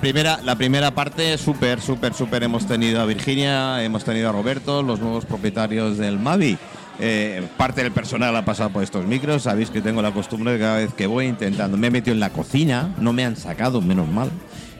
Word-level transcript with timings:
primera, 0.00 0.40
la 0.42 0.56
primera 0.56 0.90
parte, 0.92 1.36
súper, 1.38 1.80
súper, 1.80 2.14
súper. 2.14 2.42
Hemos 2.42 2.66
tenido 2.66 3.00
a 3.00 3.04
Virginia, 3.04 3.82
hemos 3.84 4.04
tenido 4.04 4.30
a 4.30 4.32
Roberto, 4.32 4.82
los 4.82 5.00
nuevos 5.00 5.24
propietarios 5.24 5.98
del 5.98 6.18
Mavi. 6.18 6.58
Eh, 6.98 7.46
parte 7.56 7.82
del 7.82 7.92
personal 7.92 8.34
ha 8.36 8.44
pasado 8.44 8.70
por 8.70 8.82
estos 8.82 9.06
micros. 9.06 9.42
Sabéis 9.42 9.70
que 9.70 9.80
tengo 9.80 10.02
la 10.02 10.12
costumbre 10.12 10.52
de 10.52 10.58
cada 10.58 10.76
vez 10.78 10.92
que 10.94 11.06
voy 11.06 11.26
intentando. 11.26 11.76
Me 11.76 11.86
he 11.86 11.90
metido 11.90 12.14
en 12.14 12.20
la 12.20 12.30
cocina, 12.30 12.94
no 12.98 13.12
me 13.12 13.24
han 13.24 13.36
sacado, 13.36 13.80
menos 13.80 14.08
mal. 14.08 14.30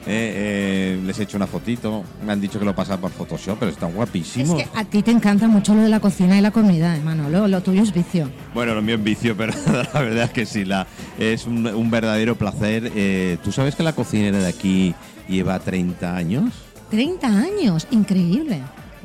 Eh, 0.07 0.95
eh, 0.97 0.99
les 1.05 1.19
he 1.19 1.23
hecho 1.23 1.37
una 1.37 1.45
fotito, 1.45 2.03
me 2.25 2.31
han 2.31 2.41
dicho 2.41 2.57
que 2.57 2.65
lo 2.65 2.73
pasa 2.73 2.97
por 2.97 3.11
Photoshop, 3.11 3.59
pero 3.59 3.71
están 3.71 3.93
guapísimos. 3.93 4.59
Es 4.59 4.67
que 4.67 4.79
a 4.79 4.83
ti 4.83 5.03
te 5.03 5.11
encanta 5.11 5.47
mucho 5.47 5.75
lo 5.75 5.81
de 5.81 5.89
la 5.89 5.99
cocina 5.99 6.35
y 6.37 6.41
la 6.41 6.49
comida, 6.49 6.95
eh, 6.97 7.01
Manolo. 7.01 7.47
Lo 7.47 7.61
tuyo 7.61 7.83
es 7.83 7.93
vicio. 7.93 8.27
Bueno, 8.55 8.73
lo 8.73 8.81
mío 8.81 8.95
es 8.95 9.03
vicio, 9.03 9.37
pero 9.37 9.53
la 9.93 10.01
verdad 10.01 10.23
es 10.25 10.31
que 10.31 10.45
sí, 10.47 10.65
la, 10.65 10.87
es 11.19 11.45
un, 11.45 11.67
un 11.67 11.91
verdadero 11.91 12.35
placer. 12.35 12.91
Eh, 12.95 13.37
¿Tú 13.43 13.51
sabes 13.51 13.75
que 13.75 13.83
la 13.83 13.93
cocinera 13.93 14.39
de 14.39 14.47
aquí 14.47 14.95
lleva 15.31 15.57
30 15.59 16.15
años? 16.15 16.53
30 16.91 17.27
años, 17.27 17.87
increíble. 17.89 18.61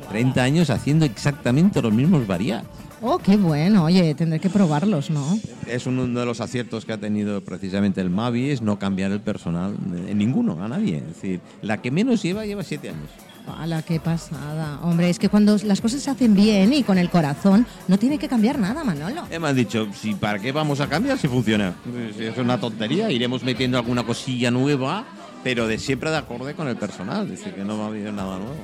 30 0.09 0.43
años 0.43 0.69
haciendo 0.69 1.05
exactamente 1.05 1.81
los 1.81 1.93
mismos 1.93 2.27
variados. 2.27 2.67
Oh, 3.01 3.19
qué 3.19 3.37
bueno. 3.37 3.85
Oye, 3.85 4.15
tendré 4.15 4.39
que 4.39 4.49
probarlos, 4.49 5.09
¿no? 5.09 5.39
Es 5.67 5.85
uno 5.85 6.07
de 6.07 6.25
los 6.25 6.41
aciertos 6.41 6.85
que 6.85 6.93
ha 6.93 6.97
tenido 6.97 7.41
precisamente 7.41 8.01
el 8.01 8.09
Mavi, 8.09 8.49
es 8.49 8.61
no 8.61 8.79
cambiar 8.79 9.11
el 9.11 9.21
personal 9.21 9.75
en 10.07 10.17
ninguno, 10.17 10.63
a 10.63 10.67
nadie. 10.67 10.97
Es 10.97 11.07
decir, 11.07 11.41
la 11.61 11.81
que 11.81 11.91
menos 11.91 12.23
lleva, 12.23 12.45
lleva 12.45 12.63
7 12.63 12.89
años. 12.89 13.09
¡Hala, 13.47 13.81
qué 13.81 13.99
pasada! 13.99 14.79
Hombre, 14.83 15.09
es 15.09 15.19
que 15.19 15.29
cuando 15.29 15.57
las 15.63 15.79
cosas 15.79 16.01
se 16.01 16.09
hacen 16.09 16.35
bien 16.35 16.73
y 16.73 16.83
con 16.83 16.97
el 16.97 17.09
corazón, 17.09 17.65
no 17.87 17.97
tiene 17.97 18.17
que 18.17 18.27
cambiar 18.27 18.59
nada, 18.59 18.83
Manolo. 18.83 19.23
Eh, 19.29 19.39
me 19.39 19.47
han 19.47 19.55
dicho, 19.55 19.87
si 19.93 20.15
¿para 20.15 20.39
qué 20.39 20.51
vamos 20.51 20.81
a 20.81 20.89
cambiar 20.89 21.17
si 21.17 21.29
funciona? 21.29 21.75
Si 22.17 22.25
es 22.25 22.37
una 22.37 22.59
tontería, 22.59 23.09
iremos 23.09 23.43
metiendo 23.43 23.77
alguna 23.77 24.03
cosilla 24.03 24.51
nueva, 24.51 25.05
pero 25.43 25.67
de 25.67 25.77
siempre 25.79 26.09
de 26.09 26.17
acorde 26.17 26.53
con 26.53 26.67
el 26.67 26.77
personal, 26.77 27.27
decir, 27.29 27.53
que 27.53 27.63
no 27.63 27.77
va 27.77 27.85
a 27.85 27.87
haber 27.87 28.13
nada 28.13 28.37
nuevo. 28.37 28.55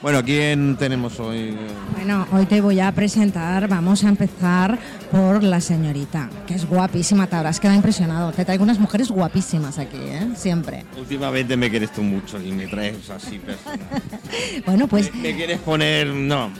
Bueno, 0.00 0.22
¿quién 0.24 0.76
tenemos 0.76 1.18
hoy? 1.18 1.56
Bueno, 1.96 2.24
hoy 2.30 2.46
te 2.46 2.60
voy 2.60 2.78
a 2.78 2.92
presentar, 2.92 3.66
vamos 3.66 4.04
a 4.04 4.08
empezar 4.08 4.78
por 5.10 5.42
la 5.42 5.60
señorita, 5.60 6.30
que 6.46 6.54
es 6.54 6.66
guapísima, 6.68 7.26
te 7.26 7.34
habrás 7.34 7.58
quedado 7.58 7.76
impresionado. 7.76 8.30
Te 8.30 8.44
traigo 8.44 8.62
unas 8.62 8.78
mujeres 8.78 9.10
guapísimas 9.10 9.76
aquí, 9.78 9.96
¿eh? 9.96 10.28
Siempre. 10.36 10.84
Últimamente 10.96 11.56
me 11.56 11.68
quieres 11.68 11.92
tú 11.92 12.02
mucho 12.02 12.40
y 12.40 12.52
me 12.52 12.68
traes 12.68 13.10
así 13.10 13.38
personal. 13.38 13.80
Bueno, 14.66 14.86
pues 14.86 15.12
¿Me 15.14 15.34
quieres 15.34 15.58
poner...? 15.60 16.06
No. 16.08 16.50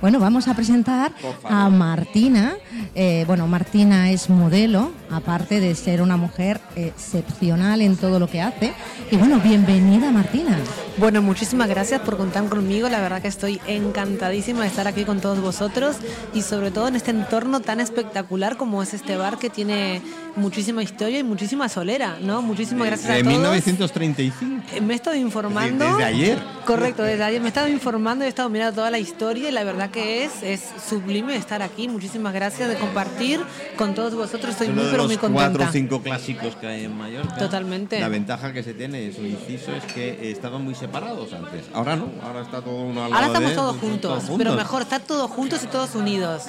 Bueno, 0.00 0.18
vamos 0.20 0.48
a 0.48 0.54
presentar 0.54 1.12
a 1.44 1.68
Martina. 1.68 2.56
Eh, 2.94 3.24
bueno, 3.26 3.46
Martina 3.46 4.10
es 4.10 4.30
modelo, 4.30 4.92
aparte 5.10 5.60
de 5.60 5.74
ser 5.74 6.02
una 6.02 6.16
mujer 6.16 6.60
excepcional 6.76 7.80
en 7.80 7.96
todo 7.96 8.18
lo 8.18 8.28
que 8.28 8.40
hace. 8.40 8.72
Y 9.10 9.16
bueno, 9.16 9.40
bienvenida 9.40 10.10
Martina. 10.10 10.58
Bueno, 10.98 11.22
muchísimas 11.22 11.68
gracias 11.68 12.00
por 12.00 12.16
contar 12.16 12.44
conmigo. 12.48 12.88
La 12.88 13.00
verdad 13.00 13.22
que 13.22 13.28
estoy 13.28 13.60
encantadísima 13.66 14.62
de 14.62 14.68
estar 14.68 14.86
aquí 14.86 15.04
con 15.04 15.20
todos 15.20 15.40
vosotros 15.40 15.96
y 16.34 16.42
sobre 16.42 16.70
todo 16.70 16.88
en 16.88 16.96
este 16.96 17.10
entorno 17.10 17.60
tan 17.60 17.80
espectacular 17.80 18.56
como 18.56 18.82
es 18.82 18.94
este 18.94 19.16
bar 19.16 19.38
que 19.38 19.50
tiene 19.50 20.02
muchísima 20.36 20.82
historia 20.82 21.18
y 21.18 21.22
muchísima 21.22 21.68
solera, 21.68 22.16
¿no? 22.20 22.42
Muchísimas 22.42 22.86
gracias 22.86 23.08
de 23.08 23.20
a 23.20 23.22
todos. 23.22 23.32
1935. 23.34 24.62
Eh, 24.74 24.80
Me 24.80 24.92
he 24.94 24.96
estado 24.96 25.16
informando. 25.16 25.84
Desde 25.84 26.04
ayer. 26.04 26.38
Correcto, 26.66 27.02
desde 27.02 27.24
ayer 27.24 27.40
me 27.40 27.46
he 27.46 27.48
estado 27.48 27.68
informando 27.68 28.24
y 28.24 28.26
he 28.26 28.28
estado 28.28 28.48
mirando 28.48 28.76
toda 28.76 28.90
la 28.90 28.98
historia 28.98 29.48
y 29.48 29.52
la 29.52 29.64
verdad 29.64 29.90
que 29.90 30.24
es, 30.24 30.42
es 30.42 30.62
sublime 30.88 31.36
estar 31.36 31.60
aquí. 31.62 31.88
Muchísimas 31.88 32.32
gracias 32.32 32.68
de 32.68 32.76
compartir 32.76 33.40
con 33.76 33.94
todos 33.94 34.14
vosotros. 34.14 34.52
Estoy 34.52 34.68
muy 34.68 34.84
de 34.84 34.90
pero 34.90 35.06
muy 35.06 35.16
cuatro 35.16 35.34
contenta. 35.38 35.68
o 35.68 35.72
cinco 35.72 36.02
clásicos 36.02 36.56
que 36.56 36.66
hay 36.66 36.84
en 36.84 36.96
Mallorca. 36.96 37.36
Totalmente. 37.36 37.98
La 38.00 38.08
ventaja 38.08 38.52
que 38.52 38.62
se 38.62 38.74
tiene 38.74 39.00
de 39.00 39.12
su 39.12 39.26
inciso 39.26 39.72
es 39.74 39.84
que 39.92 40.30
estaban 40.30 40.62
muy 40.64 40.74
separados 40.74 41.32
antes. 41.32 41.64
Ahora 41.74 41.96
no, 41.96 42.08
ahora 42.22 42.42
está 42.42 42.60
todo 42.62 42.76
uno 42.82 43.04
al 43.04 43.12
Ahora 43.12 43.20
lado 43.28 43.32
estamos 43.34 43.50
de- 43.50 43.56
todos 43.56 43.76
juntos, 43.76 44.22
pero 44.38 44.54
mejor, 44.54 44.82
estar 44.82 45.00
todos 45.02 45.30
juntos 45.30 45.60
y 45.64 45.66
todos 45.66 45.94
unidos. 45.94 46.44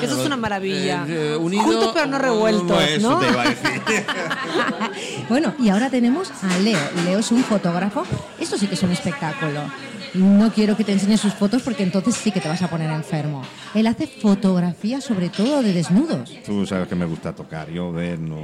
Eso 0.00 0.20
es 0.20 0.26
una 0.26 0.36
maravilla. 0.36 1.04
Eh, 1.08 1.32
eh, 1.32 1.36
unido- 1.36 1.62
juntos 1.64 1.90
pero 1.94 2.06
no 2.06 2.18
revueltos, 2.18 2.78
¿no? 3.00 3.25
Te 3.26 3.32
iba 3.32 3.42
a 3.42 3.48
decir. 3.48 4.06
Bueno, 5.28 5.54
y 5.58 5.68
ahora 5.70 5.90
tenemos 5.90 6.30
a 6.42 6.58
Leo. 6.58 6.78
Leo 7.04 7.18
es 7.18 7.32
un 7.32 7.42
fotógrafo. 7.42 8.04
Esto 8.38 8.56
sí 8.56 8.68
que 8.68 8.74
es 8.74 8.82
un 8.82 8.92
espectáculo. 8.92 9.62
No 10.14 10.52
quiero 10.52 10.76
que 10.76 10.84
te 10.84 10.92
enseñes 10.92 11.20
sus 11.20 11.34
fotos 11.34 11.62
porque 11.62 11.82
entonces 11.82 12.14
sí 12.14 12.30
que 12.30 12.40
te 12.40 12.48
vas 12.48 12.62
a 12.62 12.68
poner 12.68 12.90
enfermo. 12.90 13.42
Él 13.74 13.86
hace 13.86 14.06
fotografía 14.06 15.00
sobre 15.00 15.28
todo 15.28 15.62
de 15.62 15.72
desnudos. 15.72 16.32
Tú 16.44 16.64
sabes 16.64 16.88
que 16.88 16.94
me 16.94 17.06
gusta 17.06 17.34
tocar, 17.34 17.70
yo 17.70 17.92
ver 17.92 18.18
no. 18.18 18.36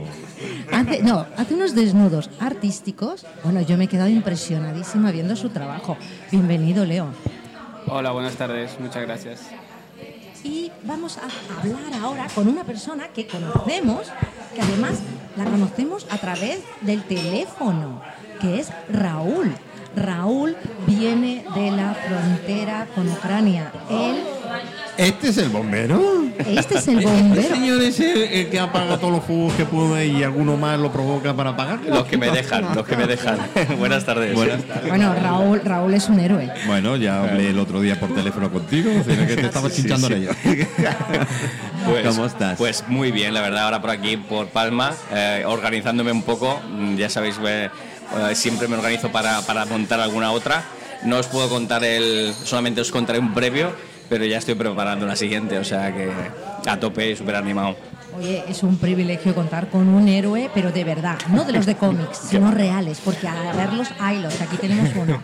Hace, 0.73 1.03
no, 1.03 1.25
hace 1.37 1.55
unos 1.55 1.75
desnudos 1.75 2.31
artísticos. 2.41 3.25
Bueno, 3.45 3.63
yo 3.63 3.79
me 3.79 3.85
he 3.85 3.89
quedado 3.89 4.11
impresionadísima 4.11 5.13
viendo 5.13 5.37
su 5.37 5.51
trabajo. 5.51 5.97
Bienvenido, 6.31 6.85
Leo. 6.85 7.07
Hola, 7.87 8.11
buenas 8.11 8.35
tardes, 8.35 8.79
muchas 8.81 9.03
gracias. 9.03 9.41
Y 10.45 10.73
vamos 10.85 11.19
a 11.19 11.29
hablar 11.61 11.95
ahora 12.03 12.27
con 12.35 12.49
una 12.49 12.65
persona 12.65 13.09
que 13.09 13.27
conocemos, 13.27 14.09
que 14.55 14.61
además 14.61 14.99
la 15.37 15.45
conocemos 15.45 16.07
a 16.11 16.19
través 16.19 16.61
del 16.81 17.05
teléfono, 17.05 18.03
que 18.41 18.59
es 18.61 18.71
Raúl. 18.91 19.55
Raúl 19.97 20.57
viene 20.87 21.45
de 21.55 21.71
la 21.71 21.95
frontera 21.95 22.87
con 22.95 23.09
Ucrania. 23.09 23.73
Él, 23.91 24.17
¿Este 24.99 25.29
es 25.29 25.39
el 25.39 25.49
bombero? 25.49 26.23
este 26.39 26.77
es 26.79 26.89
el 26.89 26.99
¿Este 26.99 27.11
bombero. 27.11 27.49
señor 27.55 27.81
es 27.83 27.99
el, 28.01 28.19
el 28.23 28.49
que 28.51 28.61
apaga 28.61 28.99
todos 28.99 29.13
los 29.15 29.25
fuegos 29.25 29.53
que 29.55 29.65
puede 29.65 30.07
y 30.07 30.23
alguno 30.23 30.57
más 30.57 30.79
lo 30.79 30.93
provoca 30.93 31.35
para 31.35 31.51
apagar? 31.51 31.81
Los 31.89 32.05
que 32.05 32.19
me 32.19 32.31
dejan, 32.31 32.75
los 32.75 32.87
que 32.87 32.97
me 32.97 33.07
dejan. 33.07 33.39
Buenas 33.79 34.05
tardes. 34.05 34.35
Buenas 34.35 34.63
tardes. 34.65 34.89
Bueno, 34.89 35.15
Raúl, 35.15 35.61
Raúl 35.65 35.95
es 35.95 36.09
un 36.09 36.21
héroe. 36.21 36.51
Bueno, 36.67 36.97
ya 36.97 37.23
hablé 37.23 37.51
el 37.51 37.59
otro 37.59 37.81
día 37.81 37.99
por 37.99 38.15
teléfono 38.15 38.51
contigo, 38.53 38.91
sino 39.07 39.27
que 39.27 39.37
te 39.37 39.47
estaba 39.47 39.69
Sí, 39.71 39.77
chinchando 39.83 40.09
sí. 40.09 40.13
en 40.15 40.23
ello. 40.23 40.31
Pues, 41.85 42.07
¿Cómo 42.07 42.27
estás? 42.27 42.57
Pues 42.59 42.85
muy 42.87 43.11
bien, 43.11 43.35
la 43.35 43.41
verdad, 43.41 43.65
ahora 43.65 43.81
por 43.81 43.91
aquí, 43.91 44.17
por 44.17 44.47
Palma, 44.47 44.93
eh, 45.13 45.43
organizándome 45.45 46.13
un 46.13 46.23
poco. 46.23 46.61
Ya 46.97 47.09
sabéis, 47.11 47.41
eh, 47.45 47.71
siempre 48.35 48.69
me 48.69 48.77
organizo 48.77 49.11
para, 49.11 49.41
para 49.43 49.65
montar 49.65 50.01
alguna 50.01 50.33
otra. 50.33 50.65
No 51.05 51.19
os 51.19 51.27
puedo 51.27 51.49
contar 51.49 51.85
el, 51.85 52.33
solamente 52.45 52.81
os 52.81 52.91
contaré 52.93 53.19
un 53.19 53.35
previo, 53.35 53.73
pero 54.09 54.25
ya 54.25 54.39
estoy 54.39 54.55
preparando 54.55 55.07
la 55.07 55.17
siguiente, 55.17 55.59
o 55.59 55.65
sea 55.65 55.93
que 55.93 56.11
a 56.67 56.79
tope 56.79 57.11
y 57.11 57.17
súper 57.17 57.37
animado. 57.37 57.77
Oye, 58.19 58.45
es 58.47 58.63
un 58.63 58.77
privilegio 58.77 59.35
contar 59.35 59.69
con 59.69 59.89
un 59.89 60.07
héroe, 60.07 60.51
pero 60.53 60.71
de 60.71 60.85
verdad, 60.85 61.19
no 61.31 61.45
de 61.45 61.53
los 61.53 61.65
de 61.65 61.77
cómics, 61.77 62.19
sino 62.31 62.51
reales, 62.51 63.01
porque 63.03 63.27
a 63.27 63.53
verlos 63.55 63.89
haylos, 63.99 64.39
aquí 64.41 64.59
tenemos 64.59 64.91
uno. 64.95 65.21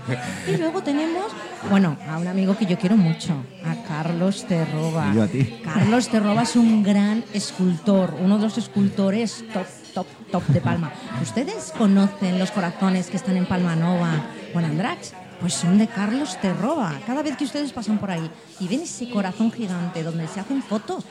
Y 0.47 0.57
luego 0.57 0.83
tenemos, 0.83 1.27
bueno, 1.69 1.99
a 2.09 2.17
un 2.17 2.27
amigo 2.27 2.57
que 2.57 2.65
yo 2.65 2.79
quiero 2.79 2.97
mucho, 2.97 3.35
a 3.65 3.87
Carlos 3.87 4.47
Terroba. 4.49 5.11
Y 5.13 5.17
yo 5.17 5.23
a 5.23 5.27
ti. 5.27 5.61
Carlos 5.63 6.09
Terroba 6.09 6.43
es 6.43 6.57
un 6.57 6.83
gran 6.83 7.25
escultor, 7.35 8.15
uno 8.21 8.39
de 8.39 8.45
los 8.45 8.57
escultores 8.57 9.45
top, 9.53 9.67
top, 9.99 10.07
top 10.31 10.47
de 10.49 10.61
Palma. 10.61 10.93
¿Ustedes 11.21 11.73
conocen 11.77 12.39
los 12.39 12.53
corazones 12.53 13.09
que 13.09 13.17
están 13.17 13.37
en 13.37 13.47
Palma 13.47 13.75
Nova 13.75 14.13
o 14.55 14.59
en 14.61 14.65
Andrax? 14.65 15.13
Pues 15.41 15.55
son 15.55 15.79
de 15.79 15.89
Carlos 15.89 16.39
Terroba. 16.41 16.93
Cada 17.07 17.23
vez 17.23 17.37
que 17.37 17.45
ustedes 17.45 17.73
pasan 17.73 17.99
por 17.99 18.11
ahí 18.11 18.31
y 18.61 18.69
ven 18.69 18.83
ese 18.83 19.11
corazón 19.11 19.51
gigante 19.51 20.05
donde 20.05 20.29
se 20.29 20.39
hacen 20.41 20.63
fotos, 20.63 21.05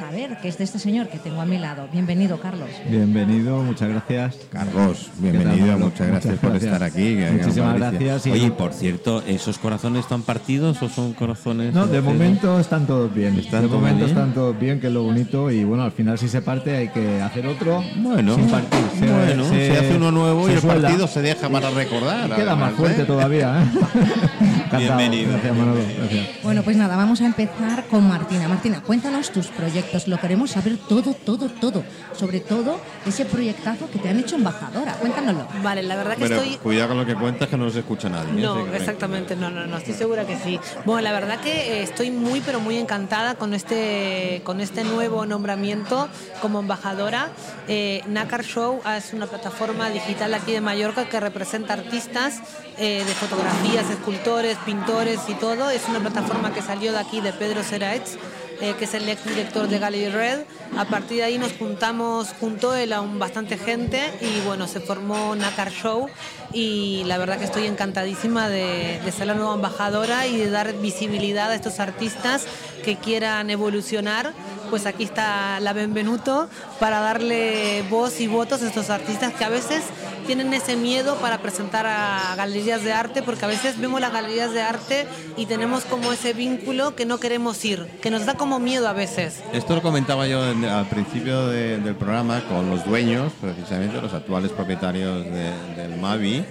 saber 0.00 0.38
que 0.40 0.48
es 0.48 0.56
de 0.56 0.64
este 0.64 0.78
señor 0.78 1.08
que 1.08 1.18
tengo 1.18 1.42
a 1.42 1.44
mi 1.44 1.58
lado. 1.58 1.86
Bienvenido, 1.92 2.40
Carlos. 2.40 2.70
Bienvenido, 2.88 3.62
muchas 3.62 3.90
gracias. 3.90 4.36
Carlos, 4.50 5.10
¿Qué 5.20 5.30
tal, 5.30 5.42
bienvenido, 5.42 5.78
muchas 5.78 6.06
gracias 6.08 6.38
por 6.38 6.50
gracias. 6.52 6.72
estar 6.72 6.82
aquí. 6.88 7.18
Muchísimas 7.32 7.74
gracias. 7.76 8.26
y- 8.26 8.30
Oye, 8.30 8.50
por 8.50 8.72
cierto, 8.72 9.22
¿esos 9.26 9.58
corazones 9.58 10.00
están 10.04 10.22
partidos 10.22 10.82
o 10.82 10.88
son 10.88 11.12
corazones? 11.12 11.74
no, 11.74 11.86
de 11.86 11.98
eh, 11.98 12.00
momento 12.00 12.58
están 12.58 12.86
todos 12.86 13.12
bien. 13.14 13.38
¿Están 13.38 13.60
de 13.62 13.68
momento 13.68 13.96
bien? 13.98 14.08
están 14.08 14.32
todos 14.32 14.58
bien, 14.58 14.80
que 14.80 14.86
es 14.86 14.92
lo 14.94 15.02
bonito. 15.02 15.50
Y 15.50 15.64
bueno, 15.64 15.82
al 15.84 15.92
final 15.92 16.16
si 16.18 16.28
se 16.28 16.40
parte 16.40 16.74
hay 16.74 16.88
que 16.88 17.20
hacer 17.20 17.46
otro 17.46 17.84
Bueno, 17.96 18.36
sin 18.36 18.46
partir. 18.48 18.80
Se- 18.98 19.06
bueno, 19.06 19.44
se- 19.44 19.66
se, 19.66 19.76
hace 19.78 19.96
uno 19.96 20.10
nuevo 20.12 20.48
y 20.48 20.52
el 20.52 20.60
suelda. 20.62 20.88
partido 20.88 21.08
se 21.08 21.20
deja 21.20 21.50
para 21.50 21.68
recordar. 21.70 22.26
Y 22.30 22.32
queda 22.32 22.56
más 22.56 22.68
además, 22.70 22.74
fuerte 22.74 23.02
¿eh? 23.02 23.04
todavía. 23.04 23.62
¿eh? 23.62 23.66
Bienvenido. 24.78 25.32
Gracias, 25.32 25.56
Manolo. 25.56 25.80
Gracias. 25.98 26.26
Bueno, 26.42 26.62
pues 26.62 26.76
nada, 26.78 26.96
vamos 26.96 27.20
a 27.20 27.26
empezar 27.26 27.84
con 27.90 28.08
Martina. 28.08 28.48
Martina, 28.48 28.80
cuéntanos 28.80 29.30
tus 29.30 29.48
proyectos. 29.48 29.89
Lo 30.06 30.18
queremos 30.18 30.50
saber 30.50 30.76
todo, 30.88 31.14
todo, 31.14 31.48
todo. 31.48 31.82
Sobre 32.16 32.40
todo 32.40 32.80
ese 33.06 33.24
proyectazo 33.24 33.90
que 33.90 33.98
te 33.98 34.08
han 34.08 34.18
hecho 34.18 34.36
embajadora. 34.36 34.92
Cuéntanoslo. 34.94 35.46
Vale, 35.62 35.82
la 35.82 35.96
verdad 35.96 36.16
que 36.16 36.22
Pero 36.22 36.36
estoy 36.36 36.56
cuidado 36.58 36.88
con 36.88 36.98
lo 36.98 37.06
que 37.06 37.14
cuentas 37.14 37.48
que 37.48 37.56
no 37.56 37.68
se 37.70 37.80
escucha 37.80 38.08
nadie. 38.08 38.30
¿eh? 38.38 38.42
No, 38.42 38.66
exactamente, 38.72 39.34
no, 39.36 39.50
no, 39.50 39.66
no, 39.66 39.76
estoy 39.78 39.94
segura 39.94 40.26
que 40.26 40.36
sí. 40.36 40.60
Bueno, 40.84 41.02
la 41.02 41.12
verdad 41.12 41.40
que 41.40 41.50
eh, 41.50 41.82
estoy 41.82 42.10
muy, 42.10 42.40
pero 42.40 42.60
muy 42.60 42.76
encantada 42.76 43.34
con 43.34 43.52
este, 43.52 44.42
con 44.44 44.60
este 44.60 44.84
nuevo 44.84 45.26
nombramiento 45.26 46.08
como 46.40 46.60
embajadora. 46.60 47.30
Eh, 47.68 48.02
Nácar 48.08 48.44
Show 48.44 48.80
es 48.96 49.12
una 49.12 49.26
plataforma 49.26 49.90
digital 49.90 50.34
aquí 50.34 50.52
de 50.52 50.60
Mallorca 50.60 51.08
que 51.08 51.18
representa 51.18 51.74
artistas 51.74 52.40
eh, 52.78 53.02
de 53.04 53.14
fotografías, 53.14 53.90
escultores, 53.90 54.56
pintores 54.64 55.20
y 55.28 55.34
todo. 55.34 55.70
Es 55.70 55.88
una 55.88 56.00
plataforma 56.00 56.52
que 56.52 56.62
salió 56.62 56.92
de 56.92 56.98
aquí 56.98 57.20
de 57.20 57.32
Pedro 57.32 57.62
Seraetz 57.62 58.18
eh, 58.60 58.74
que 58.78 58.84
es 58.84 58.94
el 58.94 59.08
ex 59.08 59.24
director 59.24 59.68
de 59.68 59.78
Gallery 59.78 60.10
Red. 60.10 60.40
A 60.76 60.84
partir 60.84 61.18
de 61.18 61.24
ahí 61.24 61.38
nos 61.38 61.52
juntamos 61.52 62.28
junto 62.38 62.74
él 62.74 62.92
a 62.92 63.00
un 63.00 63.18
bastante 63.18 63.58
gente 63.58 64.00
y 64.20 64.40
bueno, 64.46 64.66
se 64.66 64.80
formó 64.80 65.34
Nakar 65.34 65.70
Show 65.70 66.08
y 66.52 67.04
la 67.04 67.18
verdad 67.18 67.38
que 67.38 67.44
estoy 67.44 67.66
encantadísima 67.66 68.48
de, 68.48 69.00
de 69.04 69.12
ser 69.12 69.26
la 69.26 69.34
nueva 69.34 69.54
embajadora 69.54 70.26
y 70.26 70.36
de 70.36 70.50
dar 70.50 70.72
visibilidad 70.74 71.50
a 71.50 71.54
estos 71.54 71.80
artistas 71.80 72.46
que 72.84 72.96
quieran 72.96 73.50
evolucionar 73.50 74.32
pues 74.70 74.86
aquí 74.86 75.02
está 75.02 75.58
la 75.60 75.72
Benvenuto 75.72 76.48
para 76.78 77.00
darle 77.00 77.82
voz 77.90 78.20
y 78.20 78.28
votos 78.28 78.62
a 78.62 78.68
estos 78.68 78.88
artistas 78.88 79.34
que 79.34 79.44
a 79.44 79.48
veces 79.48 79.82
tienen 80.30 80.54
ese 80.54 80.76
miedo 80.76 81.16
para 81.16 81.38
presentar 81.38 81.86
a 81.86 82.36
galerías 82.36 82.84
de 82.84 82.92
arte, 82.92 83.20
porque 83.20 83.44
a 83.46 83.48
veces 83.48 83.80
vemos 83.80 84.00
las 84.00 84.12
galerías 84.12 84.52
de 84.52 84.62
arte 84.62 85.08
y 85.36 85.46
tenemos 85.46 85.84
como 85.84 86.12
ese 86.12 86.34
vínculo 86.34 86.94
que 86.94 87.04
no 87.04 87.18
queremos 87.18 87.64
ir, 87.64 87.84
que 88.00 88.10
nos 88.12 88.26
da 88.26 88.34
como 88.34 88.60
miedo 88.60 88.86
a 88.86 88.92
veces. 88.92 89.42
Esto 89.52 89.74
lo 89.74 89.82
comentaba 89.82 90.28
yo 90.28 90.40
al 90.40 90.86
principio 90.88 91.48
de- 91.48 91.78
del 91.78 91.96
programa 91.96 92.44
con 92.48 92.70
los 92.70 92.84
dueños, 92.84 93.32
precisamente 93.40 94.00
los 94.00 94.14
actuales 94.14 94.52
propietarios 94.52 95.24
de- 95.24 95.74
del 95.82 95.98
Mavi. 96.00 96.44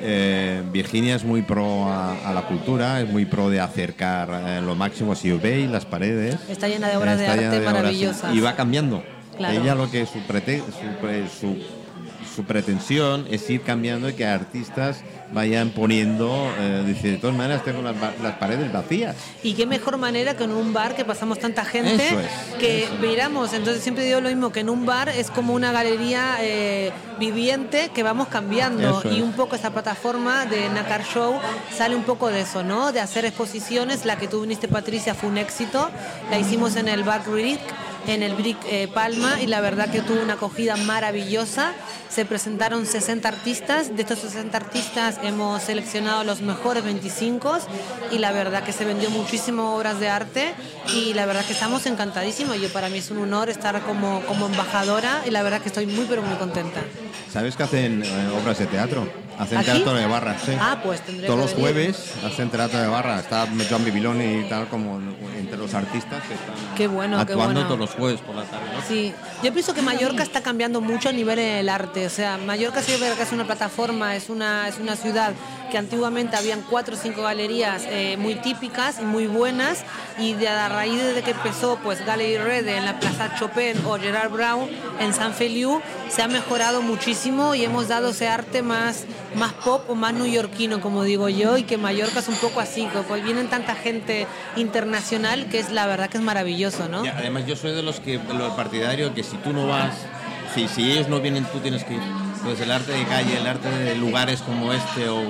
Eh, 0.00 0.62
Virginia 0.72 1.16
es 1.16 1.24
muy 1.24 1.42
pro 1.42 1.88
a, 1.88 2.12
a 2.30 2.32
la 2.32 2.42
cultura, 2.42 3.00
es 3.00 3.10
muy 3.10 3.24
pro 3.24 3.50
de 3.50 3.58
acercar 3.58 4.28
eh, 4.46 4.60
lo 4.62 4.76
máximo. 4.76 5.16
Si 5.16 5.32
veis 5.32 5.68
las 5.68 5.84
paredes, 5.84 6.36
Está 6.48 6.68
llena 6.68 6.86
de 6.90 6.96
obras 6.96 7.18
de 7.18 7.26
arte 7.26 7.58
maravillosas. 7.58 8.32
y 8.32 8.38
va 8.38 8.54
cambiando. 8.54 9.02
Claro. 9.36 9.60
Ella 9.60 9.74
lo 9.74 9.90
que 9.90 10.06
su, 10.06 10.20
prete- 10.20 10.62
su, 10.62 11.40
su, 11.40 11.56
su 12.36 12.44
pretensión 12.44 13.26
es 13.30 13.48
ir 13.48 13.62
cambiando 13.62 14.10
y 14.10 14.12
que 14.12 14.26
artistas 14.26 14.98
vayan 15.32 15.70
poniendo, 15.70 16.52
eh, 16.58 16.84
dice, 16.86 17.12
de 17.12 17.16
todas 17.16 17.34
maneras 17.34 17.64
tengo 17.64 17.80
las, 17.80 17.96
las 18.22 18.36
paredes 18.36 18.70
vacías. 18.70 19.16
Y 19.42 19.54
qué 19.54 19.64
mejor 19.64 19.96
manera 19.96 20.36
que 20.36 20.44
en 20.44 20.52
un 20.52 20.74
bar 20.74 20.94
que 20.94 21.06
pasamos 21.06 21.38
tanta 21.38 21.64
gente 21.64 21.94
es, 21.94 22.54
que 22.58 22.86
miramos. 23.00 23.54
Entonces 23.54 23.82
siempre 23.82 24.04
digo 24.04 24.20
lo 24.20 24.28
mismo, 24.28 24.52
que 24.52 24.60
en 24.60 24.68
un 24.68 24.84
bar 24.84 25.08
es 25.08 25.30
como 25.30 25.54
una 25.54 25.72
galería 25.72 26.36
eh, 26.40 26.92
viviente 27.18 27.90
que 27.94 28.02
vamos 28.02 28.28
cambiando. 28.28 29.00
Eso 29.00 29.10
Y 29.10 29.16
es. 29.16 29.22
un 29.22 29.32
poco 29.32 29.56
esta 29.56 29.70
plataforma 29.70 30.44
de 30.44 30.68
Nakar 30.68 31.04
Show 31.04 31.40
sale 31.74 31.96
un 31.96 32.04
poco 32.04 32.28
de 32.28 32.42
eso, 32.42 32.62
¿no? 32.62 32.92
De 32.92 33.00
hacer 33.00 33.24
exposiciones. 33.24 34.04
La 34.04 34.16
que 34.18 34.28
tú 34.28 34.42
viniste, 34.42 34.68
Patricia, 34.68 35.14
fue 35.14 35.30
un 35.30 35.38
éxito. 35.38 35.90
La 36.30 36.38
hicimos 36.38 36.76
en 36.76 36.88
el 36.88 37.02
Bar 37.02 37.24
Brick, 37.24 37.60
en 38.06 38.22
el 38.22 38.34
Brick 38.34 38.58
eh, 38.68 38.88
Palma, 38.92 39.40
y 39.40 39.46
la 39.46 39.60
verdad 39.60 39.90
que 39.90 40.00
tuvo 40.00 40.22
una 40.22 40.34
acogida 40.34 40.76
maravillosa. 40.76 41.72
Se 42.08 42.24
presentaron 42.24 42.86
60 42.86 43.28
artistas. 43.28 43.94
De 43.94 44.02
estos 44.02 44.20
60 44.20 44.56
artistas 44.56 45.18
hemos 45.22 45.62
seleccionado 45.62 46.24
los 46.24 46.40
mejores 46.40 46.84
25 46.84 47.58
y 48.12 48.18
la 48.18 48.32
verdad 48.32 48.62
que 48.62 48.72
se 48.72 48.84
vendió 48.84 49.10
muchísimo 49.10 49.74
obras 49.76 50.00
de 50.00 50.08
arte 50.08 50.54
y 50.94 51.14
la 51.14 51.26
verdad 51.26 51.44
que 51.44 51.52
estamos 51.52 51.84
encantadísimos. 51.86 52.60
Yo 52.60 52.68
para 52.70 52.88
mí 52.88 52.98
es 52.98 53.10
un 53.10 53.18
honor 53.18 53.50
estar 53.50 53.80
como, 53.82 54.20
como 54.22 54.46
embajadora 54.46 55.22
y 55.26 55.30
la 55.30 55.42
verdad 55.42 55.60
que 55.60 55.68
estoy 55.68 55.86
muy 55.86 56.06
pero 56.08 56.22
muy 56.22 56.36
contenta. 56.36 56.80
¿Sabes 57.30 57.56
que 57.56 57.64
hacen 57.64 58.02
eh, 58.02 58.28
obras 58.40 58.58
de 58.58 58.66
teatro? 58.66 59.06
Hacen 59.38 59.58
¿Aquí? 59.58 59.66
teatro 59.66 59.92
de 59.92 60.06
barra, 60.06 60.38
sí. 60.38 60.52
Ah, 60.58 60.80
pues 60.82 61.02
tendré 61.02 61.26
Todos 61.26 61.50
que 61.50 61.60
los 61.60 61.60
jueves 61.60 62.14
hacen 62.24 62.48
teatro 62.48 62.80
de 62.80 62.86
barra. 62.86 63.20
Está 63.20 63.46
John 63.68 63.84
Bibiloni 63.84 64.40
y 64.40 64.48
tal 64.48 64.68
como 64.68 64.98
entre 65.36 65.58
los 65.58 65.74
artistas 65.74 66.22
que 66.22 66.34
están 66.34 66.54
Qué 66.74 66.86
bueno, 66.86 67.16
qué 67.18 67.32
actuando 67.32 67.60
bueno. 67.60 67.66
todos 67.66 67.78
los 67.78 67.90
jueves 67.98 68.20
por 68.20 68.34
la 68.34 68.44
tarde. 68.44 68.66
Sí, 68.86 69.12
yo 69.42 69.52
pienso 69.52 69.74
que 69.74 69.82
Mallorca 69.82 70.22
está 70.22 70.42
cambiando 70.42 70.80
mucho 70.80 71.08
a 71.08 71.12
nivel 71.12 71.36
del 71.36 71.68
arte. 71.68 72.06
O 72.06 72.10
sea, 72.10 72.38
Mallorca 72.38 72.82
verdad 73.00 73.16
que 73.16 73.22
es 73.22 73.32
una 73.32 73.44
plataforma, 73.44 74.16
es 74.16 74.28
una, 74.28 74.68
es 74.68 74.78
una 74.78 74.96
ciudad 74.96 75.32
que 75.70 75.78
antiguamente 75.78 76.36
habían 76.36 76.62
cuatro 76.62 76.94
o 76.94 76.98
cinco 76.98 77.22
galerías 77.22 77.82
eh, 77.86 78.16
muy 78.18 78.36
típicas 78.36 78.98
y 79.00 79.04
muy 79.04 79.26
buenas. 79.26 79.84
Y 80.18 80.34
de 80.34 80.48
a 80.48 80.68
raíz 80.68 81.02
de 81.14 81.22
que 81.22 81.32
empezó 81.32 81.78
pues 81.82 82.04
Gallery 82.04 82.38
Red 82.38 82.68
en 82.68 82.84
la 82.84 82.98
Plaza 82.98 83.34
Chopin 83.38 83.84
o 83.84 83.98
Gerard 83.98 84.30
Brown 84.30 84.68
en 84.98 85.12
San 85.12 85.34
Feliu, 85.34 85.80
se 86.08 86.22
ha 86.22 86.28
mejorado 86.28 86.82
muchísimo 86.82 87.54
y 87.54 87.64
hemos 87.64 87.88
dado 87.88 88.10
ese 88.10 88.28
arte 88.28 88.62
más, 88.62 89.04
más 89.34 89.52
pop 89.52 89.84
o 89.88 89.94
más 89.94 90.14
neoyorquino, 90.14 90.80
como 90.80 91.02
digo 91.02 91.28
yo, 91.28 91.58
y 91.58 91.64
que 91.64 91.76
Mallorca 91.76 92.20
es 92.20 92.28
un 92.28 92.36
poco 92.36 92.60
así, 92.60 92.88
pues 93.08 93.22
vienen 93.22 93.48
tanta 93.48 93.74
gente 93.74 94.26
internacional 94.56 95.48
que 95.48 95.58
es 95.58 95.70
la 95.70 95.86
verdad 95.86 96.08
que 96.08 96.18
es 96.18 96.22
maravilloso, 96.24 96.88
¿no? 96.88 97.02
Además 97.16 97.46
yo 97.46 97.56
soy 97.56 97.72
de 97.72 97.82
los 97.82 98.00
que 98.00 98.18
los 98.18 98.52
partidarios 98.54 99.12
que 99.12 99.22
si 99.22 99.36
tú 99.38 99.52
no 99.52 99.66
vas, 99.66 99.94
si, 100.54 100.68
si 100.68 100.92
ellos 100.92 101.08
no 101.08 101.20
vienen 101.20 101.44
tú 101.44 101.58
tienes 101.60 101.84
que 101.84 101.94
ir. 101.94 102.25
Entonces 102.46 102.64
el 102.64 102.72
arte 102.72 102.92
de 102.92 103.04
calle, 103.06 103.38
el 103.38 103.46
arte 103.48 103.68
de 103.68 103.96
lugares 103.96 104.40
como 104.40 104.72
este 104.72 105.08
o 105.08 105.20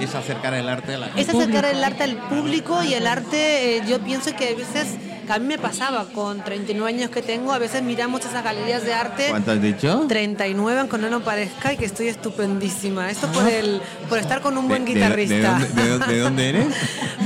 es 0.00 0.14
acercar 0.14 0.54
el 0.54 0.68
arte 0.68 0.94
a 0.94 0.98
la 0.98 1.06
gente. 1.06 1.22
es 1.22 1.28
acercar 1.28 1.64
el 1.64 1.82
arte 1.82 2.04
al 2.04 2.16
público 2.28 2.84
y 2.84 2.94
el 2.94 3.08
arte, 3.08 3.78
eh, 3.78 3.82
yo 3.88 3.98
pienso 3.98 4.36
que 4.36 4.50
a 4.50 4.54
veces, 4.54 4.94
que 4.94 5.11
a 5.34 5.38
mí 5.38 5.46
me 5.46 5.58
pasaba 5.58 6.04
con 6.14 6.42
39 6.44 6.88
años 6.94 7.10
que 7.10 7.22
tengo, 7.22 7.52
a 7.52 7.58
veces 7.58 7.82
miramos 7.82 8.20
esas 8.24 8.44
galerías 8.44 8.84
de 8.84 8.92
arte. 8.94 9.26
¿Cuánto 9.30 9.52
has 9.52 9.62
dicho? 9.62 10.04
39, 10.08 10.80
aunque 10.80 10.98
no 10.98 11.08
nos 11.10 11.22
parezca, 11.22 11.72
y 11.72 11.76
que 11.76 11.86
estoy 11.86 12.08
estupendísima. 12.08 13.10
Esto 13.10 13.26
por, 13.28 13.46
el, 13.48 13.80
por 14.08 14.18
estar 14.18 14.40
con 14.40 14.56
un 14.58 14.68
buen 14.68 14.82
Ah. 14.82 14.84
De- 14.86 14.92
guitarrista. 14.94 15.34
De, 15.34 15.42
dónde, 15.42 15.82
de 15.82 15.88
dónde- 15.88 16.14
de 16.14 16.18
dónde 16.20 16.48
eres? 16.48 16.66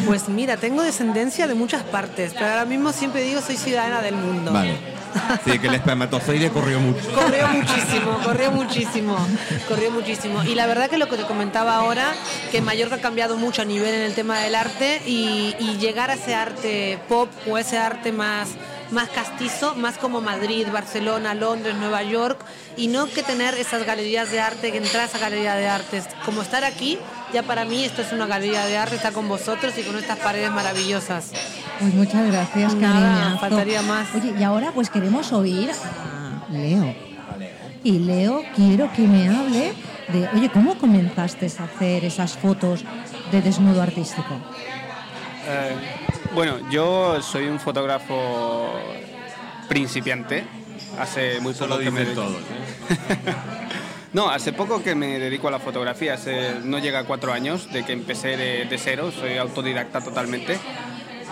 Pues 0.07 0.29
mira, 0.29 0.57
tengo 0.57 0.83
descendencia 0.85 1.49
de 1.49 1.55
muchas 1.55 1.83
partes, 1.83 2.33
pero 2.35 2.47
ahora 2.47 2.65
mismo 2.65 2.93
siempre 2.93 3.23
digo 3.23 3.41
soy 3.41 3.57
ciudadana 3.57 4.03
del 4.03 4.15
mundo. 4.15 4.53
Vale. 4.53 4.77
Sí, 5.47 5.59
que 5.59 5.67
el 5.69 5.75
espermatozoide 5.75 6.51
corrió 6.51 6.79
mucho. 6.79 7.01
Corrió 7.15 7.49
muchísimo, 7.49 8.19
corrió 8.23 8.53
muchísimo, 8.53 9.17
corrió 9.67 9.91
muchísimo. 9.91 10.45
Y 10.45 10.55
la 10.55 10.67
verdad 10.67 10.91
que 10.91 10.99
lo 10.99 11.09
que 11.09 11.17
te 11.17 11.23
comentaba 11.25 11.75
ahora, 11.77 12.13
que 12.53 12.61
Mallorca 12.61 12.97
ha 12.97 13.01
cambiado 13.01 13.37
mucho 13.39 13.63
a 13.63 13.65
nivel 13.65 13.95
en 13.95 14.03
el 14.03 14.13
tema 14.15 14.39
del 14.41 14.55
arte 14.55 15.01
y, 15.07 15.55
y 15.59 15.79
llegar 15.81 16.11
a 16.11 16.15
ese 16.15 16.35
arte 16.35 16.99
pop 17.09 17.31
o 17.51 17.57
ese 17.57 17.79
arte 17.79 17.96
más, 18.13 18.51
más 18.91 19.09
castizo, 19.09 19.75
más 19.75 19.99
como 19.99 20.21
Madrid, 20.21 20.67
Barcelona, 20.73 21.35
Londres, 21.35 21.75
Nueva 21.77 22.03
York, 22.03 22.39
y 22.77 22.89
no 22.89 23.07
que 23.07 23.23
tener 23.23 23.55
esas 23.55 23.85
galerías 23.85 24.31
de 24.31 24.41
arte, 24.41 24.73
que 24.73 24.79
entrar 24.79 25.03
a 25.03 25.07
esa 25.07 25.19
galería 25.19 25.55
de 25.55 25.69
arte. 25.69 26.03
Como 26.25 26.43
estar 26.43 26.65
aquí, 26.65 26.99
ya 27.33 27.43
para 27.43 27.65
mí 27.65 27.85
esto 27.85 28.03
es 28.03 28.13
una 28.13 28.27
galería 28.27 28.65
de 28.67 28.77
arte, 28.77 28.97
estar 28.97 29.13
con 29.13 29.29
vosotros 29.29 29.77
y 29.79 29.83
con 29.83 29.97
estas 29.97 30.19
paredes 30.19 30.51
maravillosas. 30.51 31.33
Pues 31.81 31.95
muchas 31.95 32.27
gracias, 32.27 32.75
Nada, 32.75 33.39
faltaría 33.39 33.83
más. 33.83 34.15
Oye, 34.15 34.35
y 34.39 34.43
ahora 34.43 34.73
pues 34.73 34.91
queremos 34.91 35.33
oír 35.33 35.71
a 35.71 36.53
Leo. 36.53 36.95
Y 37.83 38.01
Leo, 38.01 38.43
quiero 38.55 38.93
que 38.93 39.03
me 39.03 39.29
hable 39.29 39.73
de, 40.09 40.29
oye, 40.35 40.51
¿cómo 40.51 40.77
comenzaste 40.79 41.47
a 41.59 41.65
hacer 41.65 42.05
esas 42.05 42.37
fotos 42.37 42.85
de 43.31 43.43
desnudo 43.43 43.83
artístico? 43.83 44.35
Eh, 45.49 46.06
bueno, 46.37 46.59
yo 46.71 47.23
soy 47.23 47.47
un 47.47 47.59
fotógrafo 47.59 48.71
principiante. 49.71 50.45
Hace 50.99 51.41
muy 51.41 51.55
poco 51.55 51.79
que 51.79 51.91
me. 51.91 52.03
¿eh? 52.03 52.15
No, 54.13 54.31
hace 54.31 54.53
poco 54.53 54.83
que 54.83 54.95
me 54.95 55.19
dedico 55.19 55.49
a 55.49 55.51
la 55.51 55.59
fotografía, 55.59 56.15
hace, 56.15 56.61
no 56.63 56.79
llega 56.79 57.01
a 57.01 57.05
cuatro 57.05 57.33
años 57.33 57.71
de 57.73 57.85
que 57.85 57.93
empecé 57.93 58.37
de, 58.37 58.65
de 58.65 58.79
cero, 58.79 59.11
soy 59.11 59.37
autodidacta 59.37 60.03
totalmente 60.03 60.59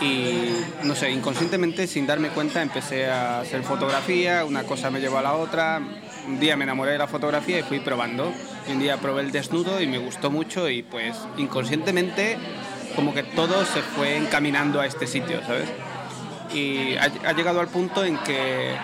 y 0.02 0.50
no 0.82 0.94
sé, 0.94 1.10
inconscientemente, 1.10 1.86
sin 1.86 2.06
darme 2.06 2.28
cuenta, 2.28 2.60
empecé 2.60 3.06
a 3.06 3.40
hacer 3.40 3.62
fotografía, 3.62 4.44
una 4.44 4.64
cosa 4.64 4.90
me 4.90 5.00
llevó 5.00 5.18
a 5.18 5.22
la 5.22 5.34
otra, 5.34 5.80
un 6.26 6.40
día 6.40 6.56
me 6.56 6.64
enamoré 6.64 6.92
de 6.92 6.98
la 6.98 7.06
fotografía 7.06 7.58
y 7.58 7.62
fui 7.62 7.80
probando, 7.80 8.32
un 8.68 8.78
día 8.78 8.98
probé 8.98 9.22
el 9.22 9.32
desnudo 9.32 9.80
y 9.80 9.86
me 9.86 9.98
gustó 9.98 10.30
mucho 10.30 10.68
y 10.68 10.82
pues 10.82 11.16
inconscientemente 11.38 12.36
como 12.96 13.12
que 13.14 13.22
todo 13.22 13.64
se 13.64 13.80
fue 13.82 14.16
encaminando 14.16 14.80
a 14.80 14.86
este 14.86 15.06
sitio, 15.06 15.40
¿sabes? 15.46 15.68
Y 16.52 16.94
ha, 16.96 17.10
ha 17.28 17.32
llegado 17.32 17.60
al 17.60 17.68
punto 17.68 18.04
en 18.04 18.16
que 18.18 18.74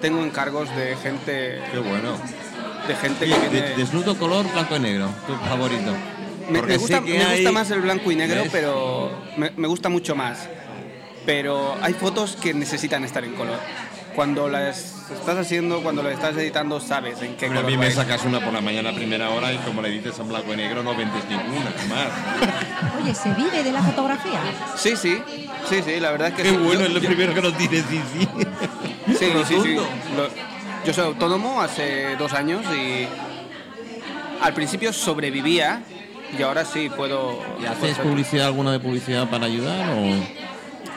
tengo 0.00 0.22
encargos 0.22 0.68
de 0.76 0.96
gente, 0.96 1.60
Qué 1.72 1.78
bueno. 1.78 2.16
de 2.88 2.94
gente 2.96 3.26
que 3.26 3.48
viene... 3.48 3.68
desnudo 3.76 4.16
color 4.18 4.50
blanco 4.52 4.76
y 4.76 4.80
negro, 4.80 5.08
tu 5.26 5.34
favorito. 5.48 5.92
Me, 6.50 6.62
me 6.62 6.76
gusta, 6.76 7.00
me 7.00 7.18
hay- 7.24 7.36
gusta 7.42 7.52
más 7.52 7.70
el 7.70 7.80
blanco 7.80 8.10
y 8.10 8.16
negro, 8.16 8.42
¿Ves? 8.42 8.48
pero 8.52 9.10
me, 9.36 9.50
me 9.56 9.66
gusta 9.68 9.88
mucho 9.88 10.14
más. 10.14 10.48
Pero 11.24 11.76
hay 11.82 11.92
fotos 11.94 12.36
que 12.36 12.54
necesitan 12.54 13.04
estar 13.04 13.24
en 13.24 13.34
color. 13.34 13.58
Cuando 14.14 14.48
las 14.48 14.95
estás 15.10 15.38
haciendo, 15.38 15.82
cuando 15.82 16.02
las 16.02 16.12
estás 16.14 16.36
editando, 16.36 16.80
sabes 16.80 17.20
en 17.22 17.36
qué 17.36 17.46
Pero 17.48 17.60
a 17.60 17.62
mí 17.62 17.76
me 17.76 17.90
sacas 17.90 18.24
una 18.24 18.40
por 18.40 18.52
la 18.52 18.60
mañana 18.60 18.90
a 18.90 18.92
primera 18.94 19.30
hora 19.30 19.52
y 19.52 19.56
como 19.58 19.82
le 19.82 19.90
dices 19.90 20.18
en 20.18 20.28
blanco 20.28 20.52
y 20.52 20.56
negro 20.56 20.82
no 20.82 20.94
vendes 20.94 21.24
ninguna, 21.28 21.70
más. 21.88 22.08
Oye, 23.02 23.14
¿se 23.14 23.32
vive 23.34 23.62
de 23.62 23.72
la 23.72 23.82
fotografía? 23.82 24.40
Sí, 24.76 24.96
sí, 24.96 25.22
sí, 25.68 25.82
sí, 25.84 26.00
la 26.00 26.10
verdad 26.10 26.28
es 26.28 26.34
que 26.34 26.42
Qué 26.42 26.50
sí. 26.50 26.56
bueno, 26.56 26.80
Yo- 26.80 26.86
es 26.86 26.92
lo 26.94 27.00
yo- 27.00 27.08
primero 27.08 27.34
que 27.34 27.42
nos 27.42 27.56
tienes, 27.56 27.84
sí, 27.88 28.00
sí. 28.12 28.28
Sí, 29.18 29.26
sí, 29.46 29.56
sí. 29.62 29.74
Lo- 29.74 30.28
yo 30.84 30.92
soy 30.92 31.04
autónomo 31.04 31.60
hace 31.60 32.16
dos 32.16 32.32
años 32.32 32.64
y 32.74 33.06
al 34.42 34.52
principio 34.54 34.92
sobrevivía 34.92 35.82
y 36.38 36.42
ahora 36.42 36.64
sí 36.64 36.88
puedo... 36.94 37.40
¿Y 37.60 37.66
haces 37.66 37.96
puedo- 37.96 38.10
publicidad 38.10 38.46
alguna 38.46 38.72
de 38.72 38.80
publicidad 38.80 39.28
para 39.28 39.46
ayudar 39.46 39.88
o, 39.90 39.96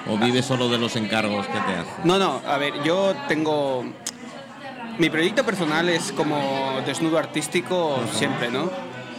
o 0.08 0.18
vives 0.18 0.46
solo 0.46 0.70
de 0.70 0.78
los 0.78 0.96
encargos 0.96 1.46
que 1.48 1.54
te 1.60 1.74
hacen? 1.74 1.94
No, 2.04 2.18
no, 2.18 2.42
a 2.48 2.58
ver, 2.58 2.74
yo 2.84 3.14
tengo... 3.28 3.84
Mi 4.98 5.10
proyecto 5.10 5.46
personal 5.46 5.88
es 5.88 6.12
como 6.12 6.82
desnudo 6.86 7.18
artístico 7.18 8.00
siempre, 8.12 8.50
¿no? 8.52 8.70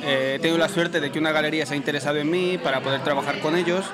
Eh, 0.02 0.34
he 0.36 0.38
tenido 0.38 0.58
la 0.58 0.68
suerte 0.68 1.00
de 1.00 1.10
que 1.10 1.18
una 1.18 1.32
galería 1.32 1.64
se 1.66 1.74
ha 1.74 1.76
interesado 1.76 2.16
en 2.18 2.30
mí 2.30 2.58
para 2.62 2.80
poder 2.80 3.02
trabajar 3.02 3.40
con 3.40 3.54
ellos 3.54 3.84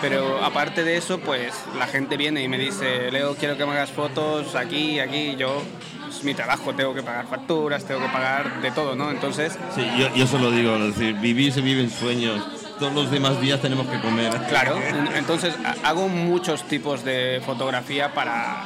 Pero 0.00 0.42
aparte 0.44 0.82
de 0.82 0.96
eso, 0.96 1.20
pues 1.20 1.52
la 1.78 1.86
gente 1.86 2.16
viene 2.16 2.42
y 2.42 2.48
me 2.48 2.58
dice, 2.58 3.10
Leo, 3.10 3.34
quiero 3.36 3.56
que 3.56 3.64
me 3.64 3.72
hagas 3.72 3.90
fotos 3.90 4.54
aquí, 4.56 4.98
aquí, 4.98 5.36
yo 5.36 5.62
es 6.08 6.24
mi 6.24 6.34
trabajo, 6.34 6.74
tengo 6.74 6.92
que 6.94 7.02
pagar 7.02 7.26
facturas, 7.28 7.84
tengo 7.84 8.00
que 8.00 8.08
pagar 8.08 8.60
de 8.60 8.70
todo, 8.72 8.94
¿no? 8.96 9.10
Entonces, 9.10 9.56
Sí, 9.74 9.86
yo, 9.96 10.12
yo 10.14 10.26
solo 10.26 10.50
digo, 10.50 10.74
es 10.76 10.96
decir, 10.96 11.14
vivir 11.16 11.52
se 11.52 11.60
viven 11.60 11.88
sueños. 11.88 12.42
Todos 12.78 12.92
los 12.94 13.10
demás 13.10 13.40
días 13.40 13.60
tenemos 13.60 13.86
que 13.86 14.00
comer. 14.00 14.32
claro, 14.48 14.76
en- 14.82 15.08
entonces 15.16 15.54
ha- 15.64 15.88
hago 15.88 16.08
muchos 16.08 16.64
tipos 16.64 17.04
de 17.04 17.40
fotografía 17.44 18.12
para 18.12 18.56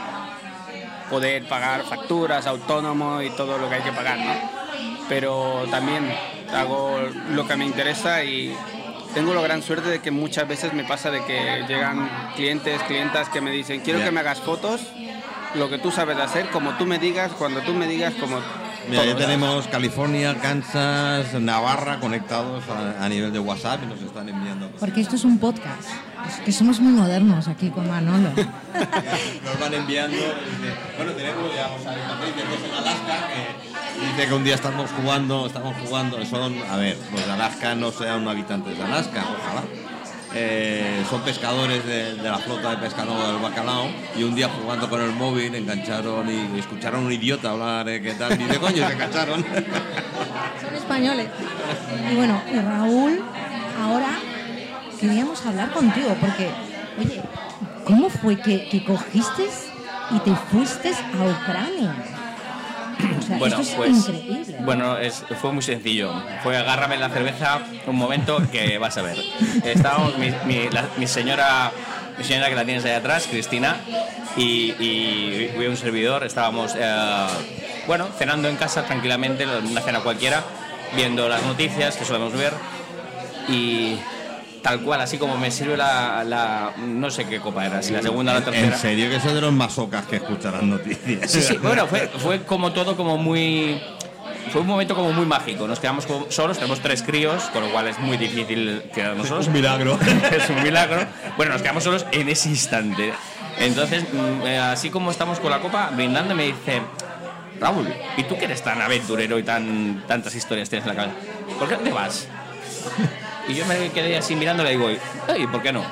poder 1.10 1.46
pagar 1.48 1.82
facturas, 1.84 2.46
autónomo 2.46 3.22
y 3.22 3.30
todo 3.30 3.58
lo 3.58 3.68
que 3.68 3.76
hay 3.76 3.82
que 3.82 3.92
pagar, 3.92 4.18
¿no? 4.18 4.32
Pero 5.08 5.64
también 5.70 6.10
hago 6.54 6.98
lo 7.32 7.46
que 7.46 7.56
me 7.56 7.64
interesa 7.64 8.24
y 8.24 8.54
tengo 9.14 9.32
la 9.34 9.40
gran 9.42 9.62
suerte 9.62 9.88
de 9.88 10.00
que 10.00 10.10
muchas 10.10 10.48
veces 10.48 10.72
me 10.72 10.84
pasa 10.84 11.10
de 11.10 11.24
que 11.24 11.64
llegan 11.68 12.08
clientes, 12.34 12.82
clientas 12.84 13.28
que 13.28 13.40
me 13.40 13.50
dicen, 13.50 13.80
quiero 13.80 14.00
que 14.02 14.10
me 14.10 14.20
hagas 14.20 14.40
fotos, 14.40 14.80
lo 15.54 15.68
que 15.70 15.78
tú 15.78 15.90
sabes 15.92 16.18
hacer, 16.18 16.48
como 16.50 16.72
tú 16.76 16.86
me 16.86 16.98
digas, 16.98 17.32
cuando 17.38 17.60
tú 17.60 17.72
me 17.72 17.86
digas, 17.86 18.14
como... 18.14 18.40
Mira, 18.88 19.04
ya 19.04 19.16
tenemos 19.16 19.66
California, 19.68 20.36
Kansas, 20.40 21.34
Navarra 21.34 21.98
conectados 21.98 22.64
a, 22.68 23.04
a 23.04 23.08
nivel 23.08 23.32
de 23.32 23.38
WhatsApp 23.38 23.80
y 23.82 23.86
nos 23.86 24.00
están 24.00 24.28
enviando. 24.28 24.70
Porque 24.78 25.00
esto 25.00 25.16
es 25.16 25.24
un 25.24 25.38
podcast. 25.38 25.88
Es 26.28 26.40
que 26.40 26.52
somos 26.52 26.80
muy 26.80 26.92
modernos 26.92 27.48
aquí 27.48 27.70
con 27.70 27.88
Manolo. 27.88 28.30
Nos 29.44 29.60
van 29.60 29.74
enviando. 29.74 30.16
bueno, 30.96 31.12
tenemos 31.12 31.54
ya 31.54 31.68
Patricia, 31.68 32.42
que 32.48 32.54
es 32.54 32.64
en 32.64 32.74
Alaska, 32.74 33.28
que 33.28 34.06
dice 34.06 34.28
que 34.28 34.34
un 34.34 34.44
día 34.44 34.54
estamos 34.56 34.90
jugando, 34.90 35.46
estamos 35.46 35.74
jugando, 35.84 36.24
son, 36.26 36.54
a 36.68 36.76
ver, 36.76 36.96
los 37.12 37.24
de 37.26 37.32
Alaska 37.32 37.74
no 37.76 37.92
sean 37.92 38.26
habitantes 38.26 38.76
de 38.76 38.82
Alaska, 38.82 39.24
ojalá. 39.38 39.62
Eh, 40.34 40.85
son 41.08 41.20
pescadores 41.22 41.84
de, 41.86 42.14
la 42.22 42.38
flota 42.38 42.70
de 42.70 42.76
pescado 42.78 43.32
del 43.32 43.40
bacalao 43.40 43.88
y 44.16 44.22
un 44.22 44.34
día 44.34 44.48
jugando 44.48 44.88
con 44.88 45.00
el 45.00 45.12
móvil 45.12 45.54
engancharon 45.54 46.28
y 46.28 46.58
escucharon 46.58 47.02
a 47.02 47.06
un 47.06 47.12
idiota 47.12 47.50
hablar 47.50 47.88
eh, 47.88 48.02
qué 48.02 48.14
tal 48.14 48.40
y 48.40 48.44
de 48.44 48.58
coño 48.58 48.86
se 48.86 48.92
engancharon 48.92 49.44
Son 50.60 50.74
españoles. 50.74 51.28
Y 52.10 52.14
bueno, 52.14 52.40
y 52.52 52.58
Raúl, 52.58 53.22
ahora 53.80 54.18
queríamos 54.98 55.44
hablar 55.44 55.70
contigo 55.70 56.16
porque, 56.20 56.50
oye, 56.98 57.22
¿cómo 57.84 58.08
fue 58.08 58.40
que, 58.40 58.68
que 58.68 58.84
cogiste 58.84 59.48
y 60.10 60.18
te 60.20 60.34
fuiste 60.50 60.90
a 60.90 61.42
Ucrania? 61.42 62.15
Sea, 63.26 63.38
Bueno, 63.38 63.60
esto 63.60 63.70
es 63.72 63.76
pues 63.76 64.08
increíble. 64.08 64.56
bueno, 64.60 64.98
es, 64.98 65.24
fue 65.40 65.52
muy 65.52 65.62
sencillo. 65.62 66.12
Fue 66.42 66.56
agárrame 66.56 66.96
la 66.96 67.08
cerveza 67.08 67.60
un 67.86 67.96
momento 67.96 68.40
que 68.52 68.78
vas 68.78 68.96
a 68.98 69.02
ver. 69.02 69.16
Estábamos 69.64 70.16
mi, 70.18 70.30
mi- 70.44 70.68
la- 70.70 70.88
mi 70.96 71.06
señora, 71.06 71.70
mi 72.18 72.24
señora 72.24 72.48
que 72.48 72.54
la 72.54 72.64
tienes 72.64 72.84
ahí 72.84 72.92
atrás, 72.92 73.26
Cristina, 73.30 73.76
y, 74.36 74.74
y, 74.78 75.50
y 75.58 75.66
un 75.66 75.76
servidor. 75.76 76.24
Estábamos, 76.24 76.74
eh, 76.78 77.26
bueno, 77.86 78.08
cenando 78.18 78.48
en 78.48 78.56
casa 78.56 78.84
tranquilamente, 78.84 79.46
una 79.46 79.80
cena 79.80 80.00
cualquiera, 80.00 80.42
viendo 80.94 81.28
las 81.28 81.42
noticias 81.42 81.96
que 81.96 82.04
solemos 82.04 82.32
ver 82.32 82.52
y 83.48 83.96
tal 84.66 84.80
cual, 84.80 85.00
así 85.00 85.16
como 85.16 85.38
me 85.38 85.48
sirve 85.52 85.76
la, 85.76 86.24
la- 86.24 86.72
no 86.76 87.08
sé 87.08 87.24
qué 87.24 87.38
copa 87.38 87.64
era, 87.66 87.80
si 87.82 87.92
la 87.92 88.02
segunda 88.02 88.32
o 88.32 88.34
la 88.34 88.38
en 88.40 88.44
tercera. 88.46 88.76
serio 88.76 89.08
que 89.08 89.20
soy 89.20 89.32
de 89.32 89.40
los 89.40 89.52
masocas 89.52 90.06
que 90.06 90.16
escuchan 90.16 90.54
las 90.54 90.62
noticias 90.64 91.30
Sí, 91.30 91.40
sí, 91.40 91.56
bueno, 91.58 91.86
fue, 91.86 92.08
fue 92.18 92.42
como 92.42 92.72
todo 92.72 92.96
como 92.96 93.16
muy... 93.16 93.80
Fue 94.50 94.60
un 94.62 94.66
momento 94.66 94.96
como 94.96 95.12
muy 95.12 95.24
mágico. 95.24 95.68
Nos 95.68 95.78
quedamos 95.78 96.06
solos, 96.30 96.56
tenemos 96.56 96.80
tres 96.80 97.02
críos, 97.04 97.44
con 97.52 97.62
lo 97.62 97.70
cual 97.70 97.86
es 97.86 97.98
muy 98.00 98.16
difícil 98.16 98.82
quedarnos 98.92 99.28
solos. 99.28 99.46
un 99.46 99.52
milagro 99.52 99.98
es 100.36 100.50
un 100.50 100.60
milagro. 100.64 101.04
Bueno, 101.36 101.52
nos 101.52 101.62
quedamos 101.62 101.84
solos 101.84 102.04
en 102.10 102.28
ese 102.28 102.48
instante. 102.48 103.12
Entonces, 103.60 104.02
mm, 104.12 104.46
eh, 104.46 104.58
así 104.58 104.90
como 104.90 105.12
estamos 105.12 105.38
con 105.38 105.50
la 105.52 105.60
copa, 105.60 105.90
brindando, 105.94 106.34
me 106.34 106.44
dice, 106.46 106.80
Raúl, 107.60 107.92
¿y 108.16 108.24
tú 108.24 108.36
que 108.36 108.46
eres 108.46 108.62
tan 108.62 108.80
aventurero 108.82 109.38
y 109.38 109.44
tan 109.44 110.02
tantas 110.08 110.34
historias 110.34 110.68
tienes 110.68 110.88
en 110.88 110.96
la 110.96 111.02
cabeza? 111.02 111.16
¿Por 111.58 111.68
qué 111.68 111.76
te 111.76 111.92
vas? 111.92 112.26
Y 113.48 113.54
yo 113.54 113.64
me 113.66 113.90
quedé 113.90 114.16
así 114.16 114.34
mirándole 114.34 114.72
y 114.72 114.76
digo, 114.76 114.88
"Ey, 115.28 115.46
¿por 115.46 115.62
qué 115.62 115.72
no? 115.72 115.82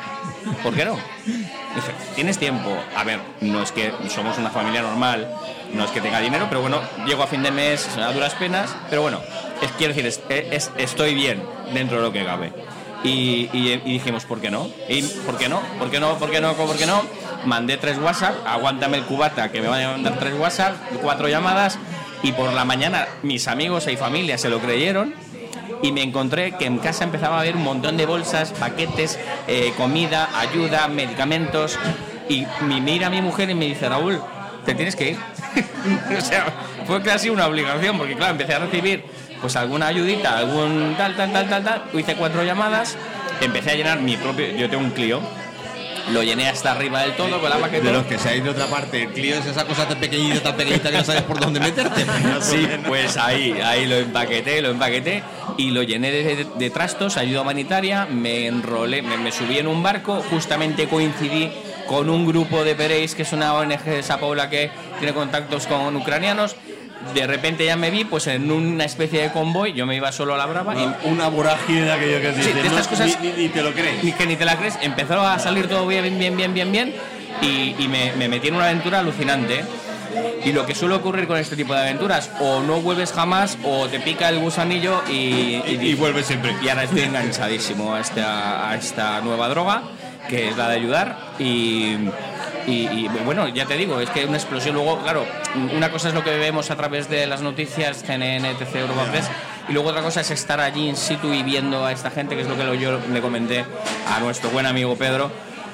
¿Por 0.63 0.75
qué 0.75 0.85
no? 0.85 0.97
Dice, 1.27 1.91
¿tienes 2.15 2.39
tiempo? 2.39 2.71
A 2.97 3.05
ver, 3.05 3.21
no 3.41 3.63
es 3.63 3.73
que 3.73 3.93
somos 4.09 4.39
una 4.39 4.51
familia 4.51 4.83
normal, 4.83 5.29
no 5.73 5.85
es 5.85 5.91
que 5.91 6.01
tenga 6.01 6.21
dinero, 6.21 6.47
pero 6.49 6.61
bueno, 6.61 6.81
llego 7.07 7.23
a 7.23 7.27
fin 7.27 7.43
de 7.43 7.51
mes 7.51 7.89
a 7.99 8.13
duras 8.13 8.35
penas, 8.35 8.75
pero 8.91 9.03
bueno, 9.03 9.21
es, 9.63 9.71
quiero 9.73 9.95
decir, 9.95 10.07
es- 10.07 10.21
es- 10.53 10.71
estoy 10.79 11.15
bien 11.15 11.43
dentro 11.73 11.97
de 11.99 12.03
lo 12.05 12.13
que 12.13 12.25
cabe. 12.25 12.53
Y, 13.03 13.51
y- 13.53 13.81
y 13.85 13.93
dijimos, 13.95 14.25
¿por 14.25 14.41
qué 14.41 14.51
no? 14.51 14.69
¿Y 14.89 15.03
por 15.03 15.37
qué 15.37 15.49
no? 15.49 15.61
¿Por 15.79 15.91
qué 15.91 16.01
no? 16.01 16.15
¿Por 16.19 16.31
qué 16.31 16.41
no? 16.41 16.55
¿Por 16.55 16.77
qué 16.77 16.87
no? 16.87 17.03
Mandé 17.45 17.77
tres 17.77 17.99
WhatsApp, 17.99 18.35
aguántame 18.47 18.97
el 18.99 19.05
cubata, 19.05 19.51
que 19.53 19.61
me 19.61 19.69
van 19.69 19.83
a 19.83 19.91
mandar 19.93 20.19
tres 20.19 20.35
WhatsApp, 20.39 20.75
cuatro 21.03 21.29
llamadas, 21.29 21.79
y 22.23 22.33
por 22.33 22.53
la 22.53 22.65
mañana 22.65 23.07
mis 23.23 23.49
amigos 23.49 23.87
y 23.89 23.97
familia 23.97 24.39
se 24.39 24.49
lo 24.49 24.59
creyeron 24.61 25.15
y 25.85 25.93
me 25.93 26.03
encontré 26.03 26.53
que 26.53 26.65
en 26.65 26.79
casa 26.79 27.05
empezaba 27.05 27.37
a 27.37 27.41
haber 27.41 27.57
un 27.57 27.63
montón 27.63 27.99
de 27.99 28.07
bolsas, 28.07 28.53
paquetes, 28.53 29.19
eh, 29.47 29.75
comida, 29.77 30.31
ayuda, 30.35 30.89
medicamentos. 30.89 31.79
Y 32.27 32.47
me 32.63 32.81
mira 32.81 33.11
mi 33.11 33.21
mujer 33.21 33.51
y 33.51 33.55
me 33.55 33.67
dice, 33.67 33.87
Raúl, 33.87 34.19
te 34.65 34.75
tienes 34.75 34.97
que 34.97 35.11
ir. 35.11 35.19
o 36.19 36.21
sea, 36.23 36.47
fue 36.87 37.03
casi 37.03 37.29
una 37.29 37.47
obligación, 37.47 37.99
porque 37.99 38.15
claro, 38.17 38.33
empecé 38.33 38.55
a 38.55 38.61
recibir 38.61 39.05
pues 39.43 39.57
alguna 39.57 39.89
ayudita, 39.89 40.39
algún 40.39 40.95
tal, 40.97 41.17
tal, 41.17 41.31
tal, 41.31 41.51
tal, 41.51 41.63
tal. 41.63 41.83
Hice 41.93 42.15
cuatro 42.15 42.43
llamadas, 42.45 42.97
empecé 43.43 43.73
a 43.73 43.75
llenar 43.75 44.01
mi 44.01 44.17
propio, 44.17 44.57
yo 44.57 44.71
tengo 44.71 44.83
un 44.83 44.91
Clio, 44.91 45.21
lo 46.13 46.23
llené 46.23 46.49
hasta 46.49 46.73
arriba 46.73 47.03
del 47.03 47.17
todo 47.17 47.41
con 47.41 47.49
la 47.49 47.57
de 47.57 47.63
paquete. 47.63 47.93
los 47.93 48.05
que 48.05 48.19
seáis 48.19 48.45
de 48.45 48.51
otra 48.51 48.67
parte 48.67 49.03
el 49.05 49.09
Clio 49.13 49.37
es 49.37 49.47
esa 49.47 49.65
cosa 49.65 49.89
tan 49.89 49.99
pequeñita 49.99 50.43
tan 50.43 50.57
pequeñita 50.57 50.91
que 50.91 50.99
no 50.99 51.05
sabes 51.05 51.23
por 51.23 51.41
dónde 51.41 51.61
meterte 51.61 52.05
Sí, 52.41 52.67
pues 52.87 53.17
ahí, 53.17 53.53
ahí 53.53 53.87
lo 53.87 53.97
empaqueté, 53.97 54.61
lo 54.61 54.71
empaqueté 54.71 55.23
y 55.57 55.71
lo 55.71 55.83
llené 55.83 56.11
de, 56.11 56.47
de 56.57 56.71
trastos, 56.71 57.17
ayuda 57.17 57.43
humanitaria, 57.43 58.07
me 58.07 58.47
enrolé, 58.47 59.03
me, 59.03 59.17
me 59.17 59.33
subí 59.33 59.59
en 59.59 59.67
un 59.67 59.83
barco, 59.83 60.23
justamente 60.31 60.89
coincidí 60.89 61.51
con 61.87 62.11
un 62.11 62.27
grupo 62.27 62.65
de 62.65 62.75
Pereis, 62.75 63.15
que 63.15 63.23
es 63.23 63.33
una 63.33 63.55
ONG 63.55 63.85
de 63.85 64.03
Sao 64.03 64.19
Paulo 64.19 64.49
que 64.51 64.71
tiene 64.99 65.15
contactos 65.15 65.67
con 65.67 65.95
ucranianos. 65.97 66.57
De 67.13 67.27
repente 67.27 67.65
ya 67.65 67.77
me 67.77 67.91
vi 67.91 68.05
pues 68.05 68.27
en 68.29 68.51
una 68.51 68.85
especie 68.85 69.21
de 69.23 69.31
convoy, 69.33 69.73
yo 69.73 69.87
me 69.87 69.95
iba 69.97 70.11
solo 70.13 70.35
a 70.35 70.39
la 70.39 70.47
brava 70.47 70.75
y 70.75 70.89
una 71.09 71.29
vorágine 71.29 71.83
de 71.83 71.93
aquello 71.93 72.21
que 72.21 72.43
Sí, 72.43 72.53
de 72.53 72.61
estas 72.67 72.89
cosas- 72.89 73.19
ni, 73.21 73.31
ni 73.33 73.49
te 73.49 73.63
lo 73.63 73.73
crees 73.73 74.03
ni 74.03 74.13
que 74.13 74.27
ni 74.27 74.37
te 74.37 74.45
la 74.45 74.57
crees, 74.57 74.79
empezó 74.83 75.21
a 75.21 75.39
salir 75.39 75.69
todo 75.69 75.87
bien, 75.87 76.19
bien, 76.19 76.37
bien, 76.37 76.55
bien, 76.55 76.73
bien, 76.73 76.95
y, 77.43 77.75
y 77.79 77.89
me, 77.89 78.13
me 78.17 78.29
metí 78.29 78.49
en 78.49 78.55
una 78.57 78.65
aventura 78.67 79.01
alucinante. 79.01 79.65
Y 80.45 80.53
lo 80.53 80.65
que 80.67 80.75
suele 80.77 80.95
ocurrir 80.95 81.27
con 81.27 81.39
este 81.39 81.57
tipo 81.57 81.75
de 81.75 81.81
aventuras, 81.81 82.31
o 82.39 82.61
no 82.61 82.81
vuelves 82.81 83.13
jamás, 83.13 83.59
o 83.65 83.89
te 83.89 83.99
pica 83.99 84.29
el 84.29 84.39
gusanillo 84.39 85.03
y, 85.09 85.13
y, 85.67 85.79
y 85.83 85.95
vuelves 85.95 86.27
siempre 86.27 86.55
y 86.63 86.69
ahora 86.69 86.85
estoy 86.85 87.01
enganchadísimo 87.01 87.95
a 87.95 88.01
esta, 88.01 88.71
a 88.71 88.77
esta 88.77 89.21
nueva 89.23 89.49
droga, 89.49 89.83
que 90.29 90.49
es 90.51 90.57
la 90.57 90.69
de 90.69 90.77
ayudar. 90.77 91.17
Y, 91.41 91.97
y- 92.67 92.89
y, 92.89 93.09
bueno, 93.25 93.49
ya 93.49 93.67
te 93.67 93.77
digo, 93.77 94.01
es 94.01 94.11
que 94.11 94.25
una 94.25 94.37
explosión. 94.37 94.75
Luego, 94.75 95.01
claro, 95.03 95.25
una 95.77 95.91
cosa 95.91 96.09
es 96.09 96.15
lo 96.15 96.25
que 96.25 96.37
vemos 96.37 96.71
a 96.71 96.77
través 96.77 97.09
de 97.09 97.27
las 97.27 97.41
noticias, 97.43 98.03
CNN, 98.05 98.51
etc., 98.51 98.77
Europa 98.77 99.05
Press, 99.11 99.27
y 99.69 99.73
luego 99.73 99.89
otra 99.91 100.03
cosa 100.03 100.21
es 100.23 100.31
estar 100.31 100.61
allí 100.61 100.89
in 100.89 100.97
situ 100.97 101.33
y 101.33 101.43
viendo 101.43 101.85
a 101.85 101.93
esta 101.93 102.11
gente, 102.11 102.35
que 102.37 102.43
es 102.43 102.49
lo 102.49 102.57
que 102.57 102.79
yo 102.79 102.99
le 103.13 103.21
comenté 103.21 103.65
a 104.11 104.21
nuestro 104.21 104.51
buen 104.51 104.67
amigo 104.67 104.97
Pedro. 104.97 105.31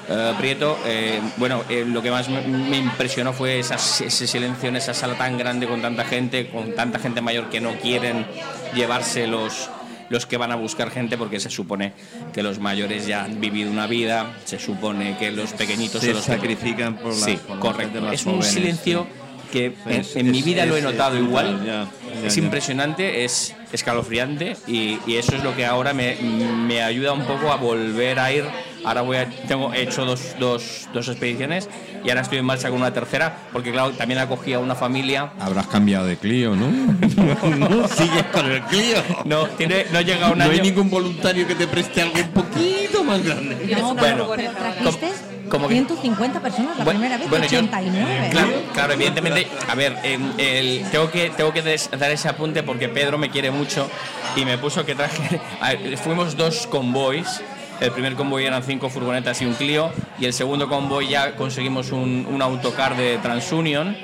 eh, 0.09 0.33
Prieto, 0.39 0.77
eh, 0.85 1.21
bueno, 1.37 1.63
eh, 1.69 1.85
lo 1.87 2.01
que 2.01 2.11
más 2.11 2.27
me, 2.27 2.41
me 2.41 2.77
impresionó 2.77 3.31
fue 3.31 3.59
esas- 3.59 4.01
ese 4.01 4.27
silencio 4.27 4.67
en 4.67 4.75
esa 4.75 4.93
sala 4.93 5.13
tan 5.13 5.37
grande 5.37 5.67
con 5.67 5.81
tanta 5.81 6.03
gente, 6.03 6.47
con 6.49 6.75
tanta 6.75 6.99
gente 6.99 7.21
mayor 7.21 7.49
que 7.49 7.61
no 7.61 7.73
quieren 7.75 8.25
llevarse 8.73 9.27
los, 9.27 9.69
los 10.11 10.25
que 10.25 10.37
van 10.37 10.51
a 10.51 10.55
buscar 10.55 10.91
gente 10.91 11.17
porque 11.17 11.39
se 11.39 11.49
supone 11.49 11.93
que 12.33 12.43
los 12.43 12.59
mayores 12.59 13.07
ya 13.07 13.23
han 13.23 13.39
vivido 13.39 13.71
una 13.71 13.87
vida, 13.87 14.37
se 14.45 14.59
supone 14.59 15.15
que 15.17 15.31
los 15.31 15.53
pequeñitos 15.53 16.01
se 16.01 16.07
son 16.07 16.15
los 16.17 16.25
sacrifican 16.25 16.97
por 16.97 17.13
las 17.13 17.21
Sí, 17.23 17.39
por 17.47 17.59
correcto. 17.59 18.11
Es 18.11 18.25
un 18.25 18.33
jóvenes, 18.33 18.53
silencio 18.53 19.07
que 19.53 19.73
en, 19.85 19.91
Es- 20.01 20.15
en 20.17 20.29
mi 20.31 20.39
es- 20.39 20.45
vida 20.45 20.65
lo 20.65 20.75
he 20.77 20.81
notado 20.81 21.17
igual. 21.17 21.55
brutal, 21.55 21.65
ya, 21.65 21.87
ya, 22.21 22.27
es 22.27 22.35
ya. 22.35 22.41
impresionante, 22.43 23.23
es 23.23 23.55
escalofriante 23.71 24.57
y, 24.67 24.97
y 25.07 25.15
eso 25.15 25.33
es 25.35 25.43
lo 25.43 25.55
que 25.55 25.65
ahora 25.65 25.93
me, 25.93 26.15
me 26.15 26.81
ayuda 26.83 27.13
un 27.13 27.23
poco 27.25 27.51
a 27.51 27.55
volver 27.55 28.19
a 28.19 28.31
ir. 28.33 28.43
Ahora 28.83 29.01
voy 29.01 29.17
a, 29.17 29.29
tengo 29.47 29.71
he 29.73 29.83
hecho 29.83 30.05
dos, 30.05 30.35
dos, 30.39 30.87
dos 30.93 31.07
expediciones 31.07 31.69
y 32.03 32.09
ahora 32.09 32.21
estoy 32.21 32.39
en 32.39 32.45
marcha 32.45 32.69
con 32.69 32.79
una 32.79 32.91
tercera 32.91 33.35
porque 33.53 33.71
claro, 33.71 33.91
también 33.91 34.19
acogí 34.19 34.53
a 34.53 34.59
una 34.59 34.73
familia. 34.75 35.31
Habrás 35.39 35.67
cambiado 35.67 36.05
de 36.07 36.17
Clio, 36.17 36.55
¿no? 36.55 36.67
no 36.69 37.87
sigues 37.87 38.23
con 38.31 38.49
el 38.51 38.61
Clio. 38.63 38.97
No, 39.25 39.45
tiene, 39.49 39.85
no 39.91 40.01
llega 40.01 40.31
un 40.31 40.37
No 40.39 40.43
año. 40.45 40.53
hay 40.53 40.61
ningún 40.61 40.89
voluntario 40.89 41.47
que 41.47 41.55
te 41.55 41.67
preste 41.67 42.01
algo 42.01 42.15
un 42.19 42.29
poquito 42.31 43.03
más 43.03 43.23
grande. 43.23 43.75
No, 43.79 43.93
Bueno, 43.93 44.27
pero 44.29 44.53
trajiste 44.53 45.11
como 45.49 45.67
que- 45.67 45.73
150 45.75 46.39
personas 46.39 46.77
la 46.77 46.83
Bueno, 46.85 46.99
primera 47.01 47.17
vez, 47.19 47.29
bueno, 47.29 47.45
yo- 47.45 47.59
89. 47.59 48.29
Claro, 48.31 48.49
claro, 48.73 48.93
evidentemente, 48.93 49.47
a 49.67 49.75
ver, 49.75 49.97
em, 50.03 50.31
el- 50.37 50.85
tengo 50.91 51.11
que, 51.11 51.29
tengo 51.31 51.51
que 51.53 51.61
des- 51.61 51.89
dar 51.99 52.09
ese 52.09 52.29
apunte 52.29 52.63
porque 52.63 52.87
Pedro 52.89 53.17
me 53.17 53.29
quiere 53.29 53.51
mucho 53.51 53.89
y 54.35 54.45
me 54.45 54.57
puso 54.57 54.85
que 54.85 54.95
traje, 54.95 55.39
a 55.61 55.73
fuimos 55.97 56.35
dos 56.37 56.67
convoys 56.67 57.41
El 57.81 57.91
primer 57.91 58.13
convoy 58.13 58.45
eran 58.45 58.61
cinco 58.61 58.89
furgonetas 58.89 59.41
y 59.41 59.45
un 59.47 59.55
Clio. 59.55 59.91
Y 60.19 60.25
el 60.25 60.33
segundo 60.33 60.69
convoy 60.69 61.07
ya 61.07 61.35
conseguimos 61.35 61.91
un, 61.91 62.39
autocar 62.39 62.95
de 62.95 63.17
TransUnion 63.17 63.97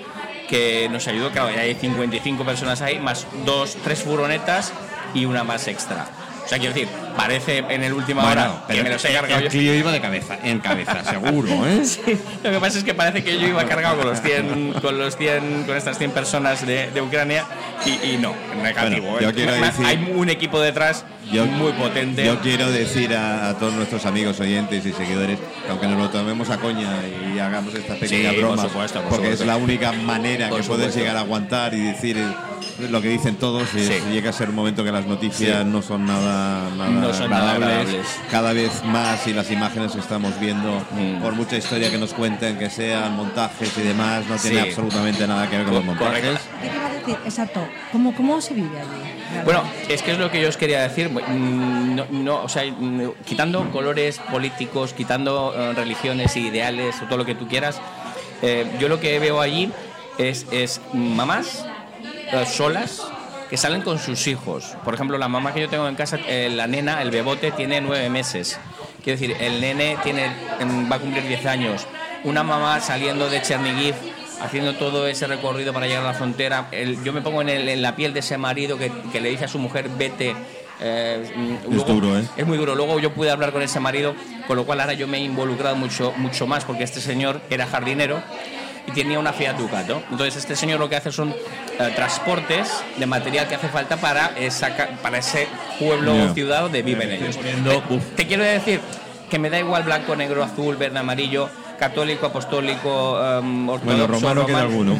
que 0.50 0.89
nos 0.89 1.07
ayudó, 1.07 1.29
claro, 1.29 1.51
ya 1.51 1.62
hay 1.62 1.75
55 1.75 2.43
personas 2.43 2.81
ahí, 2.81 3.00
más 3.00 3.27
dos, 3.46 3.77
tres 3.84 4.01
furgonetas 4.01 4.74
y 5.13 5.25
una 5.25 5.43
más 5.43 5.67
extra. 5.67 6.07
O 6.48 6.50
sea, 6.50 6.60
quiero 6.60 6.74
decir, 6.74 6.88
parece 7.18 7.58
en 7.58 7.84
el 7.84 7.92
último 7.92 8.22
hora 8.22 8.63
que 8.70 8.82
me 8.82 8.89
los 8.89 9.04
he 9.04 9.12
cargado 9.13 9.42
yo. 9.42 9.46
el 9.48 9.51
Clio 9.51 9.75
iba 9.75 9.92
de 9.92 10.00
cabeza, 10.00 10.38
en 10.42 10.60
cabeza, 10.60 11.04
seguro, 11.04 11.50
¿eh? 11.68 11.82
Sí, 11.86 12.18
lo 12.42 12.51
que 12.51 12.60
pasa 12.60 12.77
es 12.77 12.86
que 12.86 12.94
parece 12.94 13.22
que 13.22 13.38
yo 13.38 13.48
iba 13.48 13.66
cargado 13.66 13.98
con 13.98 14.08
los 14.08 14.22
100, 14.22 14.75
con 14.82 14.98
los 14.98 15.18
100, 15.18 15.66
con 15.66 15.75
estas 15.75 15.98
100 15.98 16.12
personas 16.12 16.66
de, 16.66 16.89
de 16.92 17.01
Ucrania 17.01 17.44
y, 17.86 18.12
y 18.13 18.18
no, 18.18 18.34
negativo. 18.63 19.08
Bueno, 19.12 19.20
yo 19.22 19.30
¿eh? 19.30 19.34
quiero 19.34 19.51
Además, 19.51 19.77
decir- 19.77 19.86
hay 19.88 20.13
un 20.16 20.30
equipo 20.30 20.62
detrás 20.62 21.04
Yo- 21.34 21.46
muy 21.46 21.74
potente. 21.74 22.24
Yo 22.25 22.39
quiero 22.39 22.72
decir 22.72 23.13
a, 23.13 23.50
a 23.50 23.54
todos 23.58 23.74
nuestros 23.74 24.06
amigos 24.06 24.39
oyentes 24.39 24.86
y 24.86 24.94
seguidores 24.94 25.38
que 25.39 25.70
aunque 25.70 25.88
nos 25.88 25.98
lo 26.00 26.10
tomemos 26.10 26.50
a 26.50 26.58
coña 26.60 26.88
y 27.36 27.39
hagamos 27.39 27.74
estas 27.75 27.98
pequeñas 27.98 28.32
Sí, 28.36 28.39
por 28.39 28.48
bromas, 28.51 28.68
supuesto, 28.72 29.00
por 29.01 29.10
porque 29.10 29.24
supuesto. 29.25 29.44
es 29.44 29.48
la 29.48 29.58
única 29.58 29.92
manera 29.92 30.48
Por 30.48 30.62
que 30.62 30.68
puedes 30.68 30.96
llegar 30.96 31.18
a 31.18 31.20
aguantar 31.20 31.74
y 31.74 31.82
decir 31.82 32.16
lo 32.79 33.01
que 33.01 33.10
dicen 33.10 33.36
todos, 33.36 33.74
y 33.74 33.79
Sí. 33.79 33.93
llega 34.12 34.29
a 34.29 34.34
ser 34.34 34.50
un 34.50 34.55
momento 34.55 34.84
que 34.84 34.91
las 34.91 35.05
noticias 35.05 35.63
Sí. 35.63 35.69
no 35.69 35.81
son 35.81 36.05
nada, 36.05 36.69
nada 36.77 36.89
No 36.89 37.13
son 37.13 37.29
nada 37.29 37.53
agradables. 37.53 38.05
Cada 38.29 38.53
vez 38.53 38.84
más 38.86 39.25
y 39.27 39.34
las 39.34 39.50
imágenes 39.51 39.93
que 39.93 40.00
estamos 40.00 40.39
viendo, 40.39 40.81
Mm. 40.91 41.22
por 41.22 41.34
mucha 41.34 41.57
historia 41.57 41.89
que 41.89 41.98
nos 41.98 42.13
cuenten, 42.13 42.57
que 42.57 42.69
sean 42.69 43.15
montajes 43.15 43.75
y 43.77 43.81
demás, 43.81 44.25
no 44.27 44.36
tiene 44.38 44.62
Sí. 44.63 44.67
absolutamente 44.69 45.27
nada 45.27 45.50
que 45.50 45.57
ver 45.57 45.65
con 45.65 45.75
los 45.75 45.86
montajes. 45.86 46.19
correcto. 46.22 46.39
¿Qué 46.62 46.69
te 46.69 46.75
iba 46.75 46.86
a 46.86 46.89
decir? 46.93 47.17
Exacto. 47.25 47.67
¿Cómo, 47.91 48.13
cómo 48.15 48.41
se 48.41 48.53
vive 48.53 48.79
allí? 48.79 49.41
Bueno, 49.43 49.63
es 49.89 50.01
que 50.01 50.12
es 50.12 50.19
lo 50.19 50.29
que 50.31 50.41
yo 50.41 50.50
os 50.50 50.57
quería 50.57 50.81
decir. 50.81 51.10
Mm, 51.10 51.96
No, 51.96 52.05
no, 52.12 52.43
o 52.43 52.50
sea, 52.50 52.63
mm, 52.63 53.12
quitando 53.25 53.72
colores 53.72 54.19
políticos, 54.31 54.93
quitando 54.93 55.53
eh, 55.57 55.74
religiones 55.74 56.36
e 56.36 56.41
ideales, 56.41 56.96
o 57.01 57.05
todo 57.05 57.17
lo 57.17 57.25
que 57.25 57.34
tú 57.34 57.48
quieras, 57.48 57.79
eh, 58.43 58.65
yo 58.79 58.88
lo 58.88 59.00
que 59.00 59.17
veo 59.19 59.41
allí 59.41 59.72
es, 60.19 60.46
es 60.51 60.79
mamás 60.93 61.65
eh, 62.31 62.46
solas 62.46 63.01
que 63.50 63.57
salen 63.57 63.81
con 63.81 63.98
sus 64.00 64.27
hijos. 64.27 64.75
Por 64.84 64.93
ejemplo, 64.93 65.17
la 65.17 65.27
mamá 65.27 65.53
que 65.53 65.62
yo 65.62 65.69
tengo 65.69 65.88
en 65.88 65.96
casa, 65.96 66.19
eh, 66.27 66.50
la 66.53 66.67
nena, 66.67 67.01
el 67.01 67.12
bebote, 67.12 67.51
tiene 67.51 67.79
nueve 67.81 68.10
meses. 68.10 68.60
Quiero 69.03 69.19
decir, 69.19 69.38
el 69.39 69.62
nene 69.62 69.98
tiene, 70.03 70.27
mm, 70.60 70.91
va 70.91 70.98
a 70.98 71.00
cumplir 71.00 71.25
10 71.27 71.46
años. 71.46 71.88
Una 72.25 72.43
mamá 72.43 72.79
saliendo 72.81 73.29
de 73.29 73.41
Chernigiv 73.41 73.96
haciendo 74.41 74.75
todo 74.75 75.07
ese 75.07 75.25
recorrido 75.27 75.72
para 75.74 75.88
llegar 75.88 76.03
a 76.03 76.07
la 76.10 76.13
frontera. 76.13 76.67
El- 76.72 77.01
yo 77.03 77.13
me 77.13 77.22
pongo 77.22 77.41
en, 77.41 77.50
el- 77.50 77.69
en 77.69 77.81
la 77.81 77.96
piel 77.96 78.13
de 78.13 78.19
ese 78.19 78.38
marido 78.38 78.77
que, 78.77 78.91
que 79.12 79.22
le 79.22 79.29
dice 79.29 79.46
a 79.46 79.48
su 79.48 79.60
mujer, 79.60 79.89
vete. 79.98 80.36
eh, 80.79 81.31
mm, 81.36 81.74
Es 81.74 81.86
duro, 81.88 82.19
¿eh? 82.19 82.24
Es 82.36 82.46
muy 82.46 82.57
duro. 82.57 82.75
Luego 82.75 83.00
yo 83.00 83.12
pude 83.13 83.31
hablar 83.31 83.51
con 83.51 83.62
ese 83.63 83.79
marido, 83.79 84.13
con 84.46 84.57
lo 84.57 84.65
cual 84.65 84.79
ahora 84.81 84.93
yo 84.93 85.07
me 85.07 85.17
he 85.17 85.22
involucrado 85.22 85.75
mucho, 85.75 86.13
mucho 86.17 86.46
más 86.46 86.65
porque 86.65 86.84
este 86.84 87.00
señor 87.01 87.41
era 87.50 87.65
jardinero 87.65 88.22
y 88.88 88.91
tenía 88.91 89.20
una 89.20 89.34
Fiat 89.34 89.58
Ducato. 89.58 90.01
Entonces 90.10 90.38
este 90.38 90.56
señor 90.56 90.79
lo 90.79 90.89
que 90.89 90.96
hace 90.96 91.12
son 91.12 91.29
eh, 91.79 91.91
transportes 91.96 92.72
de 92.98 93.06
material 93.06 93.48
que 93.48 93.56
hace 93.56 93.67
falta 93.67 93.98
para, 93.98 94.32
esa, 94.39 94.70
para 95.01 95.17
ese 95.20 95.48
pueblo 95.79 96.13
o 96.32 96.34
ciudad 96.34 96.62
donde 96.62 96.82
viven 96.82 97.12
ellos. 97.12 97.38
poniendo- 97.38 97.82
Te- 97.84 97.98
te 98.15 98.27
quiero 98.27 98.44
decir 98.44 98.79
que 99.29 99.38
me 99.39 99.50
da 99.50 99.60
igual 99.60 99.84
blanco, 99.84 100.15
negro, 100.15 100.44
azul, 100.44 100.77
verde, 100.77 101.00
amarillo, 101.00 101.50
católico, 101.77 102.27
apostólico, 102.27 103.20
em, 103.22 103.67
ortodoxo, 103.70 104.08
romano 104.08 104.46
queda 104.48 104.58
alguno. 104.62 104.94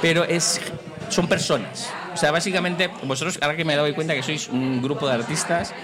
Pero 0.00 0.24
es, 0.24 0.60
son 1.08 1.26
personas. 1.26 1.90
O 2.14 2.16
sea, 2.16 2.30
básicamente, 2.30 2.88
vosotros, 3.02 3.38
ahora 3.42 3.56
que 3.56 3.64
me 3.64 3.74
doy 3.76 3.92
cuenta 3.92 4.14
que 4.14 4.22
sois 4.22 4.48
un 4.48 4.80
grupo 4.82 5.06
de 5.08 5.14
artistas 5.14 5.74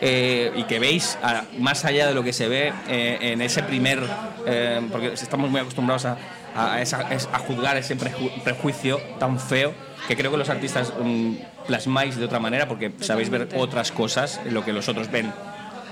eh, 0.00 0.52
y 0.56 0.62
que 0.64 0.78
veis 0.78 1.18
a- 1.22 1.44
más 1.58 1.84
allá 1.84 2.06
de 2.06 2.14
lo 2.14 2.22
que 2.24 2.32
se 2.32 2.48
ve 2.48 2.72
eh, 2.88 3.18
en 3.20 3.42
ese 3.42 3.62
primer. 3.62 4.00
eh, 4.46 4.80
porque 4.90 5.12
estamos 5.12 5.50
muy 5.50 5.60
acostumbrados 5.60 6.04
a, 6.06 6.16
a 6.56 6.80
esa- 6.80 7.12
es- 7.14 7.28
a 7.32 7.38
juzgar 7.38 7.76
ese 7.76 7.96
preju- 7.96 8.30
prejuicio 8.42 9.00
tan 9.18 9.38
feo 9.38 9.72
que 10.06 10.16
creo 10.16 10.30
que 10.30 10.36
los 10.38 10.48
artistas 10.48 10.92
mm, 11.02 11.32
plasmáis 11.66 12.16
de 12.16 12.24
otra 12.24 12.38
manera 12.38 12.66
porque 12.68 12.90
sabéis 13.00 13.30
ver 13.30 13.48
otras 13.56 13.92
cosas 13.92 14.40
en 14.44 14.54
lo 14.54 14.64
que 14.64 14.72
los 14.72 14.88
otros 14.88 15.10
ven 15.10 15.32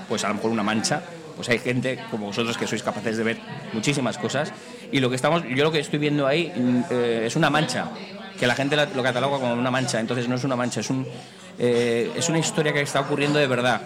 pues 0.09 0.23
a 0.23 0.29
lo 0.29 0.35
mejor 0.35 0.51
una 0.51 0.63
mancha, 0.63 1.01
pues 1.35 1.49
hay 1.49 1.59
gente 1.59 1.99
como 2.09 2.27
vosotros 2.27 2.57
que 2.57 2.65
sois 2.65 2.81
capaces 2.81 3.17
de 3.17 3.23
ver 3.23 3.37
muchísimas 3.73 4.17
cosas. 4.17 4.53
Y 4.91 5.01
lo 5.01 5.09
que 5.09 5.17
estamos, 5.17 5.43
yo 5.53 5.63
lo 5.65 5.71
que 5.71 5.79
estoy 5.79 5.99
viendo 5.99 6.25
ahí 6.25 6.51
mm, 6.55 6.81
eh, 6.89 7.23
es 7.27 7.35
una 7.35 7.49
mancha, 7.49 7.85
que 8.39 8.47
la 8.47 8.55
gente 8.55 8.75
lo 8.77 9.03
cataloga 9.03 9.37
como 9.39 9.53
una 9.53 9.69
mancha, 9.71 9.99
entonces 9.99 10.27
no 10.29 10.35
es 10.35 10.43
una 10.45 10.55
mancha, 10.55 10.79
es 10.79 10.89
un 10.89 11.05
eh, 11.59 12.11
es 12.15 12.29
una 12.29 12.37
historia 12.39 12.71
que 12.71 12.81
está 12.81 12.99
ocurriendo 13.01 13.37
de 13.39 13.47
verdad. 13.47 13.81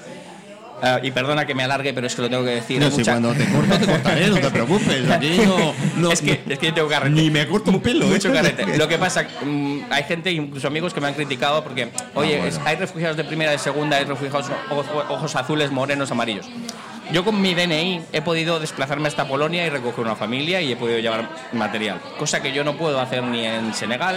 Ah, 0.83 0.99
y 1.03 1.11
perdona 1.11 1.45
que 1.45 1.53
me 1.53 1.63
alargue, 1.63 1.93
pero 1.93 2.07
es 2.07 2.15
que 2.15 2.23
lo 2.23 2.29
tengo 2.29 2.43
que 2.43 2.51
decir. 2.51 2.79
No, 2.79 2.89
si 2.89 2.97
mucha- 2.97 3.11
cuando 3.11 3.33
te 3.33 3.45
corto, 3.45 3.77
te 3.77 3.85
cortaré, 3.85 4.27
no 4.27 4.37
te 4.39 4.49
preocupes. 4.51 5.09
Aquí 5.11 5.37
no, 5.45 5.73
no- 5.97 6.11
es, 6.11 6.21
que, 6.21 6.41
es 6.49 6.57
que 6.59 6.67
yo 6.67 6.73
tengo 6.73 6.87
carrete. 6.87 7.13
Ni 7.15 7.29
me 7.29 7.47
corto 7.47 7.69
un 7.71 7.79
pelo, 7.81 8.05
¿eh? 8.05 8.09
Mucho 8.09 8.33
carrete. 8.33 8.77
Lo 8.77 8.87
que 8.87 8.97
pasa, 8.97 9.25
mm, 9.45 9.79
hay 9.91 10.03
gente, 10.05 10.31
incluso 10.31 10.67
amigos, 10.67 10.93
que 10.93 10.99
me 11.01 11.07
han 11.07 11.13
criticado 11.13 11.63
porque, 11.63 11.89
oye, 12.15 12.35
Ah, 12.35 12.41
bueno. 12.41 12.45
es- 12.45 12.59
hay 12.65 12.75
refugiados 12.77 13.15
de 13.17 13.23
primera, 13.23 13.51
de 13.51 13.59
segunda, 13.59 13.97
hay 13.97 14.05
refugiados 14.05 14.47
ojos, 14.71 14.85
ojos 15.09 15.35
azules, 15.35 15.71
morenos, 15.71 16.09
amarillos. 16.11 16.47
Yo 17.11 17.25
con 17.25 17.41
mi 17.41 17.53
DNI 17.53 18.01
he 18.13 18.21
podido 18.21 18.59
desplazarme 18.59 19.07
hasta 19.07 19.27
Polonia 19.27 19.65
y 19.65 19.69
recoger 19.69 20.05
una 20.05 20.15
familia 20.15 20.61
y 20.61 20.71
he 20.71 20.75
podido 20.77 20.97
llevar 20.99 21.27
material, 21.51 21.99
cosa 22.17 22.41
que 22.41 22.53
yo 22.53 22.63
no 22.63 22.77
puedo 22.77 23.01
hacer 23.01 23.21
ni 23.23 23.45
en 23.45 23.73
Senegal, 23.73 24.15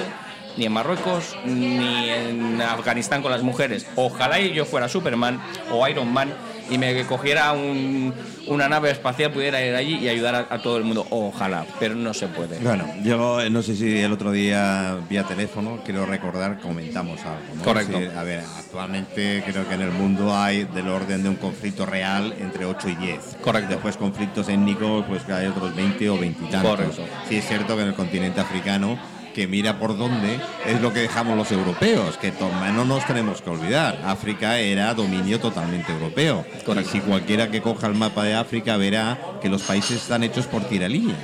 ni 0.57 0.66
en 0.66 0.72
Marruecos, 0.72 1.37
ni 1.44 2.09
en 2.11 2.62
Afganistán 2.62 3.20
con 3.20 3.33
las 3.33 3.42
mujeres. 3.42 3.85
Ojalá 3.96 4.38
yo 4.38 4.64
fuera 4.64 4.88
Superman 4.88 5.40
o 5.72 5.87
Iron 5.88 6.12
Man 6.12 6.33
y 6.70 6.79
me 6.79 7.05
cogiera 7.05 7.53
un- 7.53 8.12
una 8.46 8.68
nave 8.68 8.90
espacial, 8.90 9.31
pudiera 9.33 9.64
ir 9.64 9.74
allí 9.74 9.96
y 9.96 10.09
ayudar 10.09 10.35
a, 10.35 10.55
a 10.55 10.62
todo 10.62 10.77
el 10.77 10.85
mundo. 10.85 11.07
Ojalá, 11.11 11.64
pero 11.79 11.94
no 11.94 12.12
se 12.14 12.29
puede. 12.29 12.59
Bueno, 12.59 12.85
yo 13.03 13.40
eh, 13.40 13.48
no 13.50 13.62
sé 13.62 13.74
si 13.77 13.98
el 14.00 14.12
otro 14.12 14.33
día 14.33 14.96
vía 15.09 15.24
teléfono, 15.24 15.81
quiero 15.85 16.05
recordar, 16.07 16.61
comentamos 16.61 17.20
algo. 17.22 17.40
¿no? 17.57 17.62
Correcto. 17.64 17.98
Sí, 17.98 18.07
a 18.16 18.22
ver, 18.22 18.42
actualmente 18.59 19.42
creo 19.46 19.66
que 19.68 19.74
en 19.74 19.83
el 19.83 19.90
mundo 19.92 20.37
hay 20.37 20.64
del 20.64 20.88
orden 20.88 21.22
de 21.22 21.29
un 21.31 21.37
conflicto 21.37 21.87
real 21.87 22.35
entre 22.38 22.64
8 22.66 22.88
y 22.90 22.94
10. 22.96 23.37
Correcto. 23.42 23.70
Después 23.70 23.96
conflictos 23.96 24.48
étnicos, 24.48 25.05
pues 25.09 25.22
que 25.22 25.33
hay 25.33 25.46
otros 25.46 25.74
20 25.74 26.11
o 26.11 26.18
20 26.18 26.44
y 26.44 26.48
tantos. 26.48 26.70
Correcto. 26.70 27.03
Sí 27.29 27.37
es 27.37 27.46
cierto 27.46 27.77
que 27.77 27.83
en 27.83 27.88
el 27.88 27.94
continente 27.94 28.40
africano, 28.40 28.98
que 29.35 29.47
mira 29.47 29.79
por 29.79 29.99
dónde, 29.99 30.38
es 30.66 30.81
lo 30.81 30.92
que 30.92 31.01
dejamos 31.01 31.37
los 31.37 31.51
europeos, 31.53 32.16
que 32.16 32.33
no 32.75 32.85
nos 32.85 33.05
tenemos 33.07 33.42
que 33.42 33.51
olvidar. 33.51 34.01
África 34.07 34.59
era 34.59 34.94
dominio 34.94 35.40
totalmente 35.40 35.92
europeo. 35.92 36.47
Y 36.81 36.85
si 36.85 37.01
cualquiera 37.01 37.51
que 37.51 37.61
coja 37.61 37.87
el 37.88 37.94
mapa 37.94 38.23
de 38.25 38.35
África 38.35 38.77
verá 38.77 39.18
que 39.42 39.49
los 39.49 39.62
países 39.62 39.99
están 40.03 40.23
hechos 40.23 40.47
por 40.47 40.62
tiralíneas. 40.64 41.18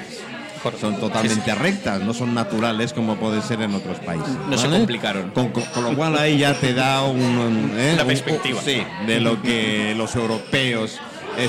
Son 0.78 1.00
totalmente 1.00 1.54
rectas, 1.54 2.02
no 2.02 2.12
son 2.12 2.34
naturales 2.34 2.92
como 2.92 3.16
puede 3.16 3.40
ser 3.40 3.62
en 3.62 3.74
otros 3.74 3.98
países. 4.00 4.28
No 4.46 4.58
se 4.58 4.68
complicaron. 4.68 5.30
Con, 5.30 5.48
con- 5.52 5.64
con 5.64 5.84
lo 5.84 5.96
cual 5.96 6.18
ahí 6.18 6.36
ya 6.36 6.52
te 6.52 6.74
da 6.74 7.02
un, 7.04 7.18
un- 7.18 7.72
¿eh? 7.78 7.92
Una 7.94 8.02
Un- 8.02 8.08
perspectiva. 8.08 8.60
sí, 8.62 8.82
de 9.06 9.20
lo 9.20 9.40
que 9.40 9.94
los 9.96 10.14
europeos 10.16 10.98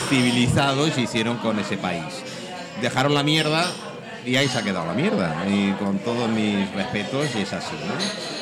civilizados 0.08 0.98
hicieron 0.98 1.38
con 1.38 1.60
ese 1.60 1.76
país. 1.76 2.04
Dejaron 2.82 3.14
la 3.14 3.24
mierda 3.24 3.66
y 4.26 4.36
ahí 4.36 4.48
se 4.48 4.58
ha 4.60 4.62
quedado 4.64 4.86
la 4.86 4.94
mierda. 4.94 5.44
Y 5.50 5.72
con 5.74 5.98
todos 6.00 6.30
mis 6.30 6.70
respetos, 6.74 7.28
y 7.38 7.42
es 7.42 7.54
así. 7.54 7.76
¿no? 7.88 7.94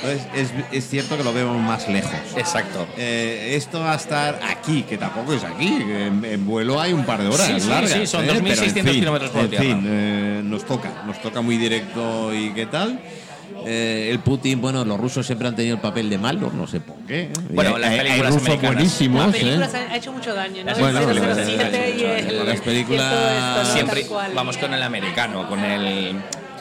Entonces, 0.09 0.27
es, 0.35 0.49
es 0.71 0.89
cierto 0.89 1.17
que 1.17 1.23
lo 1.23 1.33
vemos 1.33 1.57
más 1.61 1.87
lejos. 1.87 2.11
Exacto. 2.35 2.87
Eh, 2.97 3.53
esto 3.55 3.79
va 3.79 3.93
a 3.93 3.95
estar 3.95 4.39
aquí, 4.49 4.83
que 4.83 4.97
tampoco 4.97 5.33
es 5.33 5.43
aquí. 5.43 5.67
En, 5.67 6.23
en 6.25 6.45
vuelo 6.45 6.79
hay 6.79 6.93
un 6.93 7.05
par 7.05 7.21
de 7.21 7.27
horas 7.27 7.47
Sí, 7.47 7.59
sí, 7.59 7.69
largas. 7.69 7.91
sí, 7.91 8.07
son 8.07 8.25
¿eh? 8.25 8.27
Pero 8.27 8.39
en 8.39 8.45
2.600 8.45 8.73
fin, 8.73 8.85
kilómetros 8.85 9.31
por 9.31 9.41
En 9.45 9.51
fin, 9.51 9.83
eh, 9.85 10.41
nos 10.43 10.65
toca, 10.65 11.03
nos 11.05 11.21
toca 11.21 11.41
muy 11.41 11.57
directo 11.57 12.33
y 12.33 12.51
qué 12.53 12.65
tal. 12.65 12.99
Eh, 13.71 14.09
el 14.09 14.17
Putin, 14.19 14.59
bueno, 14.61 14.83
los 14.83 14.99
rusos 14.99 15.23
siempre 15.27 15.47
han 15.47 15.55
tenido 15.55 15.75
el 15.75 15.81
papel 15.81 16.09
de 16.09 16.17
malo, 16.17 16.51
no 16.51 16.65
sé 16.65 16.79
por 16.79 16.95
qué. 17.05 17.29
Bueno, 17.51 17.77
las 17.77 17.91
hay, 17.91 17.99
hay 17.99 18.05
películas 18.07 18.33
rusos 18.33 18.61
buenísimos. 18.63 19.25
Las 19.27 19.35
¿eh? 19.35 19.39
películas 19.39 19.73
han 19.75 19.91
ha 19.91 19.95
hecho 19.95 20.11
mucho 20.11 20.33
daño, 20.33 20.63
¿no? 20.63 20.75
Bueno, 20.75 20.99
El 21.01 21.05
películas 21.05 21.37
007 21.37 21.95
y 21.99 22.03
americanas. 22.03 22.31
el- 22.31 22.47
Las 22.47 22.61
películas- 22.61 23.05
y 23.05 23.15
todo 23.15 23.29
esto, 23.29 23.63
¿no? 23.63 23.73
Siempre 23.73 24.05
vamos 24.33 24.57
con 24.57 24.73
el 24.73 24.81
americano, 24.81 25.47
con 25.47 25.59
el. 25.63 26.15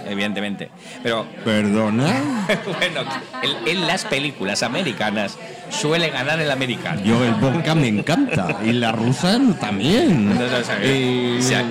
Evidentemente. 0.07 0.71
Pero, 1.03 1.27
Perdona. 1.47 2.47
bueno, 2.79 3.01
el- 3.43 3.69
en 3.69 3.87
las 3.87 4.05
películas 4.05 4.63
americanas 4.63 5.37
suele 5.71 6.11
ganar 6.11 6.39
el 6.41 6.51
americano. 6.51 7.01
Yo 7.05 7.25
el 7.25 7.33
vodka 7.35 7.75
me 7.75 7.89
encanta 7.89 8.59
y 8.65 8.73
la 8.73 8.93
rusa 8.93 9.39
también. 9.61 10.35
No 10.35 10.45
O 10.45 11.43
sea, 11.43 11.65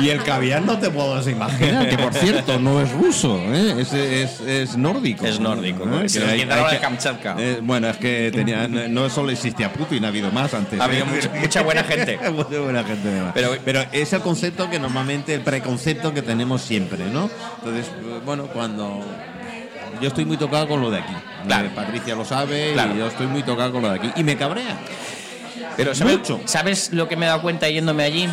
y 0.00 0.08
el 0.08 0.22
caviar 0.22 0.62
no 0.62 0.78
te 0.78 0.90
puedo 0.90 1.28
imaginar, 1.28 1.88
que 1.88 1.98
por 1.98 2.14
cierto 2.14 2.58
no 2.58 2.80
es 2.80 2.90
ruso, 2.92 3.36
¿eh? 3.38 3.76
es, 3.80 3.92
es, 3.92 4.40
es 4.40 4.76
nórdico. 4.76 5.26
Es 5.26 5.40
nórdico, 5.40 5.84
¿eh? 5.84 5.86
¿no? 5.86 6.02
Nos 6.02 6.16
hay- 6.16 6.44
de 6.44 6.78
Kamchatka. 6.80 7.36
eh, 7.38 7.58
bueno, 7.62 7.88
es 7.88 7.96
que 7.96 8.30
tenía, 8.32 8.68
no 8.68 8.88
no 8.88 9.10
solo 9.10 9.30
existía 9.30 9.72
Putin, 9.72 10.04
ha 10.04 10.08
habido 10.08 10.30
más 10.30 10.52
antes. 10.54 10.80
Ha 10.80 10.84
habido 10.84 11.04
¿eh? 11.04 11.08
mucha, 11.14 11.30
mucha 11.40 11.62
buena 11.62 11.84
gente. 11.84 12.18
Mucha 12.30 12.60
buena 12.60 12.84
gente. 12.84 13.22
Pero- 13.34 13.56
Pero, 13.64 13.84
es 13.92 14.12
el 14.12 14.20
concepto 14.20 14.70
que 14.70 14.78
normalmente, 14.78 15.34
el 15.34 15.40
preconcepto 15.42 16.14
que 16.14 16.22
tenemos 16.22 16.62
siempre, 16.62 17.04
¿no? 17.12 17.28
Entonces, 17.58 17.90
bueno, 18.24 18.44
cuando. 18.46 19.04
Yo 20.00 20.08
estoy 20.08 20.24
muy 20.24 20.36
tocado 20.38 20.66
con 20.66 20.80
lo 20.80 20.90
de 20.90 20.98
aquí. 21.00 21.12
Claro. 21.46 21.68
Patricia 21.74 22.14
lo 22.14 22.24
sabe 22.24 22.72
Claro. 22.72 22.94
y 22.94 22.98
yo 22.98 23.08
estoy 23.08 23.26
muy 23.26 23.42
tocado 23.42 23.72
con 23.72 23.82
lo 23.82 23.90
de 23.90 23.96
aquí. 23.96 24.10
Y 24.16 24.24
me 24.24 24.36
cabrea. 24.36 24.78
Pero 25.76 25.94
¿sabes, 25.94 26.18
Mucho. 26.18 26.40
¿sabes 26.46 26.92
lo 26.92 27.08
que 27.08 27.16
me 27.16 27.26
he 27.26 27.28
dado 27.28 27.42
cuenta 27.42 27.68
yéndome 27.68 28.04
allí? 28.04 28.28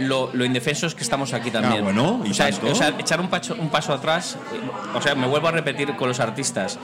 Lo, 0.00 0.30
lo 0.32 0.44
indefensos 0.44 0.94
que 0.96 1.02
estamos 1.04 1.32
aquí 1.34 1.50
también. 1.52 1.78
Ah, 1.80 1.84
bueno, 1.84 2.22
¿y 2.24 2.30
o, 2.30 2.34
sea, 2.34 2.48
es- 2.48 2.60
o 2.62 2.74
sea, 2.74 2.94
echar 2.98 3.20
un 3.20 3.28
paso, 3.28 3.54
un 3.58 3.68
paso 3.68 3.92
atrás, 3.92 4.36
eh, 4.52 4.60
o 4.94 5.00
sea, 5.00 5.14
me 5.14 5.26
vuelvo 5.28 5.46
a 5.48 5.52
repetir 5.52 5.94
con 5.94 6.08
los 6.08 6.18
artistas. 6.18 6.78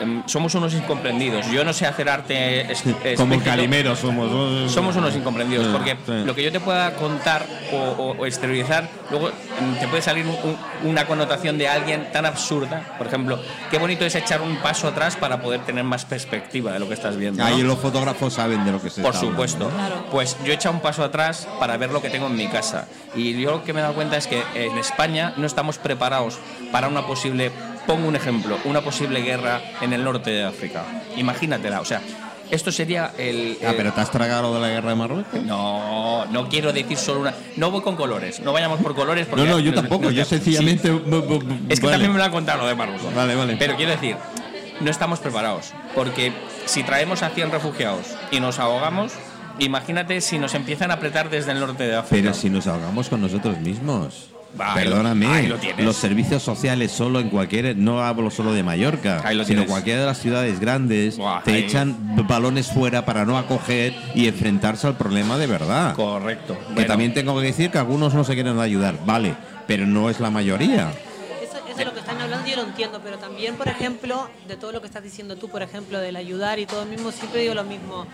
Em, 0.00 0.22
Somos 0.26 0.54
unos 0.54 0.74
incomprendidos. 0.74 1.46
Yo 1.50 1.64
no 1.64 1.72
sé 1.72 1.86
hacer 1.86 2.08
arte 2.08 2.72
es- 2.72 2.82
Como. 3.16 3.38
Calimero 3.42 3.94
somos. 3.94 4.72
Somos 4.72 4.96
unos 4.96 5.14
incomprendidos, 5.14 5.66
Sí, 5.66 5.72
porque 5.72 5.96
sí. 6.06 6.24
lo 6.24 6.34
que 6.34 6.42
yo 6.42 6.50
te 6.50 6.58
pueda 6.60 6.94
contar 6.94 7.46
o, 7.72 7.76
o- 7.76 8.16
o 8.18 8.26
exteriorizar, 8.26 8.88
luego 9.10 9.28
mm, 9.28 9.74
te 9.80 9.86
puede 9.88 10.02
salir 10.02 10.26
un- 10.26 10.34
un- 10.82 10.88
una 10.90 11.06
connotación 11.06 11.58
de 11.58 11.68
alguien 11.68 12.10
tan 12.12 12.26
absurda. 12.26 12.94
Por 12.98 13.06
ejemplo, 13.06 13.38
qué 13.70 13.78
bonito 13.78 14.04
es 14.04 14.14
echar 14.14 14.40
un 14.42 14.56
paso 14.56 14.88
atrás 14.88 15.16
para 15.16 15.40
poder 15.40 15.60
tener 15.64 15.84
más 15.84 16.04
perspectiva 16.04 16.72
de 16.72 16.80
lo 16.80 16.88
que 16.88 16.94
estás 16.94 17.16
viendo. 17.16 17.42
¿no? 17.42 17.48
Ahí 17.48 17.62
los 17.62 17.78
fotógrafos 17.78 18.34
saben 18.34 18.64
de 18.64 18.72
lo 18.72 18.82
que 18.82 18.90
se 18.90 19.00
Por 19.02 19.10
está 19.14 19.18
hablando, 19.26 19.30
supuesto. 19.46 19.70
¿no? 19.70 19.76
Claro. 19.76 20.04
Pues 20.10 20.36
yo 20.44 20.52
he 20.52 20.54
echado 20.56 20.74
un 20.74 20.80
paso 20.80 21.04
atrás 21.04 21.46
para 21.60 21.76
ver 21.76 21.90
lo 21.92 22.02
que 22.02 22.10
tengo 22.10 22.26
en 22.26 22.36
mi 22.36 22.48
casa. 22.48 22.88
Y 23.14 23.40
yo 23.40 23.50
lo 23.52 23.64
que 23.64 23.72
me 23.72 23.78
he 23.80 23.82
dado 23.82 23.94
cuenta 23.94 24.16
es 24.16 24.26
que 24.26 24.42
en 24.54 24.76
España 24.78 25.34
no 25.36 25.46
estamos 25.46 25.78
preparados 25.78 26.38
para 26.72 26.88
una 26.88 27.06
posible, 27.06 27.52
pongo 27.86 28.08
un 28.08 28.16
ejemplo, 28.16 28.58
una 28.64 28.80
posible 28.80 29.20
guerra 29.22 29.60
en 29.80 29.92
el 29.92 30.02
norte 30.04 30.30
de 30.30 30.44
África. 30.44 30.84
Imagínatela, 31.16 31.80
o 31.80 31.84
sea, 31.84 32.00
esto 32.50 32.70
sería 32.70 33.12
el... 33.18 33.58
Ah, 33.66 33.72
pero 33.76 33.92
te 33.92 34.00
has 34.00 34.10
tragado 34.10 34.42
lo 34.42 34.54
de 34.54 34.60
la 34.60 34.68
guerra 34.68 34.90
de 34.90 34.94
Marruecos. 34.96 35.42
no, 35.42 36.26
no 36.26 36.48
quiero 36.48 36.72
decir 36.72 36.96
solo 36.96 37.20
una. 37.20 37.34
No 37.56 37.70
voy 37.70 37.80
con 37.82 37.96
colores, 37.96 38.40
no 38.40 38.52
vayamos 38.52 38.80
por 38.80 38.94
colores. 38.94 39.26
porque 39.26 39.44
No, 39.44 39.52
no, 39.52 39.58
yo 39.60 39.72
nos- 39.72 39.80
tampoco. 39.80 40.04
nos- 40.04 40.14
Yo 40.14 40.24
sencillamente. 40.24 40.88
Es 41.68 41.80
que 41.80 41.86
vale. 41.86 41.94
también 41.94 42.12
me 42.12 42.18
lo 42.18 42.24
han 42.24 42.30
contado 42.32 42.62
lo 42.62 42.68
de 42.68 42.74
Marruecos. 42.74 43.14
Vale, 43.14 43.34
vale. 43.34 43.56
Pero 43.58 43.76
quiero 43.76 43.92
decir, 43.92 44.16
no 44.80 44.90
estamos 44.90 45.18
preparados. 45.20 45.72
Porque 45.94 46.32
si 46.66 46.82
traemos 46.82 47.22
a 47.22 47.30
100 47.30 47.50
refugiados 47.50 48.06
y 48.30 48.40
nos 48.40 48.58
ahogamos, 48.58 49.12
imagínate 49.58 50.20
si 50.20 50.38
nos 50.38 50.54
empiezan 50.54 50.90
a 50.90 50.94
apretar 50.94 51.30
desde 51.30 51.52
el 51.52 51.60
norte 51.60 51.84
de 51.84 51.96
África. 51.96 52.22
Pero 52.22 52.34
si 52.34 52.50
nos 52.50 52.66
ahogamos 52.66 53.08
con 53.08 53.20
nosotros 53.20 53.58
mismos. 53.58 54.28
Va, 54.58 54.74
ahí 54.74 54.84
lo- 54.84 54.90
Perdóname, 54.90 55.26
ahí 55.26 55.46
lo 55.46 55.56
tienes. 55.56 55.84
los 55.84 55.96
servicios 55.96 56.42
sociales 56.42 56.92
solo 56.92 57.18
en 57.20 57.28
cualquier, 57.28 57.76
no 57.76 58.02
hablo 58.02 58.30
solo 58.30 58.52
de 58.52 58.62
Mallorca, 58.62 59.22
sino 59.28 59.44
tienes. 59.44 59.66
cualquiera 59.66 60.00
de 60.00 60.06
las 60.06 60.18
ciudades 60.18 60.60
grandes, 60.60 61.16
Buah, 61.16 61.42
te 61.42 61.58
echan 61.58 61.96
balones 62.28 62.68
fuera 62.68 63.04
para 63.04 63.24
no 63.24 63.36
acoger 63.38 63.94
y 64.14 64.28
enfrentarse 64.28 64.86
al 64.86 64.96
problema 64.96 65.36
de 65.38 65.46
verdad. 65.46 65.94
Correcto. 65.94 66.56
Que 66.68 66.74
Bueno, 66.74 66.86
también 66.88 67.14
tengo 67.14 67.38
que 67.40 67.46
decir 67.46 67.70
que 67.70 67.78
algunos 67.78 68.14
no 68.14 68.22
se 68.24 68.34
quieren 68.34 68.58
ayudar, 68.60 68.94
vale, 69.04 69.34
pero 69.66 69.86
no 69.86 70.08
es 70.10 70.20
la 70.20 70.30
mayoría. 70.30 70.92
Eso, 71.74 71.80
es 71.80 71.86
lo 71.86 71.92
que 71.92 72.00
están 72.00 72.20
hablando, 72.20 72.48
yo 72.48 72.54
lo 72.54 72.62
entiendo, 72.62 73.00
pero 73.02 73.18
también, 73.18 73.56
por 73.56 73.66
ejemplo, 73.66 74.28
de 74.46 74.56
todo 74.56 74.70
lo 74.70 74.80
que 74.80 74.86
estás 74.86 75.02
diciendo 75.02 75.34
tú, 75.34 75.48
por 75.48 75.60
ejemplo, 75.60 75.98
del 75.98 76.14
ayudar 76.14 76.60
y 76.60 76.66
todo 76.66 76.84
mismo, 76.84 77.10
siempre 77.10 77.40
digo 77.40 77.52
lo 77.54 77.64
mismo. 77.64 78.06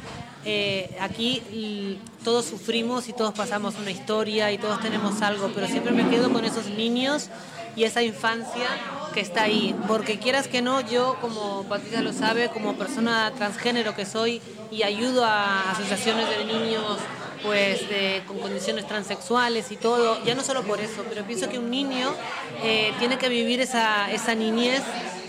Eh, 0.47 0.97
aquí 0.99 2.01
todos 2.25 2.47
sufrimos 2.47 3.11
y 3.11 3.13
todos 3.13 3.35
pasamos 3.35 3.75
una 3.79 3.91
historia 3.91 4.51
y 4.51 4.57
todos 4.57 4.81
tenemos 4.81 5.21
algo, 5.21 5.51
pero 5.55 5.67
siempre 5.67 5.93
me 5.93 6.09
quedo 6.09 6.33
con 6.33 6.47
esos 6.47 6.67
niños 6.69 7.29
y 7.77 7.85
esa 7.85 8.03
infancia 8.03 8.67
que 9.13 9.21
está 9.21 9.43
ahí. 9.43 9.75
Porque 9.87 10.19
quieras 10.19 10.49
que 10.49 10.63
no, 10.63 10.81
yo, 10.81 11.19
como 11.21 11.65
Patricia 11.65 12.01
lo 12.01 12.15
sabe, 12.15 12.49
como 12.49 12.77
persona 12.77 13.31
transgénero 13.37 13.95
que 13.95 14.07
soy 14.07 14.41
y 14.71 14.85
ayudo 14.85 15.27
a 15.27 15.73
asociaciones 15.73 16.27
de 16.31 16.47
niños 16.47 16.97
pues 17.43 17.89
de- 17.89 18.23
con 18.27 18.39
condiciones 18.39 18.87
transexuales 18.87 19.71
y 19.73 19.77
todo, 19.77 20.23
ya 20.25 20.35
no 20.35 20.43
solo 20.43 20.63
por 20.63 20.81
eso, 20.81 21.05
pero 21.09 21.25
pienso 21.25 21.49
que 21.49 21.59
un 21.59 21.71
niño 21.71 22.13
eh, 22.63 22.93
tiene 22.99 23.19
que 23.19 23.29
vivir 23.29 23.61
esa, 23.61 24.11
esa 24.11 24.35
niñez 24.35 24.83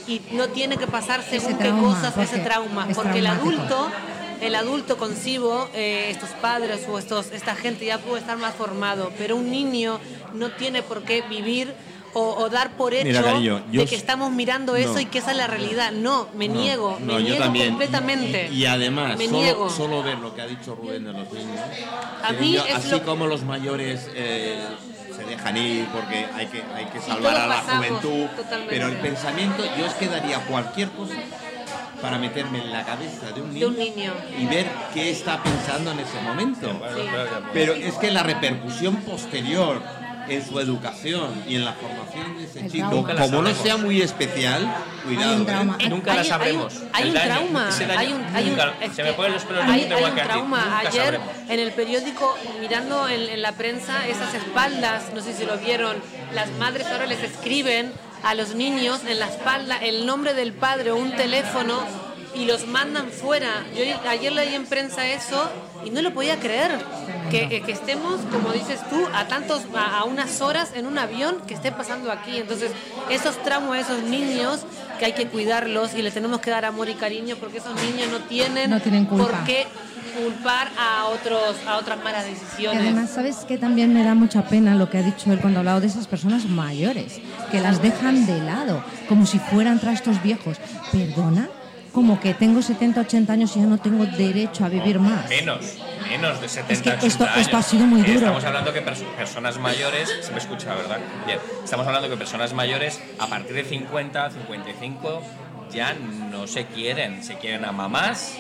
y 0.08 0.22
no 0.32 0.48
tiene 0.50 0.78
que 0.78 0.88
pasar 0.88 1.24
según 1.24 1.58
qué 1.58 1.70
cosas, 1.70 2.18
ese 2.18 2.40
trauma, 2.40 2.88
es 2.90 2.96
porque 2.98 3.20
el 3.20 3.28
adulto, 3.28 3.90
el 4.42 4.56
adulto 4.56 4.98
concibo, 4.98 5.70
eh, 5.74 6.08
estos 6.10 6.30
padres 6.42 6.86
o 6.90 6.98
estos, 7.00 7.32
esta 7.32 7.56
gente 7.56 7.86
ya 7.86 8.00
puede 8.00 8.20
estar 8.22 8.38
más 8.38 8.56
formado, 8.56 9.12
pero 9.18 9.36
un 9.36 9.50
niño 9.52 10.00
no 10.34 10.52
tiene 10.52 10.82
por 10.84 11.04
qué 11.04 11.22
vivir 11.22 11.74
o, 12.14 12.36
o 12.36 12.50
dar 12.50 12.72
por 12.78 12.94
hecho 12.94 13.06
Mira, 13.08 13.22
cariño, 13.24 13.64
de 13.72 13.86
que 13.86 13.96
estamos 13.96 14.32
mirando 14.32 14.76
eso 14.76 14.94
no. 14.94 15.00
y 15.00 15.06
que 15.06 15.20
esa 15.20 15.32
es 15.32 15.38
la 15.38 15.48
realidad. 15.48 15.92
No, 15.92 16.28
me 16.36 16.48
No, 16.48 16.56
niego, 16.56 16.98
no, 17.00 17.14
me 17.14 17.20
yo 17.20 17.20
niego 17.30 17.38
también. 17.44 17.70
completamente. 17.70 18.50
Y, 18.52 18.58
y 18.62 18.66
además, 18.66 19.18
Me 19.18 19.26
solo, 19.26 19.38
niego. 19.38 19.70
solo 19.70 20.04
ver 20.04 20.18
lo 20.20 20.34
que 20.36 20.42
ha 20.42 20.48
dicho 20.48 20.76
Rubén 20.76 21.04
de 21.06 21.14
los 21.14 21.32
niños. 21.32 21.60
A 22.24 22.32
mí 22.34 22.56
es 22.58 22.76
así 22.76 22.92
lo- 22.92 23.04
como 23.04 23.28
los 23.28 23.44
mayores 23.44 24.10
eh, 24.14 24.60
se 25.16 25.24
dejan 25.24 25.58
ir 25.58 25.86
porque 25.94 26.26
hay 26.36 26.48
que, 26.48 26.62
hay 26.76 26.86
que 26.86 27.00
salvar 27.00 27.36
a 27.36 27.48
la 27.48 27.56
pasamos, 27.62 27.88
juventud. 27.88 28.26
totalmente. 28.36 28.74
Pero 28.76 28.88
el 28.88 28.98
pensamiento, 28.98 29.64
yo 29.78 29.86
es 29.86 29.94
que 29.94 30.08
daría 30.08 30.40
cualquier 30.46 30.90
cosa 30.92 31.16
para 32.02 32.18
meterme 32.18 32.60
en 32.60 32.72
la 32.72 32.84
cabeza 32.84 33.32
de 33.32 33.42
un 33.42 33.54
De 33.54 33.60
niño, 33.60 33.68
un 33.68 33.78
niño. 33.78 34.14
y 34.40 34.46
ver 34.48 34.66
qué 34.94 35.12
está 35.12 35.42
pensando 35.44 35.92
en 35.92 36.00
ese 36.00 36.20
momento. 36.22 36.68
Sí. 36.96 37.02
Pero 37.54 37.74
es 37.74 37.94
que 37.96 38.10
la 38.12 38.24
repercusión 38.24 38.96
posterior 38.98 39.82
en 40.28 40.46
su 40.48 40.60
educación 40.60 41.44
y 41.48 41.56
en 41.56 41.66
la 41.66 41.74
formación 41.74 42.38
de 42.38 42.44
ese 42.46 42.60
El 42.62 42.72
chico, 42.72 42.90
trauma. 42.90 43.16
como 43.16 43.42
no 43.42 43.54
sea 43.56 43.78
muy 43.78 44.02
especial, 44.02 44.68
cuidado. 45.04 45.30
Hay 45.30 45.36
un 45.36 45.42
¿eh? 45.42 45.46
trauma. 45.46 45.78
Eh, 45.80 45.90
Nunca 45.90 46.14
la 46.14 46.22
hay- 46.22 46.28
sabremos. 46.28 46.74
Hay, 46.94 47.10
un 47.10 47.14
trauma. 47.16 47.72
se 47.72 49.04
me 49.04 49.14
ponen 49.14 49.34
los 49.34 49.44
pelos 49.44 49.64
hay, 49.66 49.84
hay 49.92 50.04
un 50.04 50.16
trauma. 50.16 50.80
Ayer 50.80 50.92
sabremos. 51.04 51.28
en 51.50 51.60
el 51.60 51.72
periódico, 51.72 52.38
mirando 52.60 53.08
en, 53.08 53.22
en 53.30 53.42
la 53.42 53.54
prensa 53.54 54.08
esas 54.08 54.34
espaldas, 54.34 55.04
no 55.14 55.22
sé 55.22 55.34
si 55.34 55.46
lo 55.46 55.58
vieron, 55.58 55.98
las 56.34 56.50
madres 56.60 56.88
ahora 56.88 57.06
les 57.06 57.22
escriben 57.24 57.92
a 58.24 58.36
los 58.36 58.54
niños 58.56 59.02
en 59.08 59.20
la 59.20 59.28
espalda 59.28 59.78
el 59.78 60.06
nombre 60.06 60.34
del 60.34 60.54
padre 60.54 60.92
o 60.92 60.96
un 60.96 61.12
teléfono 61.16 61.80
y 62.36 62.46
los 62.46 62.68
mandan 62.68 63.10
fuera. 63.10 63.66
Yo 63.76 63.84
ayer 64.10 64.32
leí 64.32 64.56
en 64.56 64.66
prensa 64.66 65.08
eso 65.08 65.52
y 65.86 65.90
no 65.90 66.02
lo 66.02 66.14
podía 66.14 66.38
creer. 66.40 66.72
Que, 67.30 67.48
que- 67.66 67.72
estemos, 67.72 68.20
como 68.30 68.52
dices 68.52 68.80
tú, 68.90 69.02
a 69.16 69.26
tantos, 69.28 69.62
a, 69.74 70.00
a 70.00 70.04
unas 70.04 70.42
horas 70.42 70.72
en 70.76 70.86
un 70.86 70.98
avión 70.98 71.38
que 71.48 71.54
esté 71.54 71.72
pasando 71.72 72.12
aquí. 72.12 72.38
Entonces, 72.38 72.72
esos 73.10 73.42
traumas, 73.44 73.80
esos 73.90 74.04
niños, 74.04 74.66
que 75.00 75.06
hay 75.06 75.14
que 75.14 75.28
cuidarlos 75.28 75.94
y 75.94 76.02
les 76.02 76.14
tenemos 76.14 76.42
que 76.42 76.52
dar 76.52 76.66
amor 76.66 76.90
y 76.90 76.96
cariño 76.96 77.38
porque 77.40 77.60
esos 77.60 77.74
niños 77.76 78.10
no 78.12 78.20
tienen, 78.28 78.70
No 78.70 78.82
tienen 78.82 79.06
culpa. 79.06 79.26
por 79.30 79.44
qué 79.46 79.66
culpar 80.22 80.68
a 80.78 81.06
otros, 81.06 81.56
a 81.66 81.78
otras 81.78 82.04
malas 82.04 82.26
Y 82.28 82.32
decisiones. 82.34 82.82
además, 82.82 83.10
¿sabes 83.12 83.38
que 83.48 83.58
También 83.58 83.94
me 83.94 84.04
da 84.04 84.14
mucha 84.14 84.44
pena 84.44 84.76
lo 84.76 84.90
que 84.90 84.98
ha 84.98 85.02
dicho 85.04 85.32
él 85.32 85.40
cuando 85.40 85.60
ha 85.60 85.62
hablado 85.62 85.80
de 85.80 85.88
esas 85.88 86.08
personas 86.08 86.46
mayores, 86.46 87.22
que 87.50 87.62
las 87.62 87.82
dejan 87.82 88.26
de 88.26 88.42
lado, 88.42 88.84
como 89.08 89.26
si 89.26 89.40
fueran 89.40 89.80
trastos 89.80 90.22
viejos. 90.22 90.58
¿Perdona? 90.92 91.48
Como 91.92 92.20
que 92.22 92.34
tengo 92.34 92.62
70, 92.62 93.02
80 93.02 93.34
años 93.34 93.56
y 93.56 93.60
ya 93.60 93.66
no 93.66 93.78
tengo 93.78 94.06
derecho 94.06 94.64
a 94.64 94.70
vivir 94.70 94.98
más. 95.00 95.28
Menos, 95.28 95.78
menos 96.10 96.40
de 96.40 96.48
70 96.48 96.74
Es 96.74 96.82
que 96.82 96.90
80 96.90 97.08
esto- 97.08 97.40
esto 97.40 97.58
ha 97.58 97.62
sido 97.64 97.86
muy 97.86 98.02
Eh, 98.02 98.06
duro. 98.06 98.18
Estamos 98.20 98.44
hablando 98.46 98.72
que 98.74 98.82
perso- 98.86 99.06
personas 99.18 99.58
mayores, 99.60 100.10
se 100.22 100.32
me 100.32 100.38
escucha, 100.38 100.74
¿verdad? 100.74 101.00
Bien, 101.26 101.40
estamos 101.64 101.86
hablando 101.86 102.10
que 102.10 102.16
personas 102.16 102.54
mayores 102.54 103.02
a 103.20 103.28
partir 103.28 103.54
de 103.56 103.66
50, 103.66 104.30
55 104.32 105.22
ya 105.72 105.94
no 105.94 106.48
se 106.48 106.66
quieren, 106.68 107.24
se 107.24 107.36
quieren 107.38 107.66
a 107.66 107.74
mamás 107.74 108.36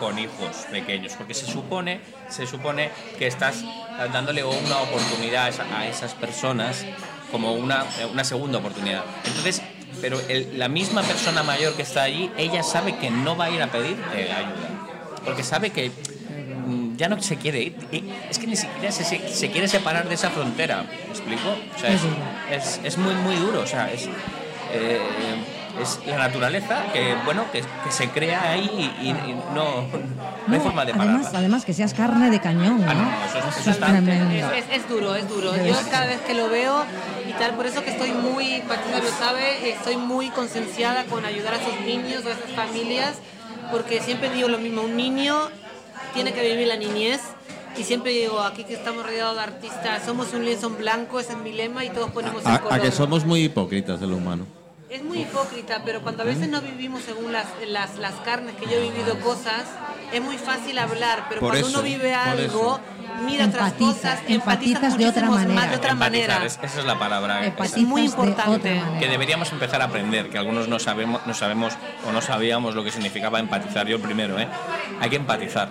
con 0.00 0.18
hijos 0.18 0.66
pequeños, 0.70 1.12
porque 1.16 1.34
se 1.34 1.46
supone, 1.46 2.00
se 2.28 2.46
supone 2.46 2.90
que 3.18 3.26
estás 3.28 3.64
dándole 4.12 4.44
una 4.44 4.78
oportunidad 4.78 5.52
a 5.76 5.86
esas 5.86 6.14
personas 6.14 6.84
como 7.32 7.52
una, 7.54 7.84
una 8.12 8.24
segunda 8.24 8.58
oportunidad. 8.58 9.02
Entonces, 9.26 9.60
pero 10.00 10.20
el- 10.28 10.58
la 10.58 10.68
misma 10.68 11.02
persona 11.02 11.42
mayor 11.42 11.74
que 11.74 11.82
está 11.82 12.02
allí, 12.04 12.30
ella 12.36 12.62
sabe 12.62 12.96
que 12.96 13.10
no 13.10 13.36
va 13.36 13.46
a 13.46 13.50
ir 13.50 13.62
a 13.62 13.66
pedir 13.68 13.96
ayuda, 14.14 14.68
porque 15.24 15.42
sabe 15.42 15.70
que 15.70 15.90
mm, 16.66 16.96
ya 16.96 17.08
no 17.08 17.20
se 17.22 17.36
quiere 17.36 17.62
ir. 17.62 17.74
Es 18.30 18.38
que 18.38 18.46
ni 18.46 18.56
siquiera 18.56 18.92
se, 18.92 19.04
se- 19.04 19.28
se 19.28 19.50
quiere 19.50 19.68
separar 19.68 20.08
de 20.08 20.14
esa 20.14 20.30
frontera. 20.30 20.84
¿Me 21.06 21.10
explico? 21.10 21.48
O 21.76 21.78
sea, 21.78 21.90
es, 22.50 22.80
es 22.84 22.98
muy, 22.98 23.14
muy 23.14 23.36
duro. 23.36 23.60
O 23.62 23.66
sea, 23.66 23.90
es, 23.92 24.06
eh, 24.72 25.00
es 25.80 26.00
la 26.06 26.18
naturaleza 26.18 26.84
que, 26.92 27.14
bueno, 27.24 27.44
que, 27.52 27.60
que 27.60 27.90
se 27.90 28.08
crea 28.10 28.50
ahí 28.50 28.92
y, 29.00 29.08
y 29.08 29.12
no, 29.54 29.86
no 30.46 30.54
hay 30.54 30.60
forma 30.60 30.84
de 30.84 30.92
además, 30.92 31.16
pararla. 31.22 31.38
además 31.38 31.64
que 31.64 31.72
seas 31.74 31.94
carne 31.94 32.30
de 32.30 32.40
cañón, 32.40 32.80
¿no? 32.84 32.90
Ah, 32.90 32.94
no, 32.94 33.08
eso 33.26 33.38
es- 33.38 33.56
eso 33.58 33.70
es 33.70 33.76
está- 33.76 33.86
tremendo. 33.86 34.50
Es, 34.52 34.64
es- 34.68 34.76
es 34.82 34.88
duro, 34.88 35.14
es 35.14 35.28
duro. 35.28 35.52
Yo 35.56 35.74
cada 35.90 36.06
vez 36.06 36.20
que 36.22 36.34
lo 36.34 36.48
veo 36.48 36.84
y 37.28 37.32
tal, 37.32 37.52
por 37.54 37.66
eso 37.66 37.82
que 37.84 37.90
estoy 37.90 38.12
muy, 38.12 38.62
Patricia 38.68 38.98
lo 39.02 39.10
sabe, 39.10 39.70
estoy 39.70 39.96
muy 39.96 40.28
concienciada 40.30 41.04
con 41.04 41.24
ayudar 41.24 41.54
a 41.54 41.56
esos 41.56 41.80
niños, 41.82 42.24
a 42.26 42.30
esas 42.32 42.50
familias, 42.56 43.16
porque 43.70 44.00
siempre 44.00 44.30
digo 44.30 44.48
lo 44.48 44.58
mismo, 44.58 44.82
un 44.82 44.96
niño 44.96 45.36
tiene 46.14 46.32
que 46.32 46.42
vivir 46.42 46.66
la 46.68 46.76
niñez. 46.76 47.20
Y 47.76 47.84
siempre 47.84 48.10
digo, 48.10 48.40
aquí 48.40 48.64
que 48.64 48.74
estamos 48.74 49.04
rodeados 49.04 49.36
de 49.36 49.42
artistas, 49.42 50.02
somos 50.04 50.32
un 50.34 50.44
lienzo 50.44 50.66
en 50.66 50.78
blanco, 50.78 51.20
ese 51.20 51.32
es 51.34 51.38
mi 51.38 51.52
lema, 51.52 51.84
y 51.84 51.90
todos 51.90 52.10
ponemos 52.10 52.44
el 52.44 52.50
A, 52.50 52.58
color. 52.58 52.72
a 52.74 52.80
que 52.82 52.90
somos 52.90 53.24
muy 53.24 53.44
hipócritas 53.44 54.00
de 54.00 54.06
lo 54.08 54.16
humano. 54.16 54.46
Es 54.88 55.04
muy 55.04 55.18
hipócrita, 55.20 55.82
pero 55.84 56.00
cuando 56.00 56.22
a 56.22 56.26
veces 56.26 56.48
no 56.48 56.62
vivimos 56.62 57.02
según 57.02 57.30
las, 57.30 57.44
las, 57.66 57.98
las 57.98 58.14
carnes, 58.24 58.54
que 58.54 58.64
yo 58.64 58.72
he 58.78 58.80
vivido 58.90 59.18
cosas, 59.20 59.64
es 60.12 60.22
muy 60.22 60.38
fácil 60.38 60.78
hablar, 60.78 61.26
pero 61.28 61.40
Por 61.42 61.50
cuando 61.50 61.68
eso, 61.68 61.78
uno 61.80 61.86
vive 61.86 62.14
algo, 62.14 62.80
mira 63.26 63.44
otras 63.46 63.74
cosas, 63.74 64.20
empatizas 64.26 64.96
de 64.96 65.06
otra 65.06 65.26
muchísimo 65.26 65.34
manera. 65.34 65.54
más 65.60 65.70
de 65.70 65.76
otra 65.76 65.90
Empatizar, 65.90 66.28
manera. 66.30 66.46
es- 66.46 66.58
esa 66.62 66.80
es 66.80 66.86
la 66.86 66.98
palabra. 66.98 67.44
Empatizas 67.44 67.78
Es 67.80 67.84
muy 67.86 68.02
importante. 68.02 68.82
que 68.98 69.08
deberíamos 69.08 69.52
empezar 69.52 69.82
a 69.82 69.84
aprender, 69.84 70.30
que 70.30 70.38
algunos 70.38 70.68
no 70.68 70.78
sabemos, 70.78 71.20
no 71.26 71.34
sabemos 71.34 71.74
o 72.08 72.12
no 72.12 72.22
sabíamos 72.22 72.74
lo 72.74 72.82
que 72.82 72.90
significaba 72.90 73.40
empatizar. 73.40 73.86
Yo 73.86 74.00
primero, 74.00 74.38
¿eh? 74.38 74.48
Hay 75.02 75.10
que 75.10 75.16
empatizar. 75.16 75.68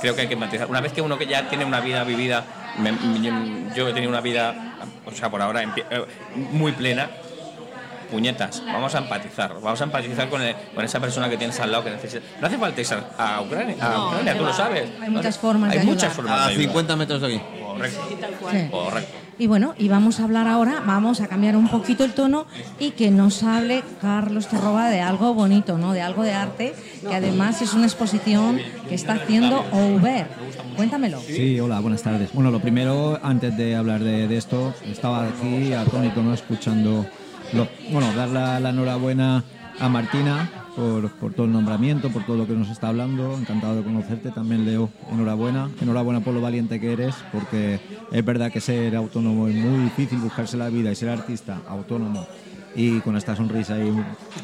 Creo 0.00 0.16
que 0.16 0.22
hay 0.22 0.26
que 0.26 0.34
empatizar. 0.34 0.66
Una 0.68 0.80
vez 0.80 0.92
que 0.92 1.00
uno 1.02 1.16
que 1.16 1.26
ya 1.28 1.48
tiene 1.48 1.64
una 1.64 1.78
vida 1.78 2.02
vivida, 2.02 2.44
me- 2.78 2.90
me- 2.90 3.72
yo 3.76 3.86
he 3.88 3.92
tenido 3.92 4.10
una 4.10 4.20
vida, 4.20 4.74
o 5.04 5.12
sea, 5.12 5.30
por 5.30 5.40
ahora 5.40 5.62
eh, 5.62 6.04
muy 6.50 6.72
plena. 6.72 7.08
Puñetas, 8.10 8.62
vamos 8.64 8.94
a 8.94 8.98
empatizar, 8.98 9.54
vamos 9.60 9.80
a 9.80 9.84
empatizar 9.84 10.28
con, 10.28 10.40
el- 10.42 10.54
con 10.74 10.84
esa 10.84 11.00
persona 11.00 11.28
que 11.28 11.36
tienes 11.36 11.58
al 11.60 11.72
lado 11.72 11.84
que 11.84 11.90
necesita. 11.90 12.24
No 12.40 12.46
hace 12.46 12.58
falta 12.58 12.80
irse 12.80 12.96
a 13.18 13.40
Ucrania, 13.42 13.76
a 13.80 13.88
No, 13.90 14.06
Ucrania, 14.08 14.32
que 14.32 14.38
tú 14.38 14.44
va. 14.44 14.50
lo 14.50 14.56
sabes. 14.56 14.88
Hay 15.02 15.10
muchas 15.10 15.38
formas 15.38 15.72
Hay 15.72 15.78
de 15.80 15.84
muchas 15.84 16.04
ayudar. 16.04 16.16
formas 16.16 16.40
A 16.40 16.44
de 16.48 16.50
ayudar. 16.54 16.68
50 16.68 16.96
metros 16.96 17.20
de 17.20 17.26
aquí. 17.26 17.40
Correcto, 17.66 18.00
Sí. 18.50 18.68
correcto. 18.70 19.12
Y 19.38 19.46
bueno, 19.48 19.74
y 19.76 19.88
vamos 19.88 20.18
a 20.18 20.24
hablar 20.24 20.48
ahora, 20.48 20.82
vamos 20.86 21.20
a 21.20 21.26
cambiar 21.28 21.56
un 21.56 21.68
poquito 21.68 22.04
el 22.04 22.12
tono 22.14 22.46
y 22.78 22.92
que 22.92 23.10
nos 23.10 23.42
hable 23.42 23.82
Carlos 24.00 24.46
Terroba 24.46 24.88
de 24.88 25.02
algo 25.02 25.34
bonito, 25.34 25.76
¿no? 25.76 25.92
De 25.92 26.00
algo 26.00 26.22
de 26.22 26.32
arte, 26.32 26.74
que 27.06 27.14
además 27.14 27.60
es 27.60 27.74
una 27.74 27.84
exposición 27.84 28.58
que 28.88 28.94
está 28.94 29.12
haciendo 29.14 29.62
Over. 29.72 30.26
Cuéntamelo. 30.74 31.20
Sí, 31.20 31.60
hola, 31.60 31.80
buenas 31.80 32.02
tardes. 32.02 32.32
Bueno, 32.32 32.50
lo 32.50 32.60
primero, 32.60 33.18
antes 33.22 33.54
de 33.58 33.76
hablar 33.76 34.00
de, 34.02 34.26
de 34.26 34.36
esto, 34.38 34.72
estaba 34.90 35.26
aquí 35.26 35.74
atónito, 35.74 36.22
¿no? 36.22 36.32
Escuchando, 36.32 37.04
lo- 37.52 37.68
bueno, 37.90 38.12
dar 38.14 38.28
la, 38.28 38.60
la 38.60 38.70
enhorabuena 38.70 39.44
a 39.78 39.88
Martina 39.88 40.48
por, 40.74 41.10
por 41.12 41.32
todo 41.34 41.46
el 41.46 41.52
nombramiento, 41.52 42.10
por 42.10 42.24
todo 42.24 42.36
lo 42.36 42.46
que 42.46 42.52
nos 42.54 42.68
está 42.70 42.88
hablando. 42.88 43.36
Encantado 43.38 43.76
de 43.76 43.82
conocerte. 43.82 44.30
También, 44.30 44.64
Leo, 44.64 44.90
enhorabuena. 45.12 45.70
Enhorabuena 45.80 46.20
por 46.20 46.34
lo 46.34 46.40
valiente 46.40 46.80
que 46.80 46.92
eres, 46.92 47.14
porque 47.32 47.78
es 48.12 48.24
verdad 48.24 48.50
que 48.52 48.60
ser 48.60 48.94
autónomo 48.96 49.48
es 49.48 49.54
muy 49.54 49.82
difícil, 49.84 50.18
buscarse 50.18 50.56
la 50.56 50.68
vida 50.68 50.90
y 50.90 50.94
ser 50.94 51.08
artista 51.08 51.60
autónomo. 51.68 52.26
Y 52.78 53.00
con 53.00 53.16
esta 53.16 53.34
sonrisa 53.34 53.78
y 53.78 53.90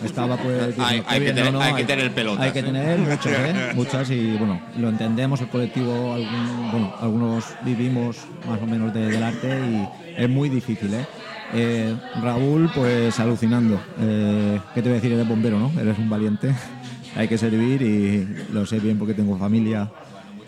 estaba 0.07 0.39
pues... 0.39 0.79
Hay- 0.79 1.01
"Qué 1.03 1.07
hay 1.07 1.21
que 1.21 1.27
tener- 1.33 1.45
no, 1.53 1.59
no, 1.59 1.61
hay 1.61 1.75
que 1.75 1.85
tener 1.85 2.11
pelotas, 2.15 2.43
Hay 2.47 2.53
que 2.53 2.61
¿eh? 2.61 2.63
tener 2.63 2.99
muchas, 3.01 3.27
¿eh? 3.27 3.73
muchas 3.75 4.11
y 4.11 4.37
bueno, 4.39 4.59
lo 4.79 4.89
entendemos, 4.89 5.39
el 5.43 5.49
colectivo, 5.49 6.15
algún- 6.15 6.71
bueno, 6.71 6.95
algunos 6.99 7.45
vivimos 7.63 8.17
más 8.49 8.59
o 8.63 8.67
menos 8.67 8.95
de- 8.95 9.11
del 9.11 9.23
arte 9.23 9.49
y 9.69 9.87
es 10.23 10.31
muy 10.31 10.49
difícil, 10.49 10.95
¿eh? 10.95 11.05
Eh, 11.53 11.95
Raúl, 12.23 12.71
pues 12.75 13.19
alucinando. 13.21 13.81
Eh, 14.01 14.59
¿Qué 14.75 14.83
te 14.83 14.89
voy 14.89 14.93
a 14.93 15.01
decir? 15.01 15.13
Eres 15.13 15.29
bombero, 15.29 15.59
¿no? 15.59 15.71
Eres 15.81 15.99
un 15.99 16.09
valiente. 16.09 16.55
Hay 17.17 17.29
que 17.29 17.37
servir 17.37 17.83
y 17.83 18.27
lo 18.53 18.65
sé 18.65 18.81
bien 18.81 18.99
porque 18.99 19.13
tengo 19.13 19.37
familia 19.37 19.91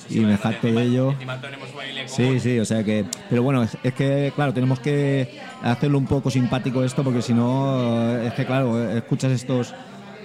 y 0.09 0.21
me 0.21 0.37
jacto 0.37 0.67
de 0.67 0.83
ello. 0.83 1.15
Sí, 2.07 2.41
sí, 2.41 2.59
o 2.59 2.65
sea 2.65 2.83
que. 2.85 3.05
Pero 3.29 3.43
bueno, 3.43 3.63
es, 3.63 3.77
es 3.83 3.93
que, 3.93 4.33
claro, 4.35 4.55
tenemos 4.55 4.81
que 4.81 5.41
hacerlo 5.63 5.99
un 5.99 6.07
poco 6.07 6.31
simpático 6.31 6.83
esto, 6.85 7.05
porque 7.05 7.23
si 7.23 7.35
no, 7.35 8.17
es 8.19 8.33
que, 8.35 8.47
claro, 8.47 8.91
escuchas 8.91 9.33
estos. 9.33 9.75